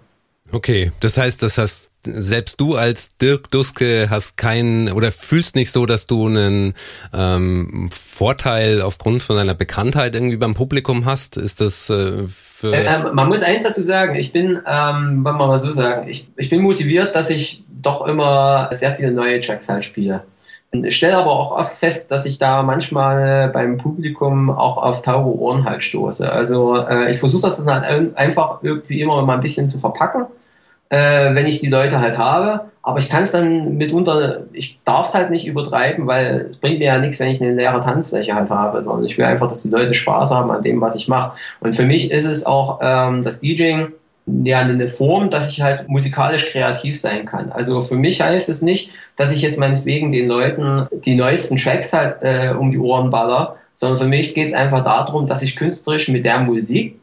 Okay, 0.52 0.92
das 1.00 1.16
heißt, 1.20 1.44
das 1.44 1.60
heißt, 1.60 1.92
selbst 2.04 2.60
du 2.60 2.76
als 2.76 3.16
Dirk 3.18 3.52
Duske 3.52 4.08
hast 4.10 4.36
keinen 4.36 4.92
oder 4.92 5.12
fühlst 5.12 5.56
nicht 5.56 5.72
so, 5.72 5.86
dass 5.86 6.08
du 6.08 6.26
einen 6.26 6.74
ähm, 7.14 7.92
Vorteil 7.92 8.82
aufgrund 8.82 9.22
von 9.22 9.36
deiner 9.36 9.54
Bekanntheit 9.54 10.16
irgendwie 10.16 10.38
beim 10.38 10.56
Publikum 10.56 11.06
hast? 11.06 11.38
Ist 11.38 11.62
das 11.62 11.92
äh, 11.92 12.26
für 12.26 12.74
äh, 12.74 12.86
äh, 12.86 13.14
Man 13.14 13.28
muss 13.28 13.44
eins 13.44 13.62
dazu 13.62 13.84
sagen, 13.84 14.16
ich 14.16 14.34
bin, 14.34 14.60
ähm, 14.66 15.24
wollen 15.24 15.38
wir 15.38 15.48
mal 15.48 15.58
so 15.60 15.72
sagen, 15.72 16.10
ich, 16.10 16.30
ich 16.36 16.50
bin 16.50 16.62
motiviert, 16.62 17.16
dass 17.16 17.30
ich 17.30 17.64
doch 17.70 18.08
immer 18.08 18.70
sehr 18.72 18.94
viele 18.94 19.12
neue 19.12 19.40
Tracks 19.42 19.70
halt 19.70 19.86
spiele. 19.86 20.24
Ich 20.72 20.96
stelle 20.96 21.18
aber 21.18 21.32
auch 21.32 21.52
oft 21.52 21.78
fest, 21.78 22.12
dass 22.12 22.26
ich 22.26 22.38
da 22.38 22.62
manchmal 22.62 23.50
beim 23.50 23.78
Publikum 23.78 24.52
auch 24.52 24.78
auf 24.78 25.02
taube 25.02 25.36
Ohren 25.40 25.66
halt 25.66 25.84
stoße. 25.84 26.32
Also 26.32 26.78
äh, 26.78 27.12
ich 27.12 27.18
versuche 27.18 27.44
das 27.44 27.64
dann 27.64 27.82
halt 27.84 28.16
einfach 28.16 28.60
irgendwie 28.62 29.02
immer 29.02 29.20
mal 29.24 29.36
ein 29.36 29.42
bisschen 29.42 29.68
zu 29.68 29.80
verpacken, 29.80 30.26
äh, 30.90 31.34
wenn 31.34 31.48
ich 31.48 31.60
die 31.60 31.70
Leute 31.70 32.00
halt 32.00 32.20
habe. 32.20 32.66
Aber 32.84 33.00
ich 33.00 33.10
kann 33.10 33.24
es 33.24 33.32
dann 33.32 33.78
mitunter, 33.78 34.44
ich 34.54 34.80
darf 34.86 35.08
es 35.08 35.16
halt 35.16 35.32
nicht 35.32 35.48
übertreiben, 35.48 36.06
weil 36.06 36.50
es 36.52 36.58
bringt 36.58 36.78
mir 36.80 36.86
ja 36.86 37.00
nichts, 37.00 37.20
wenn 37.20 37.30
ich 37.30 37.42
eine 37.42 37.56
leere 37.56 37.80
Tanzfläche 37.80 38.36
halt 38.36 38.52
habe, 38.52 38.84
sondern 38.84 39.06
ich 39.06 39.18
will 39.18 39.26
einfach, 39.26 39.50
dass 39.50 39.64
die 39.64 39.70
Leute 39.70 39.96
Spaß 39.96 40.32
haben 40.32 40.52
an 40.52 40.62
dem, 40.62 40.82
was 40.82 40.96
ich 40.96 41.08
mache. 41.08 41.32
Und 41.62 41.74
für 41.74 41.86
mich 41.86 42.12
ist 42.12 42.26
es 42.26 42.46
auch 42.46 42.80
ähm, 42.84 43.24
das 43.24 43.40
DJing 43.40 43.92
ja, 44.44 44.60
eine 44.60 44.88
Form, 44.88 45.30
dass 45.30 45.50
ich 45.50 45.62
halt 45.62 45.88
musikalisch 45.88 46.52
kreativ 46.52 47.00
sein 47.00 47.26
kann. 47.26 47.52
Also 47.52 47.82
für 47.82 47.96
mich 47.96 48.22
heißt 48.22 48.50
es 48.50 48.62
nicht, 48.62 48.92
dass 49.16 49.32
ich 49.32 49.42
jetzt 49.42 49.58
meinetwegen 49.58 50.12
den 50.12 50.28
Leuten 50.28 50.88
die 50.92 51.16
neuesten 51.16 51.58
Tracks 51.58 51.94
halt 51.94 52.18
äh, 52.22 52.54
um 52.58 52.72
die 52.72 52.80
Ohren 52.80 53.10
baller, 53.10 53.58
sondern 53.74 53.98
für 53.98 54.08
mich 54.08 54.34
geht 54.34 54.50
es 54.50 54.54
einfach 54.54 54.84
darum, 54.84 55.26
dass 55.26 55.42
ich 55.42 55.56
künstlerisch 55.56 56.08
mit 56.10 56.26
der 56.26 56.40
Musik 56.40 57.00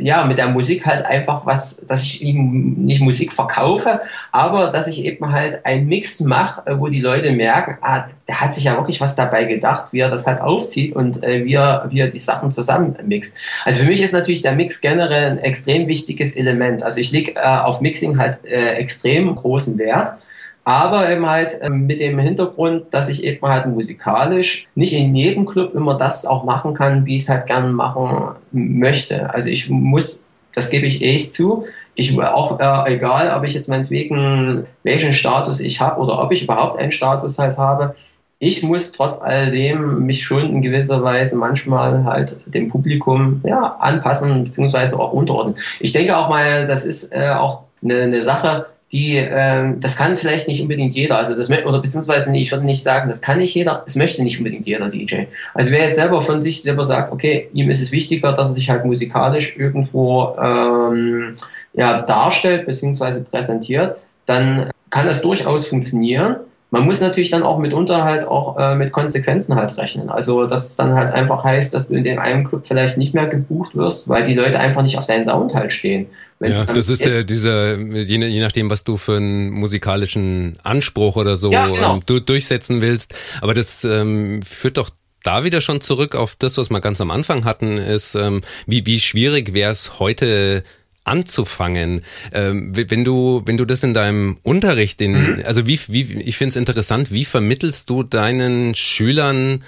ja, 0.00 0.24
mit 0.24 0.38
der 0.38 0.48
Musik 0.48 0.86
halt 0.86 1.04
einfach 1.04 1.46
was, 1.46 1.84
dass 1.86 2.02
ich 2.02 2.22
ihm 2.22 2.74
nicht 2.84 3.00
Musik 3.00 3.32
verkaufe, 3.32 4.00
aber 4.32 4.68
dass 4.68 4.86
ich 4.86 5.04
eben 5.04 5.30
halt 5.30 5.64
einen 5.64 5.86
Mix 5.86 6.20
mache, 6.20 6.62
äh, 6.66 6.78
wo 6.78 6.88
die 6.88 7.00
Leute 7.00 7.32
merken, 7.32 7.76
ah, 7.82 8.06
der 8.28 8.40
hat 8.40 8.54
sich 8.54 8.64
ja 8.64 8.76
wirklich 8.76 9.00
was 9.00 9.16
dabei 9.16 9.44
gedacht, 9.44 9.92
wie 9.92 10.00
er 10.00 10.10
das 10.10 10.26
halt 10.26 10.40
aufzieht 10.40 10.94
und 10.94 11.22
äh, 11.22 11.44
wie, 11.44 11.54
er, 11.54 11.86
wie 11.90 12.00
er 12.00 12.08
die 12.08 12.18
Sachen 12.18 12.50
zusammen 12.50 12.96
mixt. 13.04 13.38
Also 13.64 13.82
für 13.82 13.88
mich 13.88 14.00
ist 14.00 14.12
natürlich 14.12 14.42
der 14.42 14.52
Mix 14.52 14.80
generell 14.80 15.32
ein 15.32 15.38
extrem 15.38 15.86
wichtiges 15.86 16.36
Element. 16.36 16.82
Also 16.82 16.98
ich 16.98 17.12
lege 17.12 17.34
äh, 17.36 17.40
auf 17.40 17.80
Mixing 17.80 18.18
halt 18.18 18.44
äh, 18.44 18.74
extrem 18.74 19.34
großen 19.34 19.78
Wert 19.78 20.16
aber 20.64 21.10
eben 21.10 21.28
halt 21.28 21.58
ähm, 21.62 21.86
mit 21.86 22.00
dem 22.00 22.18
Hintergrund, 22.18 22.84
dass 22.90 23.08
ich 23.08 23.24
eben 23.24 23.46
halt 23.46 23.66
musikalisch 23.66 24.66
nicht 24.74 24.92
in 24.92 25.14
jedem 25.14 25.46
Club 25.46 25.74
immer 25.74 25.96
das 25.96 26.26
auch 26.26 26.44
machen 26.44 26.74
kann, 26.74 27.06
wie 27.06 27.16
ich 27.16 27.22
es 27.22 27.28
halt 27.28 27.46
gerne 27.46 27.68
machen 27.68 28.36
möchte. 28.52 29.32
Also 29.32 29.48
ich 29.48 29.70
muss, 29.70 30.26
das 30.54 30.70
gebe 30.70 30.86
ich 30.86 31.02
echt 31.02 31.34
zu, 31.34 31.64
ich 31.94 32.18
auch 32.20 32.60
äh, 32.60 32.94
egal, 32.94 33.36
ob 33.36 33.44
ich 33.44 33.54
jetzt 33.54 33.68
meinetwegen 33.68 34.66
welchen 34.82 35.12
Status 35.12 35.60
ich 35.60 35.80
habe 35.80 36.00
oder 36.00 36.22
ob 36.22 36.32
ich 36.32 36.44
überhaupt 36.44 36.78
einen 36.78 36.92
Status 36.92 37.38
halt 37.38 37.58
habe, 37.58 37.94
ich 38.42 38.62
muss 38.62 38.92
trotz 38.92 39.20
alledem 39.20 40.06
mich 40.06 40.24
schon 40.24 40.48
in 40.48 40.62
gewisser 40.62 41.02
Weise 41.02 41.36
manchmal 41.36 42.04
halt 42.04 42.40
dem 42.46 42.68
Publikum 42.68 43.42
ja, 43.44 43.76
anpassen 43.80 44.44
bzw. 44.44 44.96
auch 44.96 45.12
unterordnen. 45.12 45.56
Ich 45.78 45.92
denke 45.92 46.16
auch 46.16 46.30
mal, 46.30 46.66
das 46.66 46.86
ist 46.86 47.12
äh, 47.12 47.30
auch 47.30 47.64
eine, 47.82 48.02
eine 48.02 48.20
Sache, 48.22 48.66
die, 48.92 49.16
ähm, 49.16 49.78
das 49.78 49.96
kann 49.96 50.16
vielleicht 50.16 50.48
nicht 50.48 50.60
unbedingt 50.60 50.94
jeder, 50.94 51.18
also 51.18 51.36
das, 51.36 51.48
oder 51.48 51.80
beziehungsweise 51.80 52.34
ich 52.36 52.50
würde 52.50 52.64
nicht 52.64 52.82
sagen, 52.82 53.08
das 53.08 53.22
kann 53.22 53.38
nicht 53.38 53.54
jeder, 53.54 53.84
es 53.86 53.94
möchte 53.94 54.22
nicht 54.22 54.38
unbedingt 54.38 54.66
jeder 54.66 54.88
DJ. 54.88 55.26
Also 55.54 55.70
wer 55.70 55.84
jetzt 55.84 55.94
selber 55.94 56.20
von 56.22 56.42
sich 56.42 56.62
selber 56.62 56.84
sagt, 56.84 57.12
okay, 57.12 57.48
ihm 57.52 57.70
ist 57.70 57.80
es 57.80 57.92
wichtiger, 57.92 58.32
dass 58.32 58.48
er 58.48 58.54
sich 58.54 58.68
halt 58.68 58.84
musikalisch 58.84 59.56
irgendwo 59.56 60.36
ähm, 60.42 61.32
ja, 61.72 62.02
darstellt, 62.02 62.66
beziehungsweise 62.66 63.24
präsentiert, 63.24 64.04
dann 64.26 64.70
kann 64.90 65.06
das 65.06 65.22
durchaus 65.22 65.68
funktionieren. 65.68 66.36
Man 66.72 66.84
muss 66.84 67.00
natürlich 67.00 67.30
dann 67.30 67.42
auch 67.42 67.58
mitunter 67.58 68.04
halt 68.04 68.26
auch 68.26 68.56
äh, 68.56 68.76
mit 68.76 68.92
Konsequenzen 68.92 69.56
halt 69.56 69.76
rechnen. 69.76 70.08
Also, 70.08 70.46
dass 70.46 70.66
es 70.66 70.76
dann 70.76 70.94
halt 70.94 71.12
einfach 71.12 71.42
heißt, 71.42 71.74
dass 71.74 71.88
du 71.88 71.94
in 71.94 72.04
dem 72.04 72.18
einen 72.18 72.44
Club 72.44 72.66
vielleicht 72.66 72.96
nicht 72.96 73.12
mehr 73.12 73.26
gebucht 73.26 73.74
wirst, 73.74 74.08
weil 74.08 74.22
die 74.22 74.34
Leute 74.34 74.60
einfach 74.60 74.82
nicht 74.82 74.96
auf 74.96 75.06
deinen 75.06 75.24
Sound 75.24 75.54
halt 75.54 75.72
stehen. 75.72 76.06
Wenn 76.38 76.52
ja, 76.52 76.64
das 76.64 76.88
ist 76.88 77.04
der, 77.04 77.24
dieser, 77.24 77.76
je, 77.76 78.24
je, 78.24 78.40
nachdem, 78.40 78.70
was 78.70 78.84
du 78.84 78.96
für 78.96 79.16
einen 79.16 79.50
musikalischen 79.50 80.58
Anspruch 80.62 81.16
oder 81.16 81.36
so 81.36 81.50
ja, 81.50 81.66
genau. 81.66 81.94
ähm, 81.96 82.02
du, 82.06 82.20
durchsetzen 82.20 82.80
willst. 82.80 83.14
Aber 83.40 83.52
das 83.52 83.84
ähm, 83.84 84.40
führt 84.42 84.76
doch 84.76 84.90
da 85.22 85.44
wieder 85.44 85.60
schon 85.60 85.80
zurück 85.80 86.14
auf 86.14 86.36
das, 86.36 86.56
was 86.56 86.70
wir 86.70 86.80
ganz 86.80 87.00
am 87.00 87.10
Anfang 87.10 87.44
hatten, 87.44 87.78
ist, 87.78 88.14
ähm, 88.14 88.42
wie, 88.66 88.86
wie 88.86 89.00
schwierig 89.00 89.52
wäre 89.52 89.70
es 89.70 89.98
heute 89.98 90.62
anzufangen. 91.04 92.02
Ähm, 92.32 92.72
wenn 92.74 93.04
du, 93.04 93.42
wenn 93.44 93.56
du 93.56 93.64
das 93.64 93.82
in 93.82 93.94
deinem 93.94 94.38
Unterricht, 94.42 95.00
in, 95.00 95.12
mhm. 95.12 95.42
also 95.44 95.66
wie, 95.66 95.78
wie, 95.88 96.20
ich 96.20 96.36
finde 96.36 96.50
es 96.50 96.56
interessant, 96.56 97.10
wie 97.10 97.24
vermittelst 97.24 97.88
du 97.90 98.02
deinen 98.02 98.74
Schülern 98.74 99.64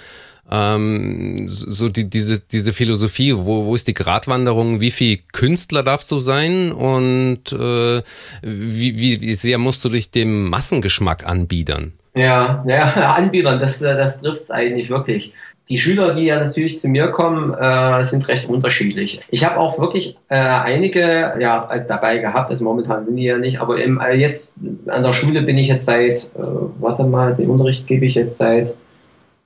ähm, 0.51 1.45
so 1.49 1.89
die, 1.89 2.11
diese, 2.11 2.41
diese 2.41 2.73
Philosophie, 2.73 3.35
wo, 3.35 3.65
wo 3.65 3.75
ist 3.75 3.89
die 3.89 3.95
Gratwanderung, 3.95 4.81
wie 4.81 4.91
viel 4.91 5.21
Künstler 5.33 5.83
darfst 5.83 6.11
du 6.11 6.19
sein 6.19 6.73
und 6.73 7.53
äh, 7.53 8.03
wie, 8.43 8.99
wie, 8.99 9.21
wie 9.21 9.35
sehr 9.35 9.59
musst 9.59 9.85
du 9.85 9.89
dich 9.89 10.11
dem 10.11 10.51
Massengeschmack 10.51 11.27
anbiedern? 11.27 11.93
Ja, 12.15 12.63
ja, 12.67 13.15
anbiedern, 13.17 13.59
das, 13.59 13.79
das 13.79 14.21
trifft 14.21 14.43
es 14.43 14.51
eigentlich 14.51 14.91
wirklich. 14.91 15.33
Die 15.69 15.79
Schüler, 15.79 16.15
die 16.15 16.25
ja 16.25 16.41
natürlich 16.41 16.81
zu 16.81 16.89
mir 16.89 17.09
kommen, 17.09 17.55
äh, 17.55 18.03
sind 18.05 18.29
recht 18.29 18.49
unterschiedlich. 18.49 19.21
Ich 19.31 19.45
habe 19.45 19.59
auch 19.59 19.79
wirklich 19.79 20.19
äh, 20.29 20.37
einige 20.37 21.35
ja, 21.39 21.65
also 21.67 21.89
dabei 21.89 22.19
gehabt, 22.19 22.51
also 22.51 22.65
momentan 22.65 23.07
sind 23.07 23.17
die 23.17 23.25
ja 23.25 23.39
nicht, 23.39 23.61
aber 23.61 23.83
im, 23.83 24.01
äh, 24.01 24.15
jetzt 24.15 24.55
an 24.89 25.03
der 25.03 25.13
Schule 25.13 25.43
bin 25.43 25.57
ich 25.59 25.69
jetzt 25.69 25.87
seit, 25.87 26.31
äh, 26.35 26.43
warte 26.81 27.05
mal, 27.05 27.35
den 27.35 27.49
Unterricht 27.49 27.87
gebe 27.87 28.07
ich 28.07 28.17
jetzt 28.17 28.39
seit 28.39 28.75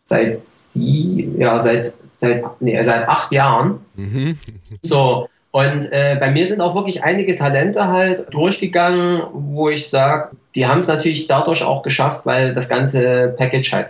seit 0.06 0.38
sie, 0.38 1.34
ja, 1.36 1.58
seit, 1.58 1.96
seit, 2.12 2.44
nee, 2.60 2.80
seit 2.82 3.08
acht 3.08 3.32
Jahren. 3.32 3.80
Mhm. 3.96 4.38
So, 4.80 5.28
und 5.50 5.90
äh, 5.90 6.16
bei 6.20 6.30
mir 6.30 6.46
sind 6.46 6.60
auch 6.60 6.76
wirklich 6.76 7.02
einige 7.02 7.34
Talente 7.34 7.88
halt 7.88 8.26
durchgegangen, 8.30 9.22
wo 9.32 9.68
ich 9.68 9.88
sage, 9.90 10.36
die 10.54 10.66
haben 10.66 10.78
es 10.78 10.86
natürlich 10.86 11.26
dadurch 11.26 11.64
auch 11.64 11.82
geschafft, 11.82 12.20
weil 12.24 12.54
das 12.54 12.68
ganze 12.68 13.34
Package 13.36 13.72
halt 13.72 13.88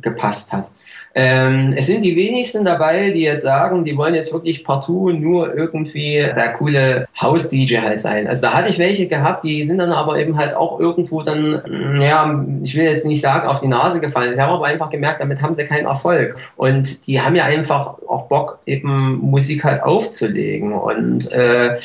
gepasst 0.00 0.52
hat. 0.52 0.70
Ähm, 1.16 1.74
es 1.76 1.86
sind 1.86 2.02
die 2.02 2.16
wenigsten 2.16 2.64
dabei, 2.64 3.12
die 3.12 3.22
jetzt 3.22 3.42
sagen, 3.42 3.84
die 3.84 3.96
wollen 3.96 4.14
jetzt 4.14 4.32
wirklich 4.32 4.64
partout 4.64 5.12
nur 5.12 5.54
irgendwie 5.54 6.14
der 6.14 6.54
coole 6.54 7.06
Haus-DJ 7.20 7.78
halt 7.78 8.00
sein. 8.00 8.26
Also 8.26 8.42
da 8.42 8.54
hatte 8.54 8.68
ich 8.68 8.78
welche 8.78 9.06
gehabt, 9.06 9.44
die 9.44 9.62
sind 9.62 9.78
dann 9.78 9.92
aber 9.92 10.18
eben 10.18 10.36
halt 10.36 10.54
auch 10.56 10.80
irgendwo 10.80 11.22
dann, 11.22 11.62
mm, 11.66 12.00
ja, 12.00 12.44
ich 12.62 12.76
will 12.76 12.84
jetzt 12.84 13.06
nicht 13.06 13.20
sagen, 13.20 13.46
auf 13.46 13.60
die 13.60 13.68
Nase 13.68 14.00
gefallen. 14.00 14.34
Sie 14.34 14.40
haben 14.40 14.52
aber 14.52 14.66
einfach 14.66 14.90
gemerkt, 14.90 15.20
damit 15.20 15.40
haben 15.40 15.54
sie 15.54 15.66
keinen 15.66 15.86
Erfolg. 15.86 16.36
Und 16.56 17.06
die 17.06 17.20
haben 17.20 17.36
ja 17.36 17.44
einfach 17.44 17.94
auch 18.08 18.22
Bock, 18.28 18.58
eben 18.66 19.18
Musik 19.18 19.62
halt 19.62 19.82
aufzulegen. 19.82 20.72
Und 20.72 21.30
äh, 21.30 21.76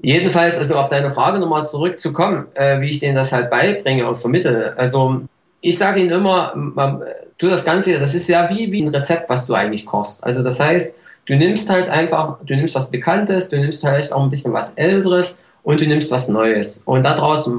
Jedenfalls, 0.00 0.58
also 0.58 0.76
auf 0.76 0.90
deine 0.90 1.10
Frage 1.10 1.40
nochmal 1.40 1.66
zurückzukommen, 1.66 2.46
äh, 2.54 2.80
wie 2.80 2.90
ich 2.90 3.00
denen 3.00 3.16
das 3.16 3.32
halt 3.32 3.50
beibringe 3.50 4.08
und 4.08 4.16
vermittle. 4.16 4.74
Also 4.76 5.22
ich 5.60 5.78
sage 5.78 6.00
ihnen 6.00 6.10
immer, 6.10 6.52
man, 6.54 7.02
du 7.38 7.48
das 7.48 7.64
Ganze, 7.64 7.98
das 7.98 8.14
ist 8.14 8.28
ja 8.28 8.48
wie, 8.50 8.70
wie 8.70 8.82
ein 8.82 8.88
Rezept, 8.88 9.28
was 9.28 9.46
du 9.46 9.54
eigentlich 9.54 9.86
kochst. 9.86 10.22
Also 10.24 10.42
das 10.42 10.60
heißt, 10.60 10.96
du 11.26 11.36
nimmst 11.36 11.70
halt 11.70 11.88
einfach, 11.88 12.38
du 12.44 12.54
nimmst 12.54 12.74
was 12.74 12.90
Bekanntes, 12.90 13.48
du 13.48 13.58
nimmst 13.58 13.80
vielleicht 13.80 14.12
auch 14.12 14.22
ein 14.22 14.30
bisschen 14.30 14.52
was 14.52 14.74
Älteres 14.74 15.42
und 15.62 15.80
du 15.80 15.86
nimmst 15.86 16.10
was 16.10 16.28
Neues. 16.28 16.82
Und 16.84 17.04
daraus 17.04 17.50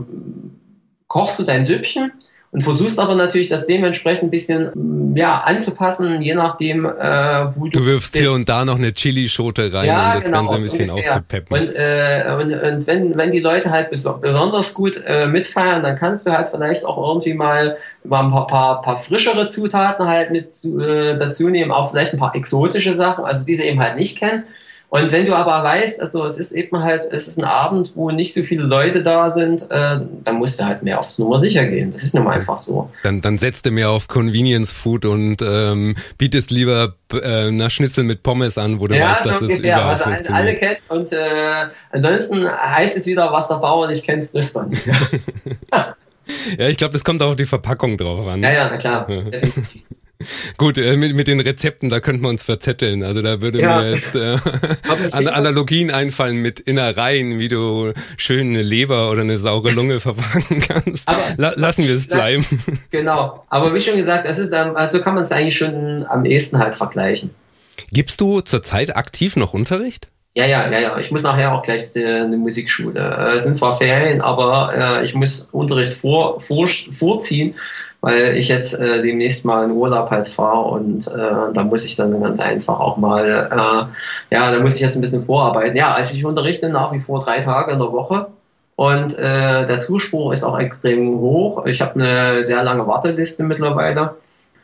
kochst 1.08 1.39
du 1.39 1.43
dein 1.43 1.66
Süppchen 1.66 2.12
und 2.52 2.64
versuchst 2.64 3.00
aber 3.00 3.14
natürlich 3.14 3.47
das 3.47 3.68
dementsprechend 3.68 4.24
ein 4.24 4.32
bisschen 4.32 4.72
mm, 4.74 5.16
ja, 5.16 5.39
anzupassen, 5.45 6.20
je 6.22 6.34
nachdem, 6.34 6.84
äh, 6.84 7.56
wo 7.56 7.66
du. 7.66 7.80
Du 7.80 7.86
wirfst 7.86 8.14
bist. 8.14 8.24
hier 8.24 8.32
und 8.32 8.50
da 8.50 8.66
noch 8.66 8.80
eine 8.80 8.91
Chilischote 8.91 9.72
rein, 9.72 9.86
ja, 9.86 10.08
um 10.08 10.16
das 10.16 10.26
genau, 10.26 10.38
Ganze 10.39 10.56
ein 10.56 10.64
bisschen 10.64 10.89
ungefähr. 10.89 11.12
aufzupeppen. 11.12 11.60
Und, 11.60 11.76
äh, 11.76 12.26
und, 12.41 12.54
und 12.54 12.88
wenn, 12.88 13.16
wenn 13.16 13.32
die 13.32 13.39
Leute 13.39 13.70
halt 13.70 13.91
besonders 13.91 14.74
gut 14.74 15.04
äh, 15.06 15.28
mitfeiern, 15.28 15.84
dann 15.84 15.95
kannst 15.95 16.26
du 16.26 16.32
halt 16.32 16.50
vielleicht 16.50 16.86
auch 16.86 16.97
irgendwie 16.97 17.36
mal, 17.36 17.78
mal 18.04 18.24
ein 18.24 18.32
paar, 18.32 18.47
paar, 18.47 18.82
paar 18.82 18.97
frischere 18.97 19.50
Zutaten 19.50 20.08
halt 20.08 20.32
mit 20.32 20.47
äh, 20.66 21.18
dazu 21.18 21.50
nehmen, 21.50 21.72
auch 21.72 21.91
vielleicht 21.91 22.14
ein 22.14 22.20
paar 22.20 22.36
exotische 22.36 22.95
Sachen, 22.95 23.26
also 23.26 23.45
diese 23.45 23.64
eben 23.64 23.80
halt 23.80 23.95
nicht 23.95 24.18
kennen. 24.18 24.43
Und 24.90 25.12
wenn 25.12 25.28
du 25.28 25.36
aber 25.36 25.64
weißt, 25.64 26.02
also 26.02 26.26
es 26.26 26.40
ist 26.40 26.52
eben 26.52 26.82
halt, 26.82 27.08
es 27.12 27.28
ist 27.28 27.38
ein 27.38 27.44
Abend, 27.44 27.92
wo 27.96 28.10
nicht 28.10 28.34
so 28.34 28.42
viele 28.42 28.64
Leute 28.64 29.04
da 29.04 29.32
sind, 29.32 29.70
äh, 29.70 30.00
dann 30.24 30.36
musst 30.38 30.60
du 30.60 30.66
halt 30.66 30.82
mehr 30.82 31.00
aufs 31.00 31.20
Nummer 31.20 31.40
sicher 31.40 31.68
gehen. 31.68 31.94
Das 31.94 32.02
ist 32.02 32.16
nun 32.16 32.24
mal 32.24 32.32
einfach 32.34 32.58
so. 32.58 32.90
Dann, 33.04 33.22
dann 33.22 33.38
setzt 33.38 33.68
du 33.68 33.72
mehr 33.72 33.92
auf 33.92 34.08
Convenience 34.08 34.72
Food 34.72 35.06
und 35.06 35.44
ähm, 35.44 35.96
bietest 36.18 36.50
lieber 36.50 36.96
äh, 37.14 37.52
nach 37.52 37.70
Schnitzel 37.70 38.04
mit 38.04 38.24
Pommes 38.24 38.58
an, 38.58 38.80
wo 38.80 38.88
du 38.88 38.98
ja, 38.98 39.12
weißt, 39.12 39.24
so 39.26 39.30
dass 39.30 39.42
es 39.44 39.60
überall 39.60 39.92
was 39.92 40.02
funktioniert. 40.02 40.34
alle 40.34 40.56
kennt. 40.56 40.80
Und 40.88 41.12
äh, 41.14 41.68
ansonsten 41.92 42.50
heißt 42.50 42.98
es 42.98 43.06
wieder, 43.06 43.32
was 43.32 43.48
der 43.48 43.56
Bauer 43.56 43.88
nicht 43.88 44.04
kennt, 44.04 44.26
frisst 44.26 44.56
er 44.56 44.66
nicht. 44.66 44.88
ja, 46.58 46.68
ich 46.68 46.78
glaube, 46.78 46.94
das 46.94 47.04
kommt 47.04 47.22
auch 47.22 47.30
auf 47.30 47.36
die 47.36 47.46
Verpackung 47.46 47.96
drauf 47.96 48.26
an. 48.28 48.42
Ja, 48.42 48.52
ja, 48.52 48.70
na 48.70 48.78
klar. 48.78 49.06
Definitiv. 49.32 49.84
Gut, 50.58 50.78
äh, 50.78 50.98
mit, 50.98 51.16
mit 51.16 51.30
den 51.30 51.40
Rezepten, 51.40 51.90
da 51.90 52.02
könnten 52.02 52.24
wir 52.24 52.30
uns 52.30 52.44
verzetteln. 52.44 53.04
Also 53.04 53.22
da 53.22 53.42
würde 53.42 53.62
ja. 53.62 53.82
mir 53.82 53.92
jetzt 53.92 54.16
äh, 54.16 54.38
Analogien 55.12 55.92
einfallen 55.92 56.38
mit 56.38 56.60
Innereien, 56.60 57.40
wie 57.40 57.48
du 57.48 57.94
schön 58.18 58.50
eine 58.50 58.62
Leber 58.62 59.12
oder 59.12 59.22
eine 59.22 59.38
saure 59.38 59.72
Lunge 59.72 60.00
verpacken 60.02 60.60
kannst. 60.60 61.08
Aber, 61.08 61.20
La 61.38 61.54
lassen 61.56 61.86
wir 61.86 61.96
es 61.96 62.08
bleiben. 62.08 62.46
Genau. 62.92 63.46
Aber 63.50 63.74
wie 63.74 63.80
schon 63.80 63.96
gesagt, 63.96 64.26
das 64.26 64.40
ist, 64.40 64.52
ähm, 64.52 64.76
also 64.76 65.00
kann 65.00 65.16
man 65.16 65.24
es 65.24 65.32
eigentlich 65.32 65.58
schon 65.58 66.06
am 66.08 66.26
ehesten 66.26 66.60
halt 66.60 66.76
vergleichen. 66.76 67.30
Gibst 67.92 68.20
du 68.20 68.42
zurzeit 68.42 68.96
aktiv 68.98 69.38
noch 69.38 69.54
Unterricht? 69.54 70.10
Ja, 70.36 70.46
ja, 70.46 70.70
ja, 70.70 70.80
ja. 70.80 70.98
Ich 71.00 71.12
muss 71.12 71.24
nachher 71.24 71.54
auch 71.54 71.64
gleich 71.64 71.96
äh, 71.96 72.22
eine 72.22 72.38
Musikschule. 72.38 73.00
Äh, 73.00 73.38
es 73.38 73.44
sind 73.44 73.56
zwar 73.56 73.78
Ferien, 73.78 74.22
aber 74.22 75.00
äh, 75.02 75.06
ich 75.06 75.16
muss 75.16 75.50
Unterricht 75.52 75.94
vor, 75.96 76.40
vor, 76.40 76.68
vorziehen, 76.92 77.56
weil 78.02 78.38
ich 78.38 78.47
jetzt 78.47 78.80
äh, 78.80 79.02
demnächst 79.02 79.45
mal 79.45 79.66
in 79.66 79.72
Urlaub 79.72 80.10
halt 80.10 80.28
fahre 80.28 80.70
und 80.70 81.08
äh, 81.08 81.54
da 81.54 81.64
muss 81.64 81.86
ich 81.86 81.95
dann 81.95 82.20
ganz 82.22 82.39
einfach 82.39 82.80
auch 82.80 82.97
mal, 82.97 83.24
äh, 83.24 84.36
ja, 84.36 84.52
da 84.52 84.60
muss 84.60 84.76
ich 84.76 84.82
jetzt 84.82 84.95
ein 84.95 85.02
bisschen 85.02 85.26
vorarbeiten. 85.26 85.76
Ja, 85.76 85.93
also 85.93 86.14
ich 86.14 86.26
unterrichte 86.26 86.70
nach 86.70 86.93
wie 86.93 87.00
vor 87.00 87.20
drei 87.20 87.41
Tage 87.41 87.72
in 87.72 87.80
der 87.80 87.91
Woche 87.91 88.28
und 88.76 89.18
äh, 89.18 89.68
der 89.68 89.82
Zuspruch 89.82 90.32
ist 90.32 90.43
auch 90.43 90.58
extrem 90.58 91.20
hoch. 91.20 91.66
Ich 91.66 91.82
habe 91.82 91.95
eine 91.95 92.45
sehr 92.45 92.64
lange 92.64 92.88
Warteliste 92.88 93.43
mittlerweile. 93.43 94.16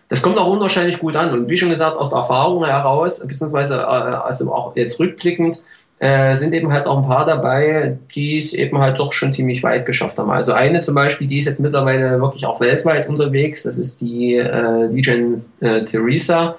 Das 0.08 0.22
kommt 0.22 0.38
auch 0.38 0.48
unwahrscheinlich 0.48 1.00
gut 1.00 1.16
an 1.16 1.34
und 1.34 1.50
wie 1.50 1.58
schon 1.58 1.72
gesagt, 1.72 1.98
aus 1.98 2.12
der 2.12 2.20
Erfahrung 2.20 2.64
heraus, 2.64 3.26
beziehungsweise 3.28 3.82
äh, 3.82 3.86
also 3.86 4.54
auch 4.54 4.76
jetzt 4.76 5.00
rückblickend, 5.00 5.62
äh, 6.00 6.36
sind 6.36 6.54
eben 6.54 6.74
halt 6.74 6.88
auch 6.88 6.98
ein 6.98 7.08
paar 7.08 7.26
dabei, 7.26 7.98
die 8.14 8.38
es 8.38 8.54
eben 8.54 8.80
halt 8.80 9.00
doch 9.00 9.14
schon 9.14 9.34
ziemlich 9.34 9.64
weit 9.64 9.86
geschafft 9.86 10.18
haben. 10.18 10.30
Also 10.30 10.52
eine 10.52 10.82
zum 10.82 10.96
Beispiel, 10.96 11.28
die 11.28 11.40
ist 11.40 11.46
jetzt 11.46 11.60
mittlerweile 11.60 12.20
wirklich 12.20 12.46
auch 12.46 12.60
weltweit 12.60 13.08
unterwegs, 13.08 13.64
das 13.64 13.78
ist 13.78 14.02
die 14.02 14.36
äh, 14.36 14.90
DJ 14.90 15.36
äh, 15.62 15.86
Theresa. 15.86 16.58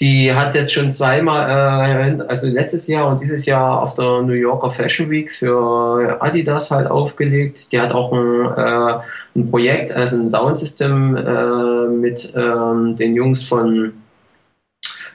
Die 0.00 0.32
hat 0.32 0.54
jetzt 0.54 0.72
schon 0.72 0.90
zweimal, 0.92 2.18
äh, 2.18 2.22
also 2.22 2.46
letztes 2.46 2.86
Jahr 2.86 3.08
und 3.08 3.20
dieses 3.20 3.44
Jahr 3.44 3.82
auf 3.82 3.96
der 3.96 4.22
New 4.22 4.32
Yorker 4.32 4.70
Fashion 4.70 5.10
Week 5.10 5.30
für 5.30 6.16
Adidas 6.22 6.70
halt 6.70 6.90
aufgelegt. 6.90 7.72
Die 7.72 7.80
hat 7.80 7.90
auch 7.92 8.12
ein, 8.12 8.46
äh, 8.56 9.00
ein 9.36 9.50
Projekt, 9.50 9.92
also 9.92 10.16
ein 10.16 10.30
Soundsystem 10.30 11.16
äh, 11.16 11.88
mit 11.88 12.32
ähm, 12.34 12.96
den 12.96 13.14
Jungs 13.14 13.42
von 13.42 13.92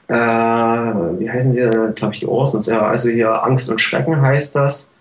äh, 0.08 0.16
wie 0.16 1.30
heißen 1.30 1.54
sie, 1.54 1.70
glaube 1.96 2.14
ich, 2.14 2.20
die 2.20 2.28
Orsons, 2.28 2.68
ja, 2.68 2.82
also 2.82 3.10
hier 3.10 3.44
Angst 3.44 3.70
und 3.70 3.80
Schrecken 3.80 4.22
heißt 4.22 4.56
das. 4.56 4.94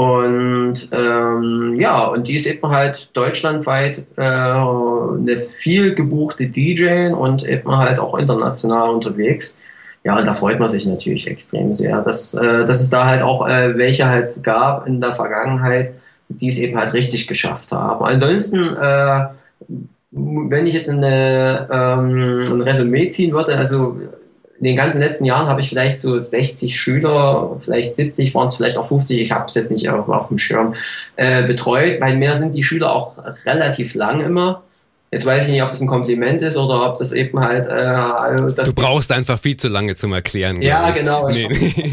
Und 0.00 0.88
ähm, 0.92 1.74
ja, 1.78 2.04
und 2.06 2.26
die 2.26 2.36
ist 2.36 2.46
eben 2.46 2.66
halt 2.68 3.10
deutschlandweit 3.12 4.06
äh, 4.16 4.22
eine 4.22 5.38
viel 5.38 5.94
gebuchte 5.94 6.46
DJ 6.46 7.12
und 7.12 7.46
eben 7.46 7.76
halt 7.76 7.98
auch 7.98 8.14
international 8.16 8.90
unterwegs. 8.94 9.60
Ja, 10.02 10.16
und 10.16 10.26
da 10.26 10.32
freut 10.32 10.58
man 10.58 10.68
sich 10.68 10.86
natürlich 10.86 11.26
extrem 11.26 11.74
sehr, 11.74 12.00
dass, 12.00 12.32
äh, 12.32 12.64
dass 12.64 12.80
es 12.80 12.88
da 12.88 13.04
halt 13.04 13.20
auch 13.20 13.46
äh, 13.46 13.76
welche 13.76 14.08
halt 14.08 14.42
gab 14.42 14.86
in 14.86 15.02
der 15.02 15.12
Vergangenheit, 15.12 15.94
die 16.30 16.48
es 16.48 16.58
eben 16.58 16.78
halt 16.78 16.94
richtig 16.94 17.26
geschafft 17.26 17.70
haben. 17.72 18.02
Ansonsten, 18.06 18.74
äh, 18.76 19.26
wenn 20.12 20.66
ich 20.66 20.74
jetzt 20.74 20.88
eine, 20.88 21.68
ähm, 21.70 22.44
ein 22.48 22.60
Resümee 22.62 23.10
ziehen 23.10 23.34
würde, 23.34 23.54
also 23.56 23.98
in 24.60 24.66
den 24.66 24.76
ganzen 24.76 25.00
letzten 25.00 25.24
Jahren 25.24 25.48
habe 25.48 25.62
ich 25.62 25.70
vielleicht 25.70 26.00
so 26.00 26.20
60 26.20 26.78
Schüler, 26.78 27.58
vielleicht 27.64 27.94
70, 27.94 28.34
waren 28.34 28.46
es 28.46 28.56
vielleicht 28.56 28.76
auch 28.76 28.86
50, 28.86 29.18
ich 29.18 29.32
habe 29.32 29.46
es 29.46 29.54
jetzt 29.54 29.70
nicht 29.70 29.88
auf, 29.88 30.06
auf 30.08 30.28
dem 30.28 30.38
Schirm, 30.38 30.74
äh, 31.16 31.46
betreut. 31.46 31.98
Weil 32.00 32.18
mehr 32.18 32.36
sind 32.36 32.54
die 32.54 32.62
Schüler 32.62 32.94
auch 32.94 33.14
relativ 33.46 33.94
lang 33.94 34.20
immer. 34.20 34.62
Jetzt 35.10 35.24
weiß 35.24 35.44
ich 35.44 35.52
nicht, 35.52 35.62
ob 35.62 35.70
das 35.70 35.80
ein 35.80 35.88
Kompliment 35.88 36.42
ist 36.42 36.58
oder 36.58 36.88
ob 36.88 36.98
das 36.98 37.12
eben 37.12 37.40
halt. 37.40 37.66
Äh, 37.66 38.64
du 38.64 38.74
brauchst 38.74 39.10
einfach 39.10 39.38
viel 39.38 39.56
zu 39.56 39.68
lange 39.68 39.94
zum 39.94 40.12
Erklären. 40.12 40.60
Ja, 40.60 40.90
genau. 40.90 41.28
Nee. 41.28 41.48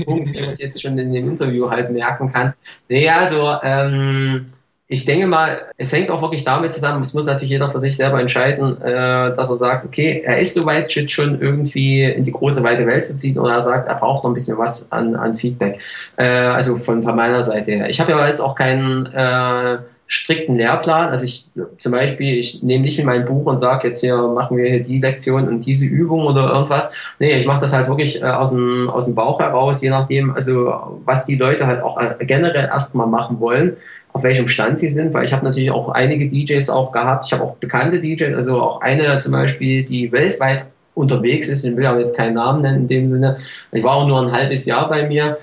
Punkt, 0.06 0.34
wie 0.34 0.42
man 0.42 0.50
es 0.50 0.60
jetzt 0.60 0.82
schon 0.82 0.98
in 1.00 1.14
dem 1.14 1.30
Interview 1.30 1.70
halt 1.70 1.90
merken 1.90 2.32
kann. 2.34 2.54
Nee, 2.90 3.10
also 3.10 3.56
ähm, 3.64 4.46
ich 4.90 5.04
denke 5.04 5.28
mal, 5.28 5.60
es 5.78 5.92
hängt 5.92 6.10
auch 6.10 6.22
wirklich 6.22 6.46
damit 6.46 6.72
zusammen, 6.72 7.02
es 7.02 7.14
muss 7.14 7.26
natürlich 7.26 7.50
jeder 7.52 7.68
für 7.68 7.82
sich 7.82 7.98
selber 7.98 8.22
entscheiden, 8.22 8.82
äh, 8.82 9.34
dass 9.34 9.50
er 9.50 9.58
sagt, 9.58 9.86
okay, 9.86 10.22
er 10.26 10.40
ist 10.40 10.54
soweit 10.54 10.92
shit 10.92 11.12
schon 11.12 11.42
irgendwie 11.42 12.04
in 12.04 12.24
die 12.24 12.32
große 12.32 12.64
weite 12.64 12.86
Welt 12.86 13.04
zu 13.04 13.16
ziehen 13.16 13.38
oder 13.38 13.56
er 13.56 13.62
sagt, 13.62 13.90
er 13.90 13.96
braucht 13.96 14.24
noch 14.24 14.32
ein 14.32 14.34
bisschen 14.34 14.58
was 14.58 14.90
an, 14.92 15.16
an 15.16 15.34
Feedback. 15.34 15.80
Äh, 16.16 16.26
also 16.26 16.78
von, 16.78 17.04
von 17.04 17.16
meiner 17.18 17.44
Seite 17.44 17.72
her. 17.72 17.90
Ich 17.90 18.00
habe 18.00 18.14
ja 18.14 18.28
jetzt 18.28 18.40
auch 18.40 18.56
keinen 18.56 19.08
äh, 19.08 19.80
strikten 20.08 20.56
Lehrplan. 20.56 21.10
Also 21.10 21.26
ich 21.26 21.50
zum 21.80 21.92
Beispiel, 21.92 22.38
ich 22.38 22.64
nehme 22.64 22.86
nicht 22.86 22.98
in 22.98 23.06
mein 23.06 23.26
Buch 23.26 23.46
und 23.46 23.58
sage, 23.58 23.90
jetzt 23.90 24.00
hier 24.00 24.16
machen 24.16 24.56
wir 24.56 24.70
hier 24.70 24.84
die 24.84 25.00
Lektion 25.00 25.50
und 25.50 25.66
diese 25.66 25.86
Übung 25.86 26.26
oder 26.26 26.50
irgendwas. 26.50 26.96
Nee, 27.20 27.34
ich 27.34 27.46
mache 27.46 27.60
das 27.60 27.74
halt 27.74 27.90
wirklich 27.90 28.22
äh, 28.22 28.26
aus, 28.26 28.52
dem, 28.52 28.90
aus 28.90 29.04
dem 29.04 29.16
Bauch 29.16 29.42
heraus, 29.42 29.82
je 29.82 29.90
nachdem, 29.90 30.34
also 30.34 31.02
was 31.04 31.26
die 31.26 31.36
Leute 31.36 31.68
halt 31.68 31.84
auch 31.84 32.00
äh, 32.00 32.24
generell 32.26 32.66
erstmal 32.66 33.08
machen 33.08 33.42
wollen 33.42 33.76
auf 34.18 34.24
welchem 34.24 34.48
Stand 34.48 34.80
sie 34.80 34.90
sind, 34.90 35.14
weil 35.14 35.26
ich 35.26 35.34
habe 35.34 35.46
natürlich 35.46 35.70
auch 35.70 35.90
einige 35.90 36.28
DJs 36.28 36.72
auch 36.72 36.92
gehabt. 36.92 37.26
Ich 37.28 37.34
habe 37.34 37.44
auch 37.44 37.56
bekannte 37.58 38.02
DJs, 38.02 38.34
also 38.34 38.60
auch 38.60 38.82
eine 38.82 39.20
zum 39.20 39.32
Beispiel, 39.32 39.84
die 39.84 40.12
weltweit 40.12 40.66
unterwegs 40.96 41.48
ist. 41.48 41.64
Ich 41.64 41.78
will 41.78 41.86
aber 41.86 42.00
jetzt 42.00 42.18
keinen 42.18 42.34
Namen 42.34 42.64
nennen 42.64 42.78
in 42.80 42.88
dem 42.88 43.10
Sinne. 43.10 43.36
Ich 43.72 43.84
war 43.84 43.96
auch 43.96 44.08
nur 44.08 44.20
ein 44.20 44.32
halbes 44.32 44.66
Jahr 44.66 44.90
bei 44.90 45.08
mir, 45.08 45.38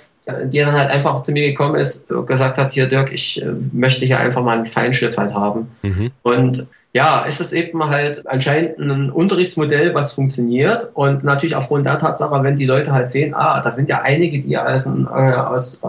die 0.47 0.59
dann 0.59 0.73
halt 0.73 0.91
einfach 0.91 1.23
zu 1.23 1.31
mir 1.31 1.49
gekommen 1.49 1.77
ist 1.77 2.11
und 2.11 2.27
gesagt 2.27 2.59
hat, 2.59 2.73
hier 2.73 2.87
Dirk, 2.87 3.13
ich 3.13 3.41
äh, 3.41 3.47
möchte 3.73 4.07
hier 4.07 4.19
einfach 4.19 4.43
mal 4.43 4.59
ein 4.59 4.67
Feinschiff 4.67 5.17
halt 5.17 5.35
haben. 5.35 5.69
Mhm. 5.83 6.11
Und 6.23 6.67
ja, 6.93 7.21
ist 7.21 7.41
es 7.41 7.53
eben 7.53 7.85
halt 7.89 8.27
anscheinend 8.27 8.79
ein 8.79 9.11
Unterrichtsmodell, 9.11 9.95
was 9.95 10.13
funktioniert. 10.13 10.91
Und 10.95 11.23
natürlich 11.23 11.55
aufgrund 11.55 11.87
der 11.87 11.99
Tatsache, 11.99 12.43
wenn 12.43 12.57
die 12.57 12.67
Leute 12.67 12.91
halt 12.93 13.11
sehen, 13.11 13.35
ah, 13.35 13.61
da 13.61 13.71
sind 13.71 13.89
ja 13.89 14.01
einige, 14.01 14.41
die 14.41 14.57
also, 14.57 14.91
äh, 14.91 15.33
aus, 15.35 15.81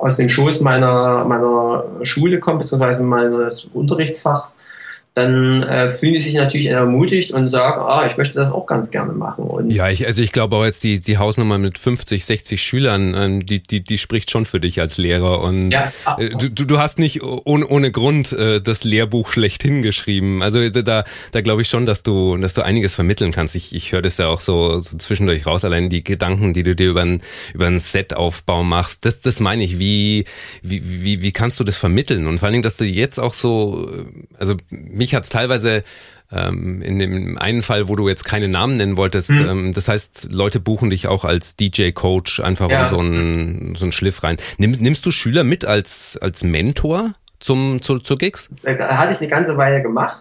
aus 0.00 0.16
den 0.16 0.28
Schoß 0.28 0.62
meiner, 0.62 1.24
meiner 1.24 1.84
Schule 2.02 2.40
kommen, 2.40 2.58
beziehungsweise 2.58 3.04
meines 3.04 3.66
Unterrichtsfachs, 3.74 4.60
dann 5.20 5.62
äh, 5.62 5.88
fühlen 5.88 6.14
die 6.14 6.20
sich 6.20 6.34
natürlich 6.34 6.66
ermutigt 6.66 7.32
und 7.32 7.50
sagen, 7.50 7.80
ah, 7.80 8.06
ich 8.06 8.16
möchte 8.16 8.38
das 8.38 8.50
auch 8.50 8.66
ganz 8.66 8.90
gerne 8.90 9.12
machen. 9.12 9.44
Und 9.44 9.70
ja, 9.70 9.88
ich, 9.88 10.06
also 10.06 10.22
ich 10.22 10.32
glaube 10.32 10.56
auch 10.56 10.64
jetzt 10.64 10.82
die, 10.82 11.00
die 11.00 11.18
Hausnummer 11.18 11.58
mit 11.58 11.78
50, 11.78 12.24
60 12.24 12.62
Schülern, 12.62 13.14
ähm, 13.14 13.46
die, 13.46 13.60
die, 13.60 13.82
die 13.82 13.98
spricht 13.98 14.30
schon 14.30 14.44
für 14.44 14.60
dich 14.60 14.80
als 14.80 14.98
Lehrer. 14.98 15.40
Und 15.42 15.70
ja, 15.70 15.92
äh, 16.18 16.30
du, 16.30 16.48
du 16.48 16.78
hast 16.78 16.98
nicht 16.98 17.22
ohne, 17.22 17.66
ohne 17.66 17.90
Grund 17.90 18.32
äh, 18.32 18.60
das 18.60 18.84
Lehrbuch 18.84 19.28
schlechthin 19.32 19.82
geschrieben. 19.82 20.42
Also 20.42 20.68
da, 20.70 21.04
da 21.32 21.40
glaube 21.40 21.62
ich 21.62 21.68
schon, 21.68 21.86
dass 21.86 22.02
du, 22.02 22.36
dass 22.36 22.54
du 22.54 22.62
einiges 22.62 22.94
vermitteln 22.94 23.32
kannst. 23.32 23.54
Ich, 23.54 23.74
ich 23.74 23.92
höre 23.92 24.02
das 24.02 24.18
ja 24.18 24.28
auch 24.28 24.40
so, 24.40 24.80
so 24.80 24.96
zwischendurch 24.96 25.46
raus, 25.46 25.64
allein 25.64 25.90
die 25.90 26.04
Gedanken, 26.04 26.52
die 26.52 26.62
du 26.62 26.74
dir 26.74 26.90
über 26.90 27.02
einen 27.02 27.22
über 27.54 27.66
einen 27.66 27.78
Setaufbau 27.78 28.62
machst. 28.62 29.04
Das, 29.04 29.20
das 29.20 29.40
meine 29.40 29.64
ich. 29.64 29.78
Wie, 29.78 30.24
wie, 30.62 30.82
wie, 31.04 31.22
wie 31.22 31.32
kannst 31.32 31.60
du 31.60 31.64
das 31.64 31.76
vermitteln? 31.76 32.26
Und 32.26 32.38
vor 32.38 32.46
allen 32.46 32.54
Dingen, 32.54 32.62
dass 32.62 32.76
du 32.76 32.84
jetzt 32.84 33.18
auch 33.18 33.34
so, 33.34 33.90
also 34.38 34.56
mich 34.70 35.09
hat 35.14 35.24
es 35.24 35.30
teilweise 35.30 35.82
ähm, 36.32 36.80
in 36.82 36.98
dem 36.98 37.38
einen 37.38 37.62
Fall, 37.62 37.88
wo 37.88 37.96
du 37.96 38.08
jetzt 38.08 38.24
keine 38.24 38.48
Namen 38.48 38.76
nennen 38.76 38.96
wolltest, 38.96 39.30
mhm. 39.30 39.48
ähm, 39.48 39.72
das 39.72 39.88
heißt, 39.88 40.28
Leute 40.30 40.60
buchen 40.60 40.90
dich 40.90 41.08
auch 41.08 41.24
als 41.24 41.56
DJ-Coach 41.56 42.40
einfach 42.40 42.70
ja. 42.70 42.84
um 42.84 42.88
so 42.88 42.98
einen, 42.98 43.74
so 43.74 43.84
einen 43.84 43.92
Schliff 43.92 44.22
rein. 44.22 44.36
Nimm, 44.58 44.72
nimmst 44.72 45.04
du 45.06 45.10
Schüler 45.10 45.44
mit 45.44 45.64
als, 45.64 46.18
als 46.20 46.44
Mentor 46.44 47.12
zum, 47.40 47.82
zu, 47.82 47.98
zu 47.98 48.14
Gigs? 48.14 48.50
Äh, 48.62 48.78
hatte 48.78 49.12
ich 49.12 49.20
eine 49.20 49.28
ganze 49.28 49.56
Weile 49.56 49.82
gemacht. 49.82 50.20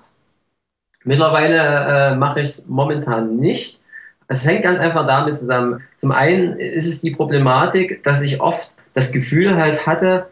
Mittlerweile 1.03 2.11
äh, 2.11 2.15
mache 2.15 2.41
ich 2.41 2.49
es 2.49 2.67
momentan 2.67 3.37
nicht. 3.37 3.79
Es 4.27 4.45
hängt 4.45 4.63
ganz 4.63 4.79
einfach 4.79 5.07
damit 5.07 5.37
zusammen. 5.37 5.81
Zum 5.95 6.11
einen 6.11 6.57
ist 6.57 6.87
es 6.87 7.01
die 7.01 7.11
Problematik, 7.11 8.03
dass 8.03 8.21
ich 8.21 8.41
oft 8.41 8.71
das 8.93 9.11
Gefühl 9.11 9.55
halt 9.55 9.85
hatte, 9.85 10.27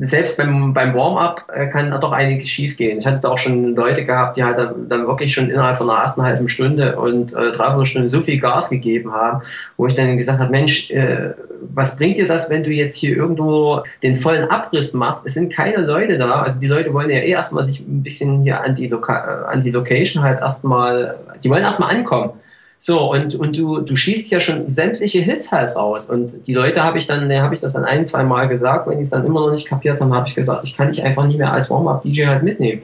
selbst 0.00 0.38
beim, 0.38 0.72
beim 0.72 0.94
Warm-up 0.94 1.50
äh, 1.52 1.68
kann 1.68 1.90
da 1.90 1.98
doch 1.98 2.12
einiges 2.12 2.48
schief 2.48 2.76
gehen. 2.76 2.98
Ich 2.98 3.06
hatte 3.06 3.30
auch 3.30 3.36
schon 3.36 3.76
Leute 3.76 4.06
gehabt, 4.06 4.36
die 4.36 4.44
halt 4.44 4.56
dann, 4.58 5.06
wirklich 5.06 5.34
schon 5.34 5.50
innerhalb 5.50 5.76
von 5.76 5.90
einer 5.90 6.00
ersten 6.00 6.22
halben 6.22 6.48
Stunde 6.48 6.98
und 6.98 7.34
äh, 7.34 7.52
dreiviertel 7.52 7.84
Stunde 7.84 8.10
so 8.10 8.22
viel 8.22 8.40
Gas 8.40 8.70
gegeben 8.70 9.12
haben, 9.12 9.42
wo 9.76 9.86
ich 9.86 9.94
dann 9.94 10.16
gesagt 10.16 10.38
habe, 10.38 10.50
Mensch, 10.50 10.90
äh, 10.90 11.34
was 11.74 11.96
bringt 11.98 12.18
dir 12.18 12.26
das, 12.26 12.48
wenn 12.48 12.64
du 12.64 12.70
jetzt 12.70 12.96
hier 12.96 13.14
irgendwo 13.14 13.82
den 14.02 14.14
vollen 14.14 14.50
Abriss 14.50 14.94
machst? 14.94 15.26
Es 15.26 15.34
sind 15.34 15.52
keine 15.52 15.76
Leute 15.76 16.16
da. 16.16 16.42
Also 16.42 16.58
die 16.58 16.68
Leute 16.68 16.92
wollen 16.94 17.10
ja 17.10 17.18
eh 17.18 17.30
erstmal 17.30 17.64
sich 17.64 17.80
ein 17.80 18.02
bisschen 18.02 18.42
hier 18.42 18.62
an 18.62 18.74
die, 18.74 18.88
Loka 18.88 19.44
an 19.44 19.60
die 19.60 19.70
Location 19.70 20.22
halt 20.24 20.40
erstmal, 20.40 21.16
die 21.44 21.50
wollen 21.50 21.64
erstmal 21.64 21.94
ankommen. 21.94 22.30
So, 22.84 23.12
und, 23.12 23.36
und 23.36 23.56
du, 23.56 23.80
du 23.80 23.94
schießt 23.94 24.32
ja 24.32 24.40
schon 24.40 24.68
sämtliche 24.68 25.20
Hits 25.20 25.52
halt 25.52 25.76
raus. 25.76 26.10
Und 26.10 26.48
die 26.48 26.52
Leute 26.52 26.82
habe 26.82 26.98
ich 26.98 27.06
dann, 27.06 27.32
habe 27.40 27.54
ich 27.54 27.60
das 27.60 27.74
dann 27.74 27.84
ein, 27.84 28.08
zwei 28.08 28.24
Mal 28.24 28.48
gesagt, 28.48 28.88
wenn 28.88 28.96
die 28.96 29.04
es 29.04 29.10
dann 29.10 29.24
immer 29.24 29.38
noch 29.38 29.52
nicht 29.52 29.68
kapiert 29.68 30.00
haben, 30.00 30.12
habe 30.12 30.26
ich 30.26 30.34
gesagt, 30.34 30.64
ich 30.64 30.76
kann 30.76 30.88
dich 30.88 31.00
einfach 31.04 31.24
nicht 31.24 31.38
mehr 31.38 31.52
als 31.52 31.70
Warm-Up-DJ 31.70 32.26
halt 32.26 32.42
mitnehmen. 32.42 32.82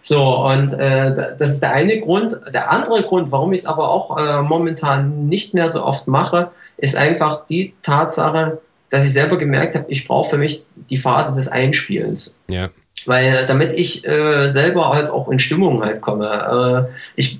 So, 0.00 0.46
und 0.46 0.72
äh, 0.74 1.34
das 1.36 1.54
ist 1.54 1.60
der 1.60 1.72
eine 1.72 1.98
Grund. 1.98 2.40
Der 2.54 2.70
andere 2.70 3.02
Grund, 3.02 3.32
warum 3.32 3.52
ich 3.52 3.62
es 3.62 3.66
aber 3.66 3.90
auch 3.90 4.16
äh, 4.16 4.42
momentan 4.42 5.26
nicht 5.26 5.54
mehr 5.54 5.68
so 5.68 5.82
oft 5.82 6.06
mache, 6.06 6.52
ist 6.76 6.94
einfach 6.94 7.44
die 7.46 7.74
Tatsache, 7.82 8.60
dass 8.90 9.04
ich 9.04 9.12
selber 9.12 9.38
gemerkt 9.38 9.74
habe, 9.74 9.86
ich 9.88 10.06
brauche 10.06 10.30
für 10.30 10.38
mich 10.38 10.64
die 10.88 10.98
Phase 10.98 11.34
des 11.36 11.48
Einspielens. 11.48 12.38
Ja. 12.46 12.70
Weil 13.06 13.46
damit 13.46 13.72
ich 13.72 14.06
äh, 14.06 14.48
selber 14.48 14.90
halt 14.90 15.10
auch 15.10 15.28
in 15.28 15.38
Stimmung 15.38 15.82
halt 15.82 16.00
komme. 16.00 16.88
Äh, 16.88 16.92
ich 17.16 17.38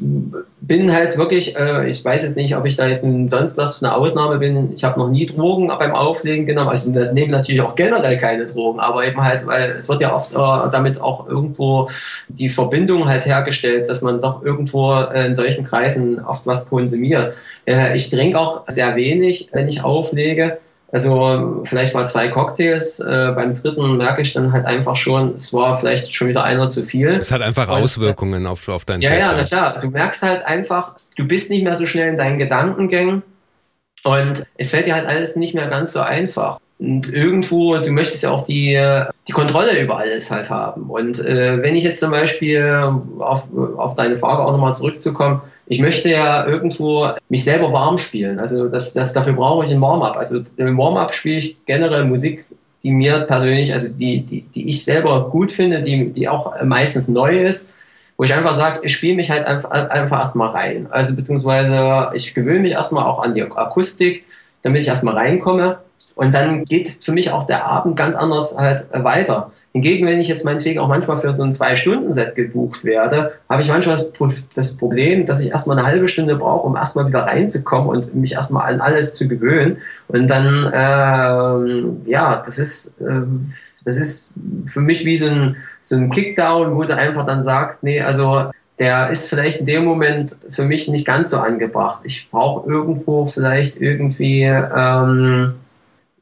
bin 0.61 0.93
halt 0.93 1.17
wirklich, 1.19 1.57
äh, 1.57 1.89
ich 1.89 2.05
weiß 2.05 2.23
jetzt 2.23 2.37
nicht, 2.37 2.57
ob 2.57 2.65
ich 2.67 2.77
da 2.77 2.87
jetzt 2.87 3.05
sonst 3.27 3.57
was 3.57 3.79
für 3.79 3.87
eine 3.87 3.95
Ausnahme 3.97 4.39
bin. 4.39 4.73
Ich 4.75 4.85
habe 4.85 4.99
noch 4.99 5.09
nie 5.09 5.27
Drogen 5.27 5.69
beim 5.69 5.95
Auflegen 5.95 6.47
genommen. 6.47 6.71
Also 6.71 6.91
ich 6.91 7.13
nehme 7.13 7.33
natürlich 7.33 7.61
auch 7.61 7.75
generell 7.75 8.17
keine 8.17 8.47
Drogen, 8.47 8.81
aber 8.81 9.07
eben 9.07 9.23
halt, 9.23 9.47
weil 9.47 9.73
es 9.73 9.89
wird 9.89 10.01
ja 10.01 10.15
oft 10.15 10.33
äh, 10.33 10.71
damit 10.71 11.01
auch 11.01 11.29
irgendwo 11.29 11.89
die 12.29 12.49
Verbindung 12.49 13.09
halt 13.09 13.27
hergestellt, 13.27 13.89
dass 13.89 14.03
man 14.03 14.21
doch 14.21 14.43
irgendwo 14.45 14.95
äh, 14.95 15.27
in 15.27 15.35
solchen 15.35 15.65
Kreisen 15.65 16.25
oft 16.25 16.47
was 16.47 16.69
konsumiert. 16.69 17.35
Äh, 17.67 17.97
ich 17.97 18.11
trinke 18.11 18.39
auch 18.39 18.63
sehr 18.69 18.97
wenig, 18.97 19.49
wenn 19.53 19.69
ich 19.69 19.85
auflege. 19.85 20.59
Also 20.93 21.63
vielleicht 21.65 21.95
mal 21.95 22.07
zwei 22.07 22.29
Cocktails. 22.29 23.01
Äh, 23.01 23.33
beim 23.35 23.55
dritten 23.55 23.97
merke 23.97 24.21
ich 24.21 24.35
dann 24.35 24.53
halt 24.53 24.67
einfach 24.67 24.95
schon, 24.95 25.35
es 25.37 25.53
war 25.55 25.75
vielleicht 25.77 26.15
schon 26.15 26.29
wieder 26.29 26.45
einer 26.45 26.69
zu 26.69 26.83
viel. 26.83 27.17
Es 27.17 27.33
hat 27.33 27.41
einfach 27.41 27.69
und, 27.69 27.83
Auswirkungen 27.83 28.47
auf, 28.47 28.69
auf 28.69 28.85
dein 28.85 29.01
Ja, 29.01 29.09
Chat, 29.09 29.19
ja, 29.19 29.35
na 29.35 29.45
klar. 29.45 29.79
Du 29.81 29.89
merkst 29.89 30.23
halt 30.23 30.45
einfach, 30.45 30.97
du 31.17 31.27
bist 31.27 31.51
nicht 31.51 31.65
mehr 31.65 31.77
so 31.77 31.87
schnell 31.87 32.11
in 32.11 32.19
deinen 32.19 32.39
Gedankengängen 32.39 33.23
und 34.05 34.45
es 34.59 34.71
fällt 34.71 34.87
dir 34.87 34.95
halt 34.95 35.07
alles 35.07 35.35
nicht 35.35 35.55
mehr 35.55 35.69
ganz 35.69 35.95
so 35.95 36.01
einfach. 36.01 36.61
Und 36.83 37.13
irgendwo, 37.13 37.79
du 37.79 37.93
möchtest 37.93 38.25
ja 38.25 38.33
auch 38.33 38.45
die, 38.45 38.75
die 39.29 39.33
Kontrolle 39.33 39.81
über 39.81 39.99
alles 39.99 40.33
halt 40.33 40.51
haben. 40.51 40.91
Und 40.91 41.25
äh, 41.25 41.63
wenn 41.63 41.77
ich 41.77 41.85
jetzt 41.85 42.01
zum 42.01 42.11
Beispiel 42.11 42.91
auf, 43.21 43.47
auf 43.77 43.95
deine 43.95 44.17
Frage 44.17 44.43
auch 44.43 44.51
nochmal 44.51 44.75
zurückzukommen, 44.75 45.43
ich 45.67 45.81
möchte 45.81 46.11
ja 46.11 46.45
irgendwo 46.45 47.09
mich 47.29 47.45
selber 47.45 47.73
warm 47.73 47.99
spielen. 47.99 48.41
Also 48.41 48.69
das, 48.69 48.95
das 48.95 49.13
dafür 49.13 49.35
brauche 49.35 49.65
ich 49.65 49.71
ein 49.71 49.81
Warm-up. 49.81 50.17
Also 50.17 50.41
im 50.57 50.77
Warm-up 50.77 51.15
spiele 51.15 51.39
ich 51.39 51.57
generell 51.67 52.05
Musik, 52.05 52.47
die 52.83 52.91
mir 52.91 53.21
persönlich, 53.21 53.73
also 53.73 53.95
die, 53.95 54.23
die, 54.23 54.43
die 54.43 54.69
ich 54.69 54.85
selber 54.85 55.31
gut 55.31 55.53
finde, 55.53 55.83
die, 55.83 56.11
die 56.11 56.29
auch 56.29 56.61
meistens 56.65 57.07
neu 57.07 57.47
ist, 57.47 57.75
wo 58.17 58.25
ich 58.25 58.35
einfach 58.35 58.57
sage, 58.57 58.81
ich 58.83 58.93
spiele 58.93 59.15
mich 59.15 59.31
halt 59.31 59.47
einfach, 59.47 59.71
einfach 59.71 60.19
erstmal 60.19 60.49
rein. 60.49 60.89
Also 60.91 61.15
beziehungsweise 61.15 62.11
ich 62.15 62.35
gewöhne 62.35 62.61
mich 62.61 62.73
erstmal 62.73 63.05
auch 63.05 63.23
an 63.23 63.35
die 63.35 63.43
Akustik, 63.43 64.25
damit 64.63 64.83
ich 64.83 64.89
erstmal 64.89 65.15
reinkomme. 65.15 65.79
Und 66.15 66.35
dann 66.35 66.65
geht 66.65 66.89
für 67.03 67.13
mich 67.13 67.31
auch 67.31 67.45
der 67.45 67.67
Abend 67.67 67.97
ganz 67.97 68.15
anders 68.15 68.57
halt 68.59 68.87
weiter. 68.93 69.51
Hingegen, 69.73 70.07
wenn 70.07 70.21
ich 70.21 70.29
jetzt 70.29 70.45
meinetwegen 70.45 70.79
auch 70.79 70.89
manchmal 70.89 71.17
für 71.17 71.33
so 71.33 71.43
ein 71.43 71.53
Zwei-Stunden-Set 71.53 72.35
gebucht 72.35 72.85
werde, 72.85 73.33
habe 73.49 73.63
ich 73.63 73.69
manchmal 73.69 73.99
das 74.55 74.77
Problem, 74.77 75.25
dass 75.25 75.41
ich 75.41 75.51
erstmal 75.51 75.79
eine 75.79 75.87
halbe 75.87 76.09
Stunde 76.09 76.37
brauche, 76.37 76.67
um 76.67 76.77
erstmal 76.77 77.07
wieder 77.09 77.21
reinzukommen 77.21 77.89
und 77.89 78.15
mich 78.15 78.35
erstmal 78.35 78.73
an 78.73 78.81
alles 78.81 79.15
zu 79.15 79.27
gewöhnen. 79.27 79.79
Und 80.09 80.29
dann, 80.29 80.71
ähm, 80.75 82.03
ja, 82.05 82.43
das 82.45 82.59
ist, 82.59 83.01
äh, 83.01 83.23
das 83.85 83.97
ist 83.97 84.33
für 84.67 84.81
mich 84.81 85.05
wie 85.05 85.17
so 85.17 85.27
ein, 85.27 85.57
so 85.81 85.97
ein 85.97 86.11
Kickdown, 86.11 86.77
wo 86.77 86.85
du 86.85 86.97
einfach 86.97 87.27
dann 87.27 87.43
sagst, 87.43 87.83
nee, 87.83 88.01
also 88.01 88.51
der 88.79 89.11
ist 89.11 89.29
vielleicht 89.29 89.61
in 89.61 89.67
dem 89.67 89.85
Moment 89.85 90.37
für 90.51 90.65
mich 90.65 90.89
nicht 90.89 91.07
ganz 91.07 91.31
so 91.31 91.39
angebracht. 91.39 92.03
Ich 92.05 92.31
brauche 92.31 92.69
irgendwo 92.69 93.27
vielleicht 93.27 93.81
irgendwie 93.81 94.43
ähm, 94.43 95.55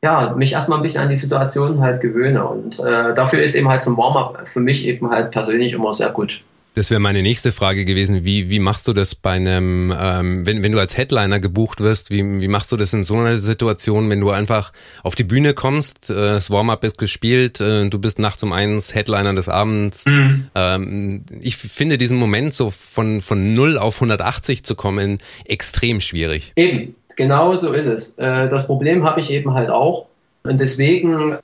ja, 0.02 0.34
mich 0.36 0.52
erstmal 0.52 0.78
ein 0.78 0.82
bisschen 0.82 1.02
an 1.02 1.10
die 1.10 1.16
Situation 1.16 1.80
halt 1.80 2.00
gewöhne. 2.00 2.44
Und 2.46 2.80
äh, 2.80 3.14
dafür 3.14 3.42
ist 3.42 3.54
eben 3.54 3.68
halt 3.68 3.82
so 3.82 3.90
ein 3.90 3.96
Warm-up 3.96 4.48
für 4.48 4.60
mich 4.60 4.86
eben 4.86 5.10
halt 5.10 5.30
persönlich 5.30 5.72
immer 5.72 5.92
sehr 5.92 6.10
gut. 6.10 6.42
Das 6.74 6.90
wäre 6.90 7.00
meine 7.00 7.22
nächste 7.22 7.50
Frage 7.50 7.84
gewesen. 7.84 8.24
Wie, 8.24 8.48
wie 8.48 8.60
machst 8.60 8.86
du 8.86 8.92
das 8.92 9.16
bei 9.16 9.32
einem, 9.32 9.92
ähm, 9.94 10.46
wenn, 10.46 10.62
wenn 10.62 10.70
du 10.70 10.78
als 10.78 10.96
Headliner 10.96 11.40
gebucht 11.40 11.80
wirst, 11.80 12.10
wie, 12.10 12.40
wie 12.40 12.48
machst 12.48 12.70
du 12.70 12.76
das 12.76 12.92
in 12.92 13.02
so 13.02 13.16
einer 13.16 13.38
Situation, 13.38 14.08
wenn 14.08 14.20
du 14.20 14.30
einfach 14.30 14.72
auf 15.02 15.16
die 15.16 15.24
Bühne 15.24 15.52
kommst, 15.52 16.10
äh, 16.10 16.14
das 16.14 16.48
Warm-up 16.48 16.84
ist 16.84 16.96
gespielt, 16.96 17.60
äh, 17.60 17.88
du 17.88 17.98
bist 17.98 18.20
nachts 18.20 18.42
um 18.44 18.52
eins 18.52 18.94
Headliner 18.94 19.34
des 19.34 19.48
Abends. 19.48 20.06
Mhm. 20.06 20.46
Ähm, 20.54 21.24
ich 21.40 21.56
finde 21.56 21.98
diesen 21.98 22.18
Moment 22.18 22.54
so 22.54 22.70
von, 22.70 23.20
von 23.20 23.52
0 23.52 23.76
auf 23.76 23.96
180 23.96 24.62
zu 24.62 24.76
kommen 24.76 25.18
extrem 25.44 26.00
schwierig. 26.00 26.52
Eben, 26.54 26.94
Genau 27.20 27.54
so 27.54 27.74
ist 27.74 27.84
es. 27.84 28.16
Äh, 28.16 28.48
das 28.48 28.66
Problem 28.66 29.04
habe 29.04 29.20
ich 29.20 29.30
eben 29.30 29.52
halt 29.52 29.68
auch. 29.68 30.06
Und 30.42 30.58
deswegen 30.58 31.36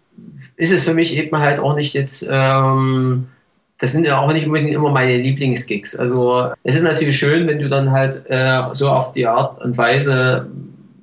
ist 0.57 0.73
es 0.73 0.85
für 0.85 0.95
mich 0.95 1.15
eben 1.19 1.37
halt 1.37 1.61
auch 1.61 1.77
nicht 1.77 1.93
jetzt, 1.93 2.27
ähm, 2.27 3.27
das 3.77 3.93
sind 3.93 4.07
ja 4.07 4.19
auch 4.19 4.33
nicht 4.33 4.47
unbedingt 4.47 4.73
immer 4.73 4.91
meine 4.91 5.19
Lieblingsgigs. 5.19 5.95
Also 5.95 6.51
es 6.63 6.77
ist 6.77 6.83
natürlich 6.83 7.19
schön, 7.19 7.47
wenn 7.47 7.59
du 7.59 7.69
dann 7.69 7.91
halt 7.91 8.23
äh, 8.27 8.63
so 8.73 8.89
auf 8.89 9.13
die 9.13 9.27
Art 9.27 9.61
und 9.63 9.77
Weise 9.77 10.47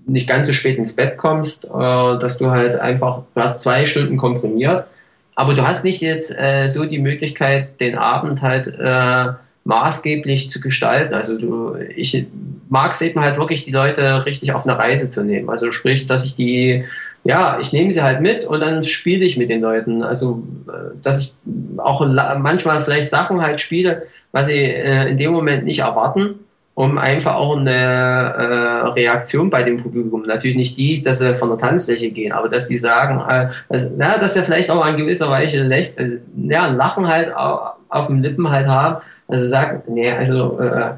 nicht 0.08 0.28
ganz 0.28 0.48
so 0.48 0.54
spät 0.54 0.80
ins 0.80 0.96
Bett 0.96 1.20
kommst, 1.20 1.66
äh, 1.66 1.68
dass 1.70 2.40
du 2.40 2.50
halt 2.50 2.76
einfach, 2.76 3.22
du 3.36 3.42
hast 3.42 3.62
zwei 3.62 3.86
Stunden 3.86 4.18
komprimiert, 4.18 4.88
aber 5.36 5.54
du 5.54 5.68
hast 5.68 5.84
nicht 5.84 6.02
jetzt 6.02 6.36
äh, 6.36 6.68
so 6.70 6.86
die 6.86 6.98
Möglichkeit, 6.98 7.80
den 7.80 7.96
Abend 7.96 8.42
halt 8.42 8.70
äh, 8.70 9.34
maßgeblich 9.66 10.50
zu 10.50 10.60
gestalten. 10.60 11.14
Also 11.14 11.38
du, 11.38 11.76
ich 11.96 12.26
mag 12.74 12.94
es 12.94 13.02
eben 13.02 13.22
halt 13.22 13.38
wirklich, 13.38 13.66
die 13.66 13.72
Leute 13.72 14.26
richtig 14.26 14.52
auf 14.52 14.66
eine 14.66 14.80
Reise 14.80 15.08
zu 15.08 15.24
nehmen. 15.24 15.48
Also 15.48 15.72
sprich, 15.72 16.08
dass 16.08 16.26
ich 16.26 16.36
die, 16.36 16.86
ja, 17.24 17.60
ich 17.62 17.72
nehme 17.72 17.92
sie 17.92 18.02
halt 18.02 18.20
mit 18.20 18.46
und 18.46 18.62
dann 18.62 18.84
spiele 18.84 19.24
ich 19.24 19.38
mit 19.38 19.52
den 19.52 19.62
Leuten. 19.62 20.02
Also, 20.02 20.42
äh, 20.68 20.98
dass 21.00 21.20
ich 21.20 21.36
auch 21.78 22.04
manchmal 22.40 22.82
vielleicht 22.82 23.12
Sachen 23.12 23.44
halt 23.44 23.62
spiele, 23.62 24.08
was 24.32 24.48
sie 24.48 24.56
äh, 24.56 25.08
in 25.08 25.18
dem 25.18 25.32
Moment 25.34 25.66
nicht 25.66 25.80
erwarten, 25.80 26.40
um 26.74 26.98
einfach 26.98 27.36
auch 27.36 27.56
eine 27.56 27.72
äh, 27.72 28.88
Reaktion 28.90 29.52
bei 29.52 29.62
dem 29.62 29.84
Publikum. 29.84 30.24
Natürlich 30.26 30.58
nicht 30.58 30.76
die, 30.76 31.04
dass 31.04 31.20
sie 31.20 31.36
von 31.36 31.50
der 31.50 31.60
Tanzfläche 31.60 32.10
gehen, 32.10 32.32
aber 32.32 32.50
dass 32.50 32.68
sie 32.70 32.80
sagen, 32.80 33.22
äh, 33.30 33.50
dass, 33.70 33.92
ja, 33.92 34.18
dass 34.18 34.34
sie 34.34 34.42
vielleicht 34.42 34.72
auch 34.72 34.84
in 34.88 34.98
gewisser 34.98 35.30
Weise 35.30 35.58
äh, 35.58 36.18
ja, 36.50 36.66
ein 36.70 36.76
Lachen 36.76 37.08
halt 37.08 37.36
auf, 37.36 37.74
auf 37.90 38.08
den 38.08 38.24
Lippen 38.24 38.50
halt 38.50 38.66
haben 38.66 38.98
also 39.28 39.48
sagen, 39.48 39.84
nee, 39.88 40.12
also 40.12 40.60
äh, 40.60 40.94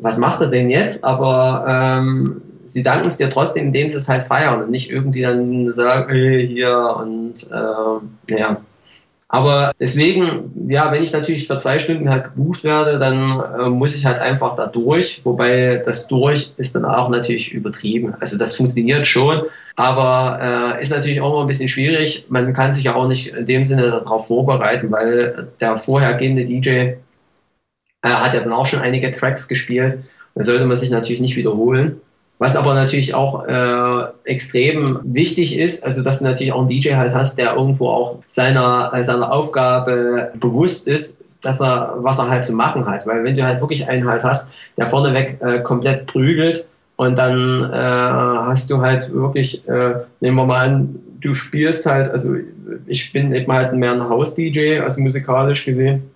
was 0.00 0.18
macht 0.18 0.40
er 0.40 0.48
denn 0.48 0.70
jetzt? 0.70 1.04
Aber 1.04 1.64
ähm, 1.68 2.42
sie 2.66 2.82
danken 2.82 3.08
es 3.08 3.16
dir 3.16 3.30
trotzdem, 3.30 3.66
indem 3.66 3.90
sie 3.90 3.96
es 3.96 4.08
halt 4.08 4.24
feiern 4.24 4.62
und 4.62 4.70
nicht 4.70 4.90
irgendwie 4.90 5.22
dann 5.22 5.72
sagen, 5.72 6.10
hey, 6.10 6.46
hier 6.46 6.96
und 6.98 7.34
äh, 7.50 8.34
ja. 8.38 8.60
Aber 9.30 9.72
deswegen, 9.78 10.70
ja, 10.70 10.90
wenn 10.90 11.02
ich 11.02 11.12
natürlich 11.12 11.46
für 11.46 11.58
zwei 11.58 11.78
Stunden 11.78 12.08
halt 12.08 12.24
gebucht 12.24 12.64
werde, 12.64 12.98
dann 12.98 13.40
äh, 13.60 13.68
muss 13.68 13.94
ich 13.94 14.06
halt 14.06 14.18
einfach 14.20 14.56
da 14.56 14.66
durch. 14.66 15.20
Wobei 15.22 15.82
das 15.84 16.08
durch 16.08 16.52
ist 16.56 16.74
dann 16.74 16.86
auch 16.86 17.10
natürlich 17.10 17.52
übertrieben. 17.52 18.14
Also 18.20 18.38
das 18.38 18.56
funktioniert 18.56 19.06
schon, 19.06 19.42
aber 19.76 20.76
äh, 20.78 20.82
ist 20.82 20.92
natürlich 20.92 21.20
auch 21.20 21.30
immer 21.32 21.42
ein 21.42 21.46
bisschen 21.46 21.68
schwierig. 21.68 22.24
Man 22.30 22.54
kann 22.54 22.72
sich 22.72 22.84
ja 22.84 22.94
auch 22.94 23.06
nicht 23.06 23.34
in 23.34 23.44
dem 23.44 23.66
Sinne 23.66 23.82
darauf 23.82 24.28
vorbereiten, 24.28 24.90
weil 24.90 25.48
der 25.60 25.76
vorhergehende 25.76 26.46
DJ 26.46 26.94
äh, 28.02 28.08
hat 28.08 28.34
ja 28.34 28.40
dann 28.40 28.52
auch 28.52 28.66
schon 28.66 28.80
einige 28.80 29.10
Tracks 29.10 29.48
gespielt. 29.48 30.00
Da 30.34 30.44
sollte 30.44 30.66
man 30.66 30.76
sich 30.76 30.90
natürlich 30.90 31.20
nicht 31.20 31.36
wiederholen. 31.36 32.00
Was 32.38 32.54
aber 32.54 32.74
natürlich 32.74 33.14
auch 33.14 33.46
äh, 33.46 34.04
extrem 34.24 35.00
wichtig 35.02 35.58
ist, 35.58 35.84
also 35.84 36.02
dass 36.02 36.20
du 36.20 36.24
natürlich 36.24 36.52
auch 36.52 36.60
einen 36.60 36.68
DJ 36.68 36.94
halt 36.94 37.12
hast, 37.12 37.36
der 37.36 37.56
irgendwo 37.56 37.88
auch 37.88 38.18
seiner, 38.28 38.92
seiner 39.02 39.32
Aufgabe 39.32 40.30
bewusst 40.34 40.86
ist, 40.86 41.24
dass 41.40 41.60
er, 41.60 41.96
was 41.98 42.18
er 42.20 42.30
halt 42.30 42.44
zu 42.44 42.52
machen 42.52 42.86
hat. 42.86 43.06
Weil 43.06 43.24
wenn 43.24 43.36
du 43.36 43.44
halt 43.44 43.60
wirklich 43.60 43.88
einen 43.88 44.08
halt 44.08 44.22
hast, 44.22 44.54
der 44.76 44.86
vorneweg 44.86 45.38
äh, 45.40 45.60
komplett 45.62 46.06
prügelt 46.06 46.68
und 46.94 47.18
dann 47.18 47.72
äh, 47.72 47.76
hast 47.76 48.70
du 48.70 48.80
halt 48.80 49.12
wirklich, 49.12 49.66
äh, 49.66 49.94
nehmen 50.20 50.36
wir 50.36 50.46
mal 50.46 50.68
an, 50.68 51.00
du 51.20 51.34
spielst 51.34 51.86
halt, 51.86 52.08
also 52.08 52.34
ich 52.86 53.12
bin 53.12 53.32
eben 53.32 53.52
halt 53.52 53.72
mehr 53.74 53.92
ein 53.92 54.08
Haus-DJ, 54.08 54.78
also 54.78 55.00
musikalisch 55.00 55.64
gesehen. 55.64 56.10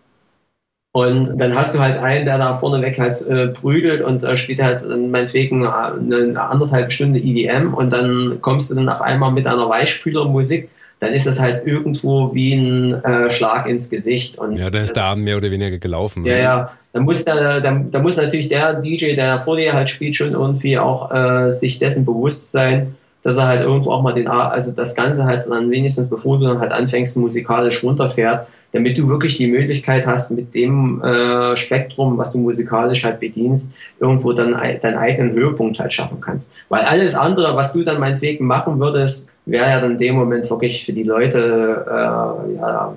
Und 0.94 1.40
dann 1.40 1.54
hast 1.54 1.74
du 1.74 1.78
halt 1.78 1.96
einen, 1.98 2.26
der 2.26 2.36
da 2.36 2.54
vorneweg 2.54 2.98
halt 2.98 3.26
äh, 3.26 3.48
prügelt 3.48 4.02
und 4.02 4.24
äh, 4.24 4.36
spielt 4.36 4.62
halt 4.62 4.82
äh, 4.82 4.96
meinetwegen 4.96 5.66
eine 5.66 6.38
anderthalb 6.38 6.92
Stunde 6.92 7.18
EDM 7.18 7.72
und 7.72 7.90
dann 7.94 8.38
kommst 8.42 8.70
du 8.70 8.74
dann 8.74 8.90
auf 8.90 9.00
einmal 9.00 9.32
mit 9.32 9.46
einer 9.46 9.70
Weichspülermusik, 9.70 10.68
dann 11.00 11.14
ist 11.14 11.26
das 11.26 11.40
halt 11.40 11.66
irgendwo 11.66 12.34
wie 12.34 12.54
ein 12.54 13.02
äh, 13.04 13.30
Schlag 13.30 13.66
ins 13.66 13.88
Gesicht. 13.88 14.36
Und, 14.36 14.56
ja, 14.58 14.68
dann 14.68 14.84
ist 14.84 14.94
der 14.94 15.04
Abend 15.04 15.24
mehr 15.24 15.38
oder 15.38 15.50
weniger 15.50 15.78
gelaufen. 15.78 16.26
Ja, 16.26 16.38
ja. 16.38 16.72
Da 16.92 17.00
muss, 17.00 17.24
der, 17.24 17.60
da, 17.62 17.72
da 17.90 17.98
muss 18.00 18.18
natürlich 18.18 18.48
der 18.48 18.74
DJ, 18.74 19.14
der 19.14 19.40
vor 19.40 19.56
dir 19.56 19.72
halt 19.72 19.88
spielt, 19.88 20.14
schon 20.14 20.32
irgendwie 20.32 20.78
auch 20.78 21.10
äh, 21.10 21.50
sich 21.50 21.78
dessen 21.78 22.04
bewusst 22.04 22.52
sein, 22.52 22.94
dass 23.22 23.38
er 23.38 23.48
halt 23.48 23.62
irgendwo 23.62 23.92
auch 23.92 24.02
mal 24.02 24.12
den, 24.12 24.28
also 24.28 24.72
das 24.72 24.94
Ganze 24.94 25.24
halt 25.24 25.48
dann 25.48 25.70
wenigstens, 25.70 26.10
bevor 26.10 26.38
du 26.38 26.46
dann 26.46 26.58
halt 26.58 26.72
anfängst, 26.72 27.16
musikalisch 27.16 27.82
runterfährt, 27.82 28.46
damit 28.72 28.96
du 28.96 29.08
wirklich 29.08 29.36
die 29.36 29.48
Möglichkeit 29.48 30.06
hast, 30.06 30.30
mit 30.30 30.54
dem 30.54 31.02
äh, 31.02 31.56
Spektrum, 31.56 32.16
was 32.18 32.32
du 32.32 32.38
musikalisch 32.38 33.04
halt 33.04 33.20
bedienst, 33.20 33.74
irgendwo 34.00 34.32
dann 34.32 34.52
deinen 34.52 34.96
eigenen 34.96 35.32
Höhepunkt 35.32 35.78
halt 35.78 35.92
schaffen 35.92 36.20
kannst. 36.20 36.54
Weil 36.68 36.80
alles 36.82 37.14
andere, 37.14 37.54
was 37.54 37.72
du 37.72 37.82
dann 37.82 38.00
meinetwegen 38.00 38.46
machen 38.46 38.80
würdest, 38.80 39.30
wäre 39.44 39.68
ja 39.68 39.80
dann 39.80 39.92
in 39.92 39.98
dem 39.98 40.14
Moment 40.14 40.48
wirklich 40.48 40.84
für 40.84 40.92
die 40.92 41.02
Leute, 41.02 41.84
äh, 41.86 42.56
ja, 42.56 42.96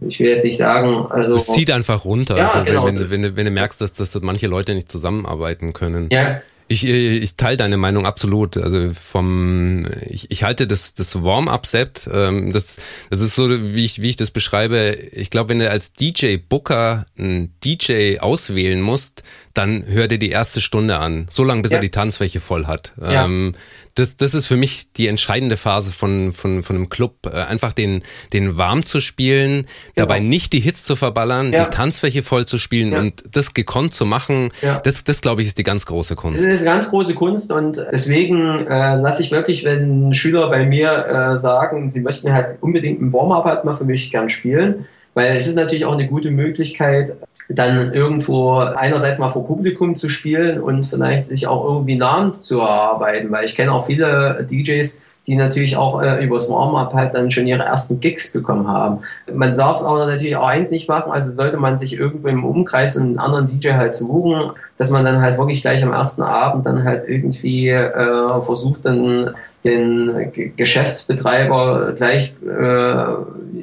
ich 0.00 0.20
will 0.20 0.28
jetzt 0.28 0.44
nicht 0.44 0.58
sagen, 0.58 1.06
also. 1.08 1.36
Es 1.36 1.46
zieht 1.46 1.70
einfach 1.70 2.04
runter. 2.04 2.36
Ja, 2.36 2.50
also, 2.50 2.64
genau 2.64 2.86
wenn, 2.86 2.96
wenn, 2.96 3.10
wenn, 3.10 3.22
du, 3.22 3.36
wenn 3.36 3.46
du 3.46 3.50
merkst, 3.50 3.80
dass, 3.80 3.94
dass 3.94 4.14
manche 4.20 4.46
Leute 4.46 4.74
nicht 4.74 4.92
zusammenarbeiten 4.92 5.72
können. 5.72 6.08
Ja, 6.12 6.42
ich, 6.68 6.86
äh, 6.86 7.18
ich 7.18 7.36
teile 7.36 7.56
deine 7.56 7.76
Meinung 7.76 8.06
absolut. 8.06 8.56
Also 8.56 8.92
vom 8.92 9.86
ich, 10.06 10.30
ich 10.30 10.42
halte 10.44 10.66
das 10.66 10.94
das 10.94 11.22
Warm-up-Set, 11.22 12.08
ähm, 12.12 12.52
das 12.52 12.78
das 13.10 13.20
ist 13.20 13.34
so 13.34 13.48
wie 13.50 13.84
ich 13.84 14.02
wie 14.02 14.10
ich 14.10 14.16
das 14.16 14.30
beschreibe. 14.30 14.96
Ich 15.12 15.30
glaube, 15.30 15.50
wenn 15.50 15.58
du 15.58 15.70
als 15.70 15.92
DJ 15.92 16.36
Booker 16.36 17.06
einen 17.18 17.54
DJ 17.64 18.18
auswählen 18.18 18.80
musst, 18.80 19.22
dann 19.56 19.84
hör 19.86 20.08
dir 20.08 20.18
die 20.18 20.30
erste 20.30 20.60
Stunde 20.60 20.98
an, 20.98 21.26
so 21.30 21.44
lange 21.44 21.62
bis 21.62 21.72
ja. 21.72 21.78
er 21.78 21.82
die 21.82 21.90
Tanzfläche 21.90 22.40
voll 22.40 22.66
hat. 22.66 22.92
Ja. 23.00 23.24
Ähm, 23.24 23.54
das, 23.94 24.18
das 24.18 24.34
ist 24.34 24.46
für 24.46 24.56
mich 24.56 24.92
die 24.92 25.08
entscheidende 25.08 25.56
Phase 25.56 25.90
von, 25.90 26.32
von, 26.32 26.62
von 26.62 26.76
einem 26.76 26.90
Club. 26.90 27.14
Äh, 27.26 27.30
einfach 27.30 27.72
den, 27.72 28.02
den 28.34 28.58
warm 28.58 28.84
zu 28.84 29.00
spielen, 29.00 29.66
genau. 29.94 30.06
dabei 30.06 30.20
nicht 30.20 30.52
die 30.52 30.60
Hits 30.60 30.84
zu 30.84 30.96
verballern, 30.96 31.52
ja. 31.52 31.64
die 31.64 31.70
Tanzfläche 31.70 32.22
voll 32.22 32.44
zu 32.44 32.58
spielen 32.58 32.92
und 32.92 33.24
das 33.32 33.54
gekonnt 33.54 33.94
zu 33.94 34.04
machen, 34.04 34.52
das, 34.84 35.04
das 35.04 35.22
glaube 35.22 35.40
ich, 35.40 35.48
ist 35.48 35.58
die 35.58 35.62
ganz 35.62 35.86
große 35.86 36.14
Kunst. 36.14 36.40
Das 36.40 36.46
ist 36.46 36.60
eine 36.60 36.76
ganz 36.76 36.90
große 36.90 37.14
Kunst 37.14 37.50
und 37.50 37.84
deswegen 37.90 38.66
äh, 38.66 38.96
lasse 38.96 39.22
ich 39.22 39.30
wirklich, 39.30 39.64
wenn 39.64 40.12
Schüler 40.12 40.50
bei 40.50 40.66
mir 40.66 41.06
äh, 41.06 41.38
sagen, 41.38 41.88
sie 41.88 42.00
möchten 42.00 42.32
halt 42.32 42.58
unbedingt 42.60 43.00
ein 43.00 43.12
Warm-up 43.12 43.44
halt 43.44 43.64
mal 43.64 43.76
für 43.76 43.84
mich 43.84 44.10
gern 44.10 44.28
spielen, 44.28 44.84
weil 45.16 45.34
es 45.34 45.46
ist 45.46 45.56
natürlich 45.56 45.86
auch 45.86 45.94
eine 45.94 46.06
gute 46.06 46.30
Möglichkeit, 46.30 47.16
dann 47.48 47.94
irgendwo 47.94 48.58
einerseits 48.58 49.18
mal 49.18 49.30
vor 49.30 49.46
Publikum 49.46 49.96
zu 49.96 50.10
spielen 50.10 50.60
und 50.60 50.84
vielleicht 50.84 51.26
sich 51.26 51.46
auch 51.46 51.64
irgendwie 51.64 51.96
Namen 51.96 52.34
zu 52.34 52.60
erarbeiten, 52.60 53.32
weil 53.32 53.46
ich 53.46 53.56
kenne 53.56 53.72
auch 53.72 53.86
viele 53.86 54.46
DJs, 54.48 55.00
die 55.26 55.36
natürlich 55.36 55.78
auch 55.78 56.02
äh, 56.02 56.22
übers 56.22 56.50
Warm-up 56.50 56.92
halt 56.92 57.14
dann 57.14 57.30
schon 57.30 57.46
ihre 57.46 57.62
ersten 57.62 57.98
Gigs 57.98 58.30
bekommen 58.30 58.68
haben. 58.68 58.98
Man 59.32 59.56
darf 59.56 59.80
aber 59.80 60.04
natürlich 60.04 60.36
auch 60.36 60.46
eins 60.46 60.70
nicht 60.70 60.86
machen, 60.86 61.10
also 61.10 61.32
sollte 61.32 61.56
man 61.56 61.78
sich 61.78 61.94
irgendwo 61.94 62.28
im 62.28 62.44
Umkreis 62.44 62.98
einen 62.98 63.18
anderen 63.18 63.48
DJ 63.48 63.70
halt 63.70 63.94
suchen, 63.94 64.52
dass 64.76 64.90
man 64.90 65.06
dann 65.06 65.22
halt 65.22 65.38
wirklich 65.38 65.62
gleich 65.62 65.82
am 65.82 65.94
ersten 65.94 66.22
Abend 66.22 66.66
dann 66.66 66.84
halt 66.84 67.08
irgendwie 67.08 67.70
äh, 67.70 68.42
versucht, 68.42 68.84
dann 68.84 69.34
den 69.66 70.54
Geschäftsbetreiber 70.56 71.92
gleich 71.92 72.34
äh, 72.42 73.04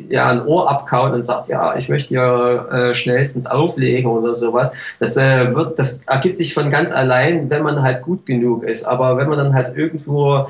ja 0.10 0.30
ein 0.30 0.46
Ohr 0.46 0.70
abkaut 0.70 1.14
und 1.14 1.24
sagt, 1.24 1.48
ja, 1.48 1.76
ich 1.76 1.90
möchte 1.90 2.14
ja 2.14 2.90
äh, 2.90 2.94
schnellstens 2.94 3.48
auflegen 3.48 4.12
oder 4.12 4.36
sowas. 4.36 4.74
Das 5.00 5.18
äh, 5.18 5.56
wird, 5.56 5.80
das 5.80 6.04
ergibt 6.04 6.38
sich 6.38 6.54
von 6.54 6.70
ganz 6.70 6.92
allein, 6.92 7.50
wenn 7.50 7.64
man 7.64 7.82
halt 7.82 8.02
gut 8.02 8.26
genug 8.26 8.64
ist. 8.64 8.84
Aber 8.84 9.18
wenn 9.18 9.30
man 9.30 9.38
dann 9.38 9.54
halt 9.54 9.76
irgendwo 9.78 10.48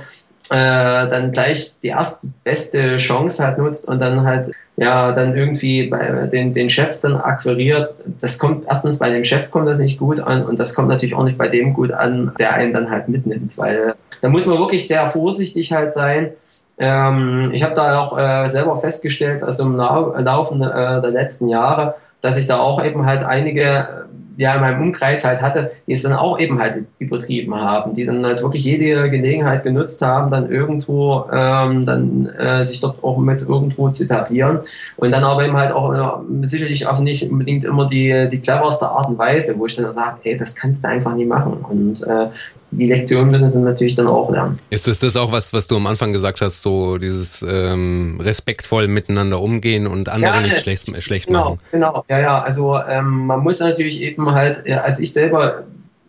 äh, 0.50 1.08
dann 1.08 1.32
gleich 1.32 1.76
die 1.82 1.90
erste 1.90 2.28
beste 2.44 2.98
Chance 2.98 3.46
halt 3.46 3.58
nutzt 3.58 3.88
und 3.88 4.02
dann 4.02 4.26
halt 4.26 4.52
ja 4.76 5.12
dann 5.12 5.38
irgendwie 5.38 5.88
bei 5.88 6.28
den, 6.28 6.54
den 6.54 6.70
Chef 6.70 7.00
dann 7.00 7.16
akquiriert, 7.16 7.94
das 8.20 8.40
kommt 8.40 8.66
erstens 8.68 8.98
bei 8.98 9.10
dem 9.10 9.24
Chef 9.24 9.52
kommt 9.52 9.70
das 9.70 9.80
nicht 9.80 10.00
gut 10.00 10.20
an 10.20 10.44
und 10.44 10.60
das 10.60 10.74
kommt 10.74 10.90
natürlich 10.90 11.16
auch 11.16 11.24
nicht 11.24 11.38
bei 11.38 11.48
dem 11.48 11.74
gut 11.74 11.92
an, 11.92 12.34
der 12.40 12.56
einen 12.56 12.74
dann 12.74 12.90
halt 12.90 13.08
mitnimmt, 13.08 13.58
weil 13.58 13.94
da 14.24 14.30
muss 14.30 14.46
man 14.46 14.58
wirklich 14.58 14.88
sehr 14.88 15.10
vorsichtig 15.10 15.74
halt 15.74 15.92
sein. 15.92 16.32
Ähm, 16.78 17.52
ich 17.52 17.62
habe 17.62 17.76
da 17.76 18.00
auch 18.00 18.18
äh, 18.18 18.48
selber 18.48 18.78
festgestellt, 18.78 19.44
also 19.44 19.64
im 19.64 19.76
Laufe 19.76 20.56
äh, 20.56 21.02
der 21.02 21.12
letzten 21.12 21.50
Jahre, 21.50 21.96
dass 22.22 22.38
ich 22.38 22.48
da 22.48 22.60
auch 22.60 22.84
eben 22.84 23.06
halt 23.06 23.26
einige 23.26 24.06
ja 24.38 24.56
in 24.56 24.62
meinem 24.62 24.82
Umkreis 24.82 25.26
halt 25.26 25.42
hatte, 25.42 25.72
die 25.86 25.92
es 25.92 26.04
dann 26.04 26.14
auch 26.14 26.40
eben 26.40 26.60
halt 26.60 26.86
übertrieben 27.00 27.54
haben, 27.54 27.94
die 27.94 28.06
dann 28.06 28.26
halt 28.26 28.42
wirklich 28.42 28.64
jede 28.64 29.10
Gelegenheit 29.10 29.62
genutzt 29.64 30.02
haben, 30.02 30.32
dann 30.32 30.50
irgendwo 30.50 31.26
ähm, 31.32 31.86
dann 31.86 32.28
äh, 32.28 32.64
sich 32.66 32.80
dort 32.80 33.04
auch 33.04 33.18
mit 33.18 33.42
irgendwo 33.42 33.90
zu 33.90 34.06
etablieren 34.06 34.60
und 34.96 35.12
dann 35.12 35.26
aber 35.26 35.46
eben 35.46 35.58
halt 35.58 35.74
auch 35.74 35.94
äh, 35.94 36.48
sicherlich 36.48 36.88
auch 36.88 37.00
nicht 37.00 37.30
unbedingt 37.30 37.66
immer 37.66 37.88
die, 37.88 38.30
die 38.32 38.40
cleverste 38.40 38.88
Art 38.88 39.10
und 39.10 39.18
Weise, 39.18 39.60
wo 39.60 39.66
ich 39.66 39.76
dann 39.76 39.92
sage, 39.92 40.20
ey, 40.24 40.38
das 40.38 40.56
kannst 40.56 40.86
du 40.86 40.88
einfach 40.88 41.14
nie 41.14 41.26
machen 41.26 41.58
und 41.70 42.02
äh, 42.04 42.28
die 42.78 42.88
Lektion 42.88 43.28
müssen 43.30 43.50
sie 43.50 43.62
natürlich 43.62 43.96
dann 43.96 44.08
auch 44.08 44.32
lernen. 44.32 44.60
Ist 44.70 44.88
das 44.88 45.00
das 45.00 45.16
auch 45.16 45.32
was, 45.32 45.54
was 45.54 45.68
du 45.68 45.76
am 45.76 45.88
Anfang 45.88 46.12
gesagt 46.12 46.42
hast, 46.42 46.62
so 46.62 46.98
dieses 46.98 47.46
ähm, 47.48 48.20
respektvoll 48.22 48.88
miteinander 48.88 49.40
umgehen 49.40 49.88
und 49.88 50.10
andere 50.10 50.36
ja, 50.36 50.42
nicht 50.42 50.60
schlecht, 50.60 51.02
schlecht 51.04 51.28
genau, 51.28 51.44
machen? 51.44 51.60
Genau, 51.72 52.04
ja, 52.10 52.20
ja. 52.20 52.42
Also 52.42 52.80
ähm, 52.80 53.28
man 53.28 53.42
muss 53.42 53.60
natürlich 53.60 54.02
eben 54.02 54.32
halt, 54.32 54.64
ja, 54.66 54.82
also 54.82 55.02
ich 55.02 55.14
selber, 55.14 55.64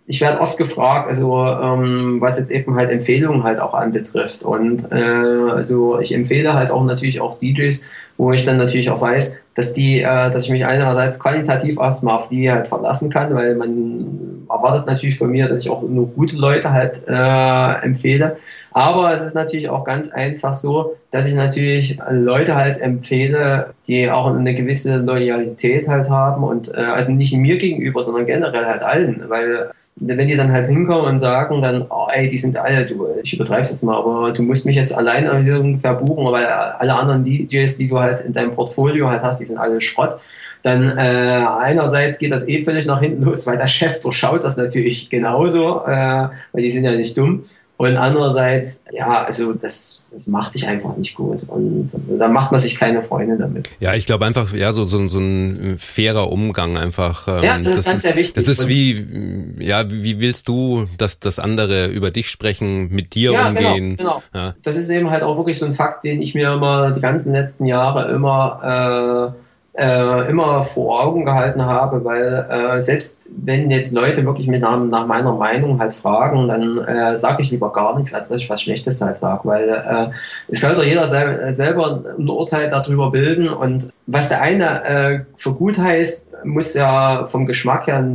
ich 0.06 0.20
werde 0.20 0.40
oft 0.40 0.58
gefragt, 0.58 1.08
also 1.08 1.44
ähm, 1.44 2.20
was 2.20 2.38
jetzt 2.38 2.50
eben 2.50 2.74
halt 2.76 2.90
Empfehlungen 2.90 3.42
halt 3.42 3.60
auch 3.60 3.74
anbetrifft. 3.74 4.42
Und 4.42 4.90
äh, 4.92 4.94
also 4.94 5.98
ich 6.00 6.14
empfehle 6.14 6.54
halt 6.54 6.70
auch 6.70 6.84
natürlich 6.84 7.20
auch 7.20 7.38
DJs, 7.38 7.84
wo 8.16 8.32
ich 8.32 8.44
dann 8.44 8.58
natürlich 8.58 8.90
auch 8.90 9.00
weiß, 9.00 9.40
dass 9.54 9.72
die, 9.72 10.00
äh, 10.00 10.30
dass 10.30 10.44
ich 10.44 10.50
mich 10.50 10.66
einerseits 10.66 11.18
qualitativ 11.18 11.78
erstmal 11.78 12.16
auf 12.16 12.28
die 12.28 12.50
halt 12.50 12.68
verlassen 12.68 13.10
kann, 13.10 13.34
weil 13.34 13.54
man 13.56 14.34
erwartet 14.49 14.86
natürlich 14.86 15.18
von 15.18 15.30
mir, 15.30 15.49
dass 15.49 15.61
ich 15.61 15.70
auch 15.70 15.82
nur 15.82 16.09
gute 16.09 16.36
Leute 16.36 16.72
halt 16.72 17.03
äh, 17.07 17.84
empfehle. 17.84 18.36
Aber 18.72 19.12
es 19.12 19.22
ist 19.22 19.34
natürlich 19.34 19.68
auch 19.68 19.84
ganz 19.84 20.11
einfach 20.11 20.55
so, 20.55 20.97
dass 21.11 21.26
ich 21.26 21.34
natürlich 21.34 21.99
Leute 22.11 22.57
halt 22.57 22.80
empfehle, 22.80 23.74
die 23.86 24.11
auch 24.11 24.26
eine 24.26 24.55
gewisse 24.55 24.97
Loyalität 24.97 25.86
halt 25.86 26.11
haben 26.11 26.42
und 26.42 26.76
äh, 26.76 26.80
also 26.80 27.12
nicht 27.12 27.36
mir 27.36 27.57
gegenüber, 27.57 28.03
sondern 28.03 28.26
generell 28.26 28.66
halt 28.66 28.82
allen, 28.82 29.24
weil 29.28 29.70
wenn 29.97 30.26
die 30.26 30.36
dann 30.36 30.53
halt 30.53 30.66
hinkommen 30.66 31.07
und 31.07 31.18
sagen 31.20 31.62
dann, 31.62 31.86
oh, 31.88 32.09
ey, 32.12 32.28
die 32.28 32.38
sind 32.38 32.57
alle, 32.57 32.84
du, 32.84 33.07
ich 33.22 33.34
übertreib's 33.34 33.70
jetzt 33.70 33.84
mal, 33.84 33.97
aber 33.97 34.32
du 34.32 34.42
musst 34.42 34.66
mich 34.66 34.76
jetzt 34.76 34.92
alleine 34.92 35.32
ungefähr 35.61 35.95
buchen, 35.95 36.32
weil 36.32 36.45
alle 36.45 36.95
anderen 36.95 37.24
DJs, 37.24 37.76
die 37.76 37.88
du 37.88 38.01
halt 38.01 38.22
in 38.22 38.32
deinem 38.32 38.55
Portfolio 38.55 39.09
halt 39.09 39.22
hast, 39.22 39.40
die 39.40 39.47
sind 39.47 39.59
alle 39.59 39.80
Schrott. 39.80 40.18
Dann 40.64 40.96
äh, 40.96 41.44
einerseits 41.60 42.18
geht 42.18 42.32
das 42.32 42.48
eh 42.48 42.62
völlig 42.64 42.86
nach 42.86 42.98
hinten 42.98 43.22
los, 43.22 43.46
weil 43.46 43.58
der 43.58 43.66
Chef 43.66 44.00
durchschaut 44.00 44.42
das 44.42 44.56
natürlich 44.56 45.10
genauso, 45.10 45.84
äh, 45.84 46.28
weil 46.52 46.62
die 46.62 46.70
sind 46.70 46.84
ja 46.84 46.92
nicht 46.92 47.18
dumm. 47.18 47.44
Und 47.76 47.98
andererseits, 47.98 48.82
ja, 48.90 49.24
also 49.24 49.52
das, 49.52 50.08
das 50.10 50.26
macht 50.26 50.54
sich 50.54 50.66
einfach 50.66 50.96
nicht 50.96 51.16
gut. 51.16 51.42
Und 51.48 51.88
da 52.18 52.28
macht 52.28 52.50
man 52.50 52.62
sich 52.62 52.76
keine 52.76 53.02
Freunde 53.02 53.36
damit. 53.36 53.68
Ja, 53.78 53.94
ich 53.94 54.06
glaube 54.06 54.24
einfach, 54.24 54.54
ja, 54.54 54.72
so, 54.72 54.84
so, 54.84 55.06
so 55.06 55.18
ein 55.18 55.76
fairer 55.76 56.32
Umgang 56.32 56.78
einfach. 56.78 57.28
Ähm, 57.28 57.42
ja, 57.42 57.58
das, 57.58 57.64
das 57.64 57.78
ist 57.80 57.86
ganz 57.86 58.02
sehr 58.04 58.16
wichtig. 58.16 58.34
Das 58.34 58.48
ist 58.48 58.66
wie, 58.66 59.56
ja, 59.58 59.84
wie 59.90 60.18
willst 60.20 60.48
du, 60.48 60.86
dass 60.96 61.20
das 61.20 61.38
andere 61.38 61.88
über 61.88 62.10
dich 62.10 62.30
sprechen, 62.30 62.88
mit 62.88 63.14
dir 63.14 63.32
ja, 63.32 63.50
genau, 63.50 63.68
umgehen? 63.68 63.96
Genau, 63.98 64.22
genau. 64.32 64.44
Ja. 64.46 64.54
Das 64.62 64.76
ist 64.76 64.88
eben 64.88 65.10
halt 65.10 65.24
auch 65.24 65.36
wirklich 65.36 65.58
so 65.58 65.66
ein 65.66 65.74
Fakt, 65.74 66.04
den 66.04 66.22
ich 66.22 66.34
mir 66.34 66.54
immer 66.54 66.92
die 66.92 67.02
ganzen 67.02 67.32
letzten 67.32 67.66
Jahre 67.66 68.10
immer 68.10 69.34
äh, 69.36 69.43
äh, 69.76 70.30
immer 70.30 70.62
vor 70.62 71.04
Augen 71.04 71.24
gehalten 71.24 71.64
habe, 71.64 72.04
weil 72.04 72.46
äh, 72.48 72.80
selbst 72.80 73.22
wenn 73.44 73.70
jetzt 73.70 73.92
Leute 73.92 74.24
wirklich 74.24 74.46
mit 74.46 74.60
nach, 74.60 74.78
nach 74.78 75.06
meiner 75.06 75.32
Meinung 75.32 75.80
halt 75.80 75.92
fragen, 75.92 76.46
dann 76.46 76.78
äh, 76.78 77.16
sage 77.16 77.42
ich 77.42 77.50
lieber 77.50 77.72
gar 77.72 77.96
nichts, 77.96 78.14
als 78.14 78.28
dass 78.28 78.40
ich 78.40 78.48
was 78.48 78.62
Schlechtes 78.62 79.00
halt 79.00 79.18
sage, 79.18 79.40
weil 79.44 79.68
äh, 79.68 80.10
es 80.48 80.60
soll 80.60 80.76
doch 80.76 80.84
jeder 80.84 81.08
sel 81.08 81.52
selber 81.52 82.04
ein 82.16 82.28
Urteil 82.28 82.70
darüber 82.70 83.10
bilden 83.10 83.48
und 83.48 83.92
was 84.07 84.28
der 84.28 84.42
eine 84.42 84.84
äh, 84.84 85.20
für 85.36 85.55
gut 85.55 85.78
heißt, 85.78 86.30
muss 86.44 86.74
ja 86.74 87.26
vom 87.26 87.46
Geschmack 87.46 87.86
her 87.86 88.07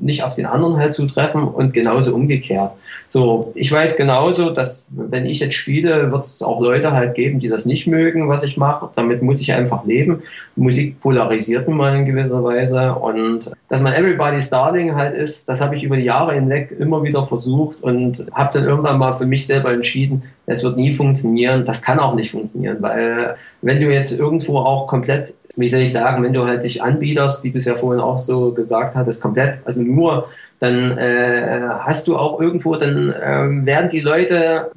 nicht 0.00 0.24
auf 0.24 0.34
den 0.34 0.46
anderen 0.46 0.76
halt 0.76 0.92
zutreffen 0.92 1.44
und 1.44 1.72
genauso 1.72 2.14
umgekehrt. 2.14 2.72
So, 3.06 3.52
ich 3.54 3.70
weiß 3.70 3.96
genauso, 3.96 4.50
dass 4.50 4.88
wenn 4.90 5.26
ich 5.26 5.40
jetzt 5.40 5.54
spiele, 5.54 6.10
wird 6.10 6.24
es 6.24 6.42
auch 6.42 6.60
Leute 6.60 6.92
halt 6.92 7.14
geben, 7.14 7.38
die 7.38 7.48
das 7.48 7.66
nicht 7.66 7.86
mögen, 7.86 8.28
was 8.28 8.42
ich 8.42 8.56
mache. 8.56 8.88
Damit 8.96 9.22
muss 9.22 9.40
ich 9.40 9.52
einfach 9.52 9.84
leben. 9.84 10.22
Musik 10.56 11.00
polarisiert 11.00 11.68
nun 11.68 11.76
mal 11.76 11.94
in 11.94 12.06
gewisser 12.06 12.42
Weise 12.42 12.94
und 12.94 13.52
dass 13.68 13.80
man 13.80 13.94
Everybody's 13.94 14.50
Darling 14.50 14.96
halt 14.96 15.14
ist, 15.14 15.48
das 15.48 15.60
habe 15.60 15.76
ich 15.76 15.84
über 15.84 15.96
die 15.96 16.04
Jahre 16.04 16.34
hinweg 16.34 16.74
immer 16.78 17.02
wieder 17.04 17.22
versucht 17.24 17.82
und 17.82 18.26
habe 18.32 18.52
dann 18.52 18.64
irgendwann 18.64 18.98
mal 18.98 19.14
für 19.14 19.26
mich 19.26 19.46
selber 19.46 19.72
entschieden, 19.72 20.24
es 20.50 20.64
wird 20.64 20.76
nie 20.76 20.92
funktionieren. 20.92 21.64
Das 21.64 21.80
kann 21.80 22.00
auch 22.00 22.14
nicht 22.14 22.32
funktionieren, 22.32 22.78
weil 22.80 23.36
wenn 23.62 23.80
du 23.80 23.88
jetzt 23.88 24.10
irgendwo 24.18 24.58
auch 24.58 24.88
komplett, 24.88 25.36
wie 25.56 25.68
soll 25.68 25.80
ich 25.80 25.92
sagen, 25.92 26.24
wenn 26.24 26.32
du 26.32 26.44
halt 26.44 26.64
dich 26.64 26.82
anbiederst, 26.82 27.44
wie 27.44 27.52
du 27.52 27.58
es 27.58 27.66
ja 27.66 27.76
vorhin 27.76 28.00
auch 28.00 28.18
so 28.18 28.52
gesagt 28.52 28.96
hattest, 28.96 29.22
komplett, 29.22 29.60
also 29.64 29.82
nur 29.82 30.28
dann 30.58 30.98
äh, 30.98 31.60
hast 31.78 32.08
du 32.08 32.18
auch 32.18 32.40
irgendwo, 32.40 32.74
dann 32.74 33.12
äh, 33.12 33.64
werden 33.64 33.90
die 33.90 34.00
Leute 34.00 34.72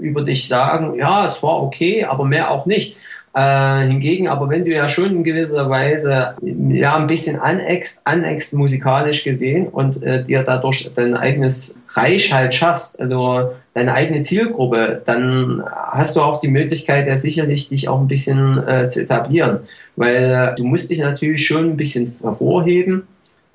über 0.00 0.22
dich 0.22 0.48
sagen, 0.48 0.94
ja, 0.96 1.26
es 1.26 1.42
war 1.42 1.62
okay, 1.62 2.04
aber 2.04 2.24
mehr 2.24 2.50
auch 2.50 2.64
nicht. 2.64 2.96
Äh, 3.38 3.86
hingegen, 3.86 4.26
aber 4.26 4.48
wenn 4.48 4.64
du 4.64 4.72
ja 4.72 4.88
schon 4.88 5.18
in 5.18 5.22
gewisser 5.22 5.70
Weise 5.70 6.34
ja 6.42 6.96
ein 6.96 7.06
bisschen 7.06 7.38
aneckst, 7.38 8.04
aneckst 8.04 8.52
musikalisch 8.54 9.22
gesehen 9.22 9.68
und 9.68 10.02
äh, 10.02 10.24
dir 10.24 10.42
dadurch 10.42 10.90
dein 10.92 11.14
eigenes 11.14 11.78
Reich 11.90 12.32
halt 12.32 12.52
schaffst, 12.52 12.98
also 12.98 13.52
deine 13.74 13.94
eigene 13.94 14.22
Zielgruppe, 14.22 15.02
dann 15.04 15.62
hast 15.92 16.16
du 16.16 16.22
auch 16.22 16.40
die 16.40 16.48
Möglichkeit, 16.48 17.06
ja 17.06 17.16
sicherlich 17.16 17.68
dich 17.68 17.88
auch 17.88 18.00
ein 18.00 18.08
bisschen 18.08 18.58
äh, 18.66 18.88
zu 18.88 19.02
etablieren, 19.02 19.60
weil 19.94 20.54
du 20.56 20.64
musst 20.64 20.90
dich 20.90 20.98
natürlich 20.98 21.46
schon 21.46 21.70
ein 21.70 21.76
bisschen 21.76 22.12
hervorheben 22.20 23.06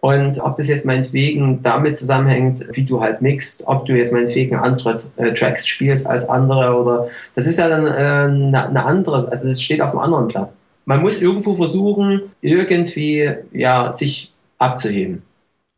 und 0.04 0.42
ob 0.42 0.58
das 0.58 0.68
jetzt 0.68 0.86
meinetwegen 0.86 1.62
damit 1.62 1.98
zusammenhängt, 1.98 2.66
wie 2.74 2.84
du 2.84 3.00
halt 3.00 3.22
mixt, 3.22 3.66
ob 3.68 3.86
du 3.86 3.94
jetzt 3.94 4.12
meinetwegen 4.12 4.58
andere 4.58 5.00
äh, 5.16 5.32
Tracks 5.32 5.66
spielst 5.66 6.08
als 6.08 6.28
andere 6.28 6.76
oder 6.76 7.08
das 7.36 7.48
ist 7.48 7.58
ja 7.58 7.70
dann 7.70 7.88
äh, 7.88 7.90
eine, 7.90 8.68
eine 8.68 8.84
andere, 8.84 9.16
also 9.16 9.48
es 9.48 9.62
steht 9.62 9.80
auf 9.80 9.92
einem 9.92 10.00
anderen 10.00 10.28
Blatt. 10.28 10.56
Man 10.84 11.02
muss 11.02 11.22
irgendwo 11.22 11.56
versuchen, 11.56 12.24
irgendwie 12.42 13.32
ja, 13.54 13.94
sich 13.94 14.34
abzuheben. 14.58 15.24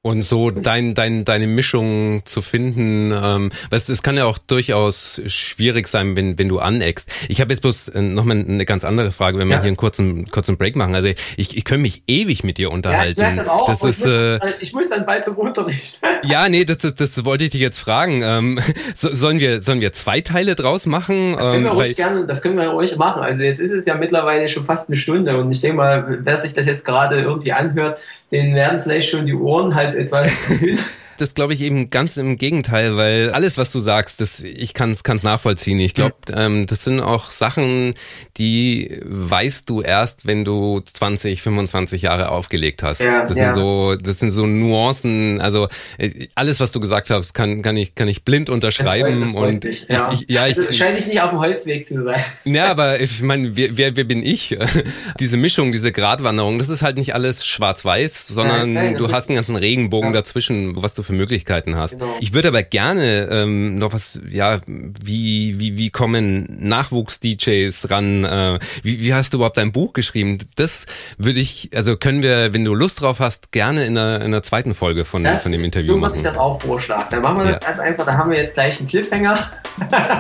Und 0.05 0.21
so 0.21 0.51
dein, 0.51 0.93
dein, 0.93 1.25
deine 1.25 1.47
Mischung 1.47 2.21
zu 2.25 2.43
finden, 2.43 3.11
ähm, 3.11 3.49
weißt, 3.71 3.89
es 3.89 4.03
kann 4.03 4.15
ja 4.15 4.25
auch 4.25 4.37
durchaus 4.37 5.19
schwierig 5.25 5.87
sein, 5.87 6.15
wenn, 6.15 6.37
wenn 6.37 6.47
du 6.47 6.59
aneckst. 6.59 7.09
Ich 7.27 7.41
habe 7.41 7.51
jetzt 7.51 7.61
bloß 7.61 7.87
äh, 7.87 8.01
nochmal 8.03 8.37
eine 8.37 8.65
ganz 8.65 8.85
andere 8.85 9.11
Frage, 9.11 9.39
wenn 9.39 9.47
wir 9.47 9.55
ja. 9.55 9.61
hier 9.61 9.69
einen 9.69 9.77
kurzen, 9.77 10.29
kurzen 10.29 10.57
Break 10.57 10.75
machen. 10.75 10.93
Also 10.93 11.09
ich, 11.37 11.57
ich 11.57 11.63
könnte 11.63 11.81
mich 11.81 12.03
ewig 12.05 12.43
mit 12.43 12.59
dir 12.59 12.69
unterhalten. 12.69 13.19
Ja, 13.19 13.31
ich 13.31 13.37
das 13.37 13.47
auch. 13.47 13.65
Das 13.65 13.83
ist, 13.83 14.01
ich, 14.01 14.05
muss, 14.05 14.13
äh, 14.13 14.39
ich 14.59 14.73
muss 14.73 14.89
dann 14.89 15.07
bald 15.07 15.25
zum 15.25 15.37
Unterricht. 15.37 15.99
ja, 16.23 16.49
nee, 16.49 16.65
das, 16.65 16.77
das, 16.77 16.93
das 16.93 17.25
wollte 17.25 17.45
ich 17.45 17.49
dich 17.49 17.61
jetzt 17.61 17.79
fragen. 17.79 18.21
Ähm, 18.23 18.59
so, 18.93 19.11
sollen, 19.11 19.39
wir, 19.39 19.59
sollen 19.59 19.81
wir 19.81 19.91
zwei 19.91 20.21
Teile 20.21 20.53
draus 20.53 20.85
machen? 20.85 21.33
Das 21.33 21.51
können 21.51 21.63
wir 21.63 21.71
ähm, 21.71 21.77
ruhig 21.77 21.95
gerne, 21.95 22.27
das 22.27 22.43
können 22.43 22.57
wir 22.57 22.67
ruhig 22.67 22.95
machen. 22.97 23.23
Also 23.23 23.41
jetzt 23.41 23.59
ist 23.59 23.71
es 23.71 23.87
ja 23.87 23.95
mittlerweile 23.95 24.49
schon 24.49 24.65
fast 24.65 24.87
eine 24.87 24.97
Stunde 24.97 25.35
und 25.35 25.49
ich 25.49 25.61
denke 25.61 25.77
mal, 25.77 26.19
wer 26.21 26.37
sich 26.37 26.53
das 26.53 26.67
jetzt 26.67 26.85
gerade 26.85 27.19
irgendwie 27.21 27.53
anhört, 27.53 27.99
denen 28.35 28.55
werden 28.55 28.81
vielleicht 28.81 29.09
schon 29.09 29.25
die 29.25 29.33
Ohren 29.33 29.73
halt 29.73 29.95
etwas 29.95 30.29
das 31.17 31.33
glaube 31.33 31.53
ich 31.53 31.61
eben 31.61 31.89
ganz 31.89 32.17
im 32.17 32.37
Gegenteil, 32.37 32.97
weil 32.97 33.31
alles, 33.31 33.57
was 33.57 33.71
du 33.71 33.79
sagst, 33.79 34.21
das, 34.21 34.41
ich 34.41 34.73
kann 34.73 34.91
es 34.91 35.23
nachvollziehen. 35.23 35.79
Ich 35.79 35.93
glaube, 35.93 36.15
ähm, 36.33 36.65
das 36.67 36.83
sind 36.83 36.99
auch 36.99 37.29
Sachen, 37.31 37.93
die 38.37 38.99
weißt 39.05 39.69
du 39.69 39.81
erst, 39.81 40.25
wenn 40.25 40.43
du 40.43 40.81
20, 40.81 41.41
25 41.41 42.01
Jahre 42.03 42.29
aufgelegt 42.29 42.83
hast. 42.83 43.01
Ja, 43.01 43.27
das 43.27 43.37
ja. 43.37 43.53
sind 43.53 43.53
so, 43.53 43.95
das 43.95 44.19
sind 44.19 44.31
so 44.31 44.45
Nuancen. 44.45 45.39
Also 45.41 45.67
äh, 45.97 46.27
alles, 46.35 46.59
was 46.59 46.71
du 46.71 46.79
gesagt 46.79 47.09
hast, 47.09 47.33
kann, 47.33 47.61
kann 47.61 47.77
ich, 47.77 47.95
kann 47.95 48.07
ich 48.07 48.23
blind 48.23 48.49
unterschreiben. 48.49 49.21
Das 49.21 49.31
freut, 49.31 49.63
das 49.63 49.79
und 49.79 49.89
ja. 49.89 50.11
Ich, 50.11 50.25
ja, 50.29 50.47
ich, 50.47 50.57
also, 50.57 50.71
scheint 50.71 50.99
ich 50.99 51.07
nicht 51.07 51.21
auf 51.21 51.29
dem 51.29 51.39
Holzweg 51.39 51.87
zu 51.87 52.03
sein. 52.03 52.23
Ja, 52.43 52.67
aber 52.67 52.99
ich 52.99 53.21
meine, 53.21 53.55
wer, 53.55 53.77
wer, 53.77 53.95
wer 53.95 54.03
bin 54.03 54.25
ich? 54.25 54.57
diese 55.19 55.37
Mischung, 55.37 55.71
diese 55.71 55.91
Gratwanderung, 55.91 56.57
das 56.57 56.69
ist 56.69 56.81
halt 56.81 56.97
nicht 56.97 57.13
alles 57.13 57.45
schwarz-weiß, 57.45 58.27
sondern 58.27 58.73
nein, 58.73 58.91
nein, 58.91 58.97
du 58.97 59.11
hast 59.11 59.29
einen 59.29 59.35
ganzen 59.35 59.55
Regenbogen 59.55 60.13
dazwischen, 60.13 60.81
was 60.81 60.93
du 60.93 61.03
für 61.05 61.13
Möglichkeiten 61.13 61.75
hast. 61.75 61.99
Genau. 61.99 62.07
Ich 62.19 62.33
würde 62.33 62.49
aber 62.49 62.63
gerne 62.63 63.27
ähm, 63.31 63.77
noch 63.77 63.93
was, 63.93 64.19
ja, 64.29 64.59
wie, 64.67 65.59
wie, 65.59 65.77
wie 65.77 65.89
kommen 65.89 66.57
Nachwuchs-DJs 66.59 67.89
ran? 67.89 68.23
Äh, 68.23 68.59
wie, 68.83 69.01
wie 69.01 69.13
hast 69.13 69.33
du 69.33 69.37
überhaupt 69.37 69.57
dein 69.57 69.71
Buch 69.71 69.93
geschrieben? 69.93 70.39
Das 70.55 70.85
würde 71.17 71.39
ich, 71.39 71.69
also 71.73 71.95
können 71.95 72.21
wir, 72.21 72.53
wenn 72.53 72.65
du 72.65 72.73
Lust 72.73 73.01
drauf 73.01 73.19
hast, 73.19 73.51
gerne 73.51 73.85
in 73.85 73.97
einer, 73.97 74.17
in 74.17 74.27
einer 74.27 74.43
zweiten 74.43 74.73
Folge 74.73 75.05
von, 75.05 75.23
das, 75.23 75.43
von 75.43 75.51
dem 75.51 75.63
Interview 75.63 75.93
so 75.93 75.97
machen. 75.97 76.13
So 76.13 76.17
ich 76.17 76.23
das 76.23 76.37
auch 76.37 76.61
vorschlagen. 76.61 77.07
Dann 77.11 77.21
machen 77.21 77.39
wir 77.39 77.45
das 77.45 77.61
ja. 77.61 77.67
ganz 77.67 77.79
einfach, 77.79 78.05
da 78.05 78.17
haben 78.17 78.31
wir 78.31 78.37
jetzt 78.37 78.53
gleich 78.53 78.79
einen 78.79 78.87
Cliffhanger. 78.87 79.49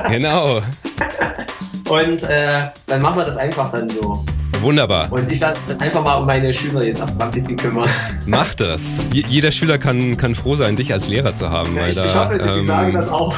genau. 0.09 0.61
Und 1.89 2.23
äh, 2.23 2.69
dann 2.87 3.01
machen 3.01 3.17
wir 3.17 3.25
das 3.25 3.37
einfach 3.37 3.71
dann 3.71 3.89
so. 3.89 4.23
Wunderbar. 4.61 5.11
Und 5.11 5.31
ich 5.31 5.41
werde 5.41 5.57
einfach 5.79 6.03
mal 6.03 6.15
um 6.15 6.25
meine 6.25 6.53
Schüler 6.53 6.83
jetzt 6.83 6.99
erstmal 6.99 7.27
ein 7.27 7.33
bisschen 7.33 7.57
kümmern. 7.57 7.89
Mach 8.25 8.53
das. 8.55 8.81
jeder 9.11 9.51
Schüler 9.51 9.77
kann, 9.77 10.17
kann 10.17 10.33
froh 10.33 10.55
sein, 10.55 10.75
dich 10.75 10.91
als 10.91 11.07
Lehrer 11.07 11.35
zu 11.35 11.49
haben. 11.49 11.75
Ja, 11.75 11.87
ich, 11.87 11.95
da, 11.95 12.05
ich 12.05 12.15
hoffe, 12.15 12.39
die 12.39 12.47
ähm, 12.49 12.65
sagen 12.65 12.91
das 12.93 13.09
auch. 13.09 13.33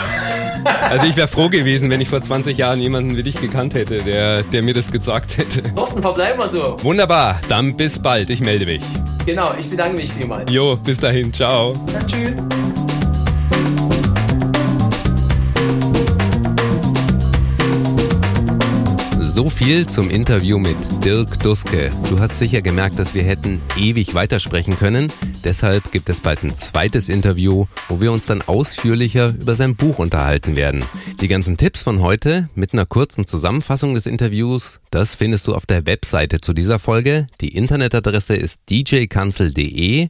Also 0.90 1.06
ich 1.06 1.16
wäre 1.16 1.28
froh 1.28 1.50
gewesen, 1.50 1.90
wenn 1.90 2.02
ich 2.02 2.10
vor 2.10 2.22
20 2.22 2.58
Jahren 2.58 2.80
jemanden 2.80 3.16
wie 3.16 3.24
dich 3.24 3.40
gekannt 3.40 3.74
hätte, 3.74 4.00
der, 4.00 4.44
der 4.44 4.64
mir 4.64 4.74
das 4.74 4.92
gesagt 4.92 5.38
hätte. 5.38 5.64
Thorsten, 5.74 6.02
verbleiben 6.02 6.40
wir 6.40 6.50
so. 6.50 6.76
Wunderbar, 6.82 7.40
dann 7.48 7.76
bis 7.78 8.00
bald. 8.00 8.30
Ich 8.30 8.42
melde 8.42 8.66
mich. 8.66 8.84
Genau, 9.26 9.54
ich 9.60 9.70
bedanke 9.70 9.98
mich 9.98 10.12
vielmals. 10.12 10.52
Jo, 10.52 10.78
bis 10.78 10.98
dahin. 10.98 11.34
Ciao. 11.34 11.74
Ja, 11.94 12.04
tschüss. 12.06 12.38
So 19.38 19.52
viel 19.52 19.86
zum 19.86 20.10
Interview 20.10 20.58
mit 20.58 20.76
Dirk 21.06 21.40
Duske. 21.42 21.92
Du 22.10 22.20
hast 22.20 22.40
sicher 22.40 22.64
gemerkt, 22.64 22.98
dass 22.98 23.14
wir 23.14 23.22
hätten 23.22 23.62
ewig 23.78 24.16
weitersprechen 24.16 24.80
können. 24.80 25.14
Deshalb 25.44 25.92
gibt 25.92 26.10
es 26.10 26.22
bald 26.22 26.44
ein 26.44 26.56
zweites 26.56 27.08
Interview, 27.08 27.68
wo 27.88 28.02
wir 28.02 28.12
uns 28.12 28.26
dann 28.26 28.42
ausführlicher 28.42 29.36
über 29.40 29.54
sein 29.54 29.76
Buch 29.76 30.00
unterhalten 30.00 30.56
werden. 30.56 30.84
Die 31.22 31.28
ganzen 31.28 31.56
Tipps 31.56 31.84
von 31.84 32.02
heute 32.02 32.50
mit 32.56 32.74
einer 32.74 32.88
kurzen 32.88 33.28
Zusammenfassung 33.28 33.94
des 33.94 34.08
Interviews, 34.08 34.80
das 34.90 35.14
findest 35.14 35.46
du 35.46 35.54
auf 35.54 35.68
der 35.68 35.86
Webseite 35.86 36.42
zu 36.42 36.54
dieser 36.54 36.80
Folge. 36.80 37.28
Die 37.40 37.56
Internetadresse 37.56 38.36
ist 38.36 38.62
djkanzel.de-dirk 38.72 40.10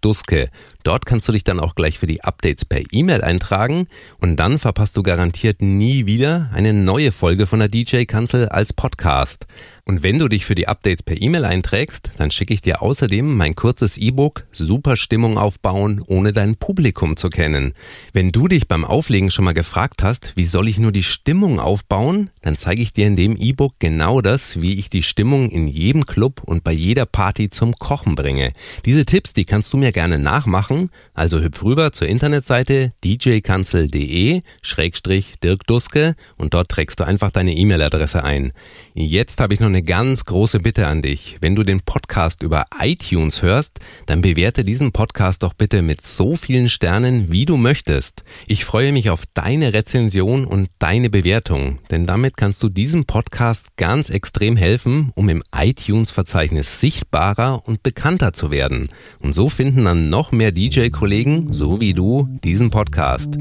Duske. 0.00 0.50
Dort 0.82 1.06
kannst 1.06 1.28
du 1.28 1.32
dich 1.32 1.44
dann 1.44 1.60
auch 1.60 1.74
gleich 1.74 1.98
für 1.98 2.06
die 2.06 2.24
Updates 2.24 2.64
per 2.64 2.82
E-Mail 2.90 3.22
eintragen 3.22 3.88
und 4.20 4.36
dann 4.36 4.58
verpasst 4.58 4.96
du 4.96 5.02
garantiert 5.02 5.62
nie 5.62 6.06
wieder 6.06 6.50
eine 6.52 6.72
neue 6.72 7.12
Folge 7.12 7.46
von 7.46 7.60
der 7.60 7.68
DJ 7.68 8.04
Kanzel 8.04 8.48
als 8.48 8.72
Podcast. 8.72 9.46
Und 9.84 10.04
wenn 10.04 10.20
du 10.20 10.28
dich 10.28 10.44
für 10.44 10.54
die 10.54 10.68
Updates 10.68 11.02
per 11.02 11.20
E-Mail 11.20 11.44
einträgst, 11.44 12.10
dann 12.16 12.30
schicke 12.30 12.54
ich 12.54 12.60
dir 12.60 12.82
außerdem 12.82 13.36
mein 13.36 13.56
kurzes 13.56 13.98
E-Book 13.98 14.44
Super 14.52 14.96
Stimmung 14.96 15.38
aufbauen, 15.38 16.00
ohne 16.06 16.32
dein 16.32 16.54
Publikum 16.54 17.16
zu 17.16 17.30
kennen. 17.30 17.74
Wenn 18.12 18.30
du 18.30 18.46
dich 18.46 18.68
beim 18.68 18.84
Auflegen 18.84 19.32
schon 19.32 19.44
mal 19.44 19.54
gefragt 19.54 20.04
hast, 20.04 20.36
wie 20.36 20.44
soll 20.44 20.68
ich 20.68 20.78
nur 20.78 20.92
die 20.92 21.02
Stimmung 21.02 21.58
aufbauen, 21.58 22.30
dann 22.42 22.56
zeige 22.56 22.80
ich 22.80 22.92
dir 22.92 23.08
in 23.08 23.16
dem 23.16 23.34
E-Book 23.36 23.72
genau 23.80 24.20
das, 24.20 24.62
wie 24.62 24.78
ich 24.78 24.88
die 24.88 25.02
Stimmung 25.02 25.50
in 25.50 25.66
jedem 25.66 26.06
Club 26.06 26.42
und 26.44 26.62
bei 26.62 26.70
jeder 26.70 27.04
Party 27.04 27.50
zum 27.50 27.72
Kochen 27.72 28.14
bringe. 28.14 28.52
Diese 28.84 29.04
Tipps, 29.04 29.32
die 29.32 29.44
kannst 29.44 29.72
du 29.72 29.78
mir 29.78 29.90
gerne 29.90 30.20
nachmachen, 30.20 30.90
also 31.12 31.40
hüpf 31.40 31.60
rüber 31.64 31.92
zur 31.92 32.06
Internetseite 32.06 32.92
djkanzel.de-dirk 33.02 35.66
Duske 35.66 36.14
und 36.38 36.54
dort 36.54 36.68
trägst 36.68 37.00
du 37.00 37.04
einfach 37.04 37.32
deine 37.32 37.52
E-Mail-Adresse 37.52 38.22
ein. 38.22 38.52
Jetzt 38.94 39.40
habe 39.40 39.54
ich 39.54 39.60
noch 39.60 39.71
eine 39.72 39.82
ganz 39.82 40.26
große 40.26 40.60
Bitte 40.60 40.86
an 40.86 41.00
dich. 41.00 41.38
Wenn 41.40 41.54
du 41.54 41.62
den 41.62 41.80
Podcast 41.80 42.42
über 42.42 42.66
iTunes 42.78 43.40
hörst, 43.40 43.78
dann 44.04 44.20
bewerte 44.20 44.66
diesen 44.66 44.92
Podcast 44.92 45.42
doch 45.42 45.54
bitte 45.54 45.80
mit 45.80 46.02
so 46.02 46.36
vielen 46.36 46.68
Sternen, 46.68 47.32
wie 47.32 47.46
du 47.46 47.56
möchtest. 47.56 48.22
Ich 48.46 48.66
freue 48.66 48.92
mich 48.92 49.08
auf 49.08 49.24
deine 49.32 49.72
Rezension 49.72 50.44
und 50.44 50.68
deine 50.78 51.08
Bewertung, 51.08 51.78
denn 51.90 52.06
damit 52.06 52.36
kannst 52.36 52.62
du 52.62 52.68
diesem 52.68 53.06
Podcast 53.06 53.74
ganz 53.78 54.10
extrem 54.10 54.58
helfen, 54.58 55.10
um 55.14 55.30
im 55.30 55.42
iTunes-Verzeichnis 55.56 56.78
sichtbarer 56.78 57.66
und 57.66 57.82
bekannter 57.82 58.34
zu 58.34 58.50
werden. 58.50 58.88
Und 59.20 59.32
so 59.32 59.48
finden 59.48 59.86
dann 59.86 60.10
noch 60.10 60.32
mehr 60.32 60.52
DJ-Kollegen, 60.52 61.54
so 61.54 61.80
wie 61.80 61.94
du, 61.94 62.28
diesen 62.44 62.68
Podcast. 62.68 63.38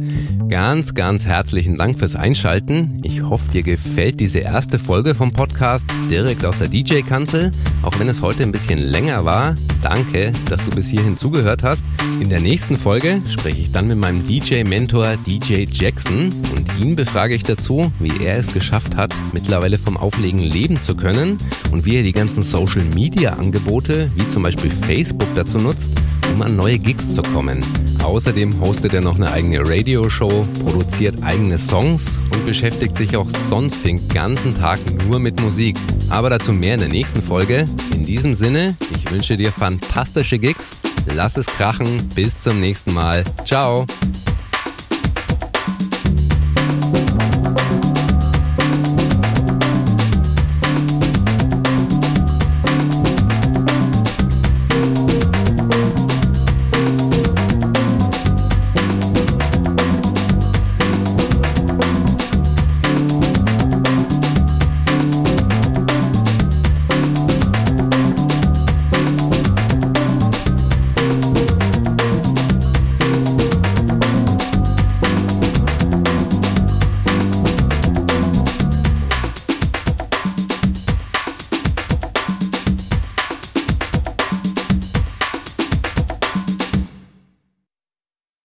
Ganz, 0.48 0.94
ganz 0.94 1.26
herzlichen 1.26 1.78
Dank 1.78 2.00
fürs 2.00 2.16
Einschalten. 2.16 3.00
Ich 3.04 3.22
hoffe, 3.22 3.52
dir 3.52 3.64
gefällt 3.64 4.22
diese 4.22 4.40
erste 4.40 4.80
Folge 4.80 5.14
vom 5.14 5.34
Podcast 5.34 5.86
direkt 6.22 6.46
aus 6.46 6.60
der 6.60 6.68
DJ-Kanzel. 6.68 7.52
Auch 7.82 7.98
wenn 7.98 8.08
es 8.08 8.22
heute 8.22 8.44
ein 8.44 8.52
bisschen 8.52 8.78
länger 8.78 9.26
war, 9.26 9.56
danke, 9.82 10.32
dass 10.50 10.64
du 10.64 10.70
bis 10.70 10.88
hierhin 10.88 11.18
zugehört 11.18 11.64
hast. 11.64 11.84
In 12.20 12.30
der 12.30 12.40
nächsten 12.40 12.78
Folge 12.78 13.22
spreche 13.28 13.60
ich 13.60 13.72
dann 13.72 13.88
mit 13.88 13.98
meinem 13.98 14.24
DJ-Mentor 14.28 15.18
DJ 15.26 15.66
Jackson 15.72 16.32
und 16.54 16.80
ihn 16.80 16.96
befrage 16.96 17.34
ich 17.34 17.42
dazu, 17.42 17.92
wie 18.00 18.24
er 18.24 18.38
es 18.38 18.54
geschafft 18.54 18.98
hat, 18.98 19.14
mittlerweile 19.34 19.80
vom 19.80 19.98
Auflegen 19.98 20.40
leben 20.40 20.80
zu 20.82 20.96
können 20.96 21.40
und 21.72 21.86
wie 21.86 21.96
er 21.96 22.04
die 22.04 22.12
ganzen 22.12 22.44
Social-Media-Angebote, 22.44 24.12
wie 24.16 24.30
zum 24.30 24.44
Beispiel 24.44 24.70
Facebook, 24.70 25.28
dazu 25.34 25.58
nutzt, 25.58 25.90
um 26.36 26.42
an 26.44 26.56
neue 26.56 26.78
Gigs 26.78 27.16
zu 27.16 27.24
kommen. 27.24 27.64
Außerdem 28.04 28.60
hostet 28.62 28.94
er 28.94 29.02
noch 29.02 29.16
eine 29.16 29.32
eigene 29.32 29.62
Radioshow, 29.68 30.48
produziert 30.64 31.24
eigene 31.24 31.58
Songs 31.58 32.20
und 32.32 32.46
beschäftigt 32.46 32.98
sich 32.98 33.18
auch 33.18 33.30
sonst 33.30 33.84
den 33.86 34.08
ganzen 34.08 34.56
Tag 34.56 34.80
nur 35.08 35.20
mit 35.20 35.40
Musik. 35.42 35.78
Aber 36.12 36.30
dazu 36.30 36.52
mehr 36.52 36.74
in 36.74 36.82
der 36.82 36.90
nächsten 36.90 37.22
Folge. 37.22 37.68
In 37.94 38.04
diesem 38.04 38.34
Sinne, 38.34 38.76
ich 38.94 39.10
wünsche 39.10 39.38
dir 39.38 39.52
fantastische 39.52 40.38
Gigs, 40.38 40.76
lass 41.16 41.38
es 41.38 41.48
krachen, 41.48 42.10
bis 42.14 42.42
zum 42.42 42.60
nächsten 42.60 42.94
Mal. 42.94 43.24
Ciao! 43.46 43.86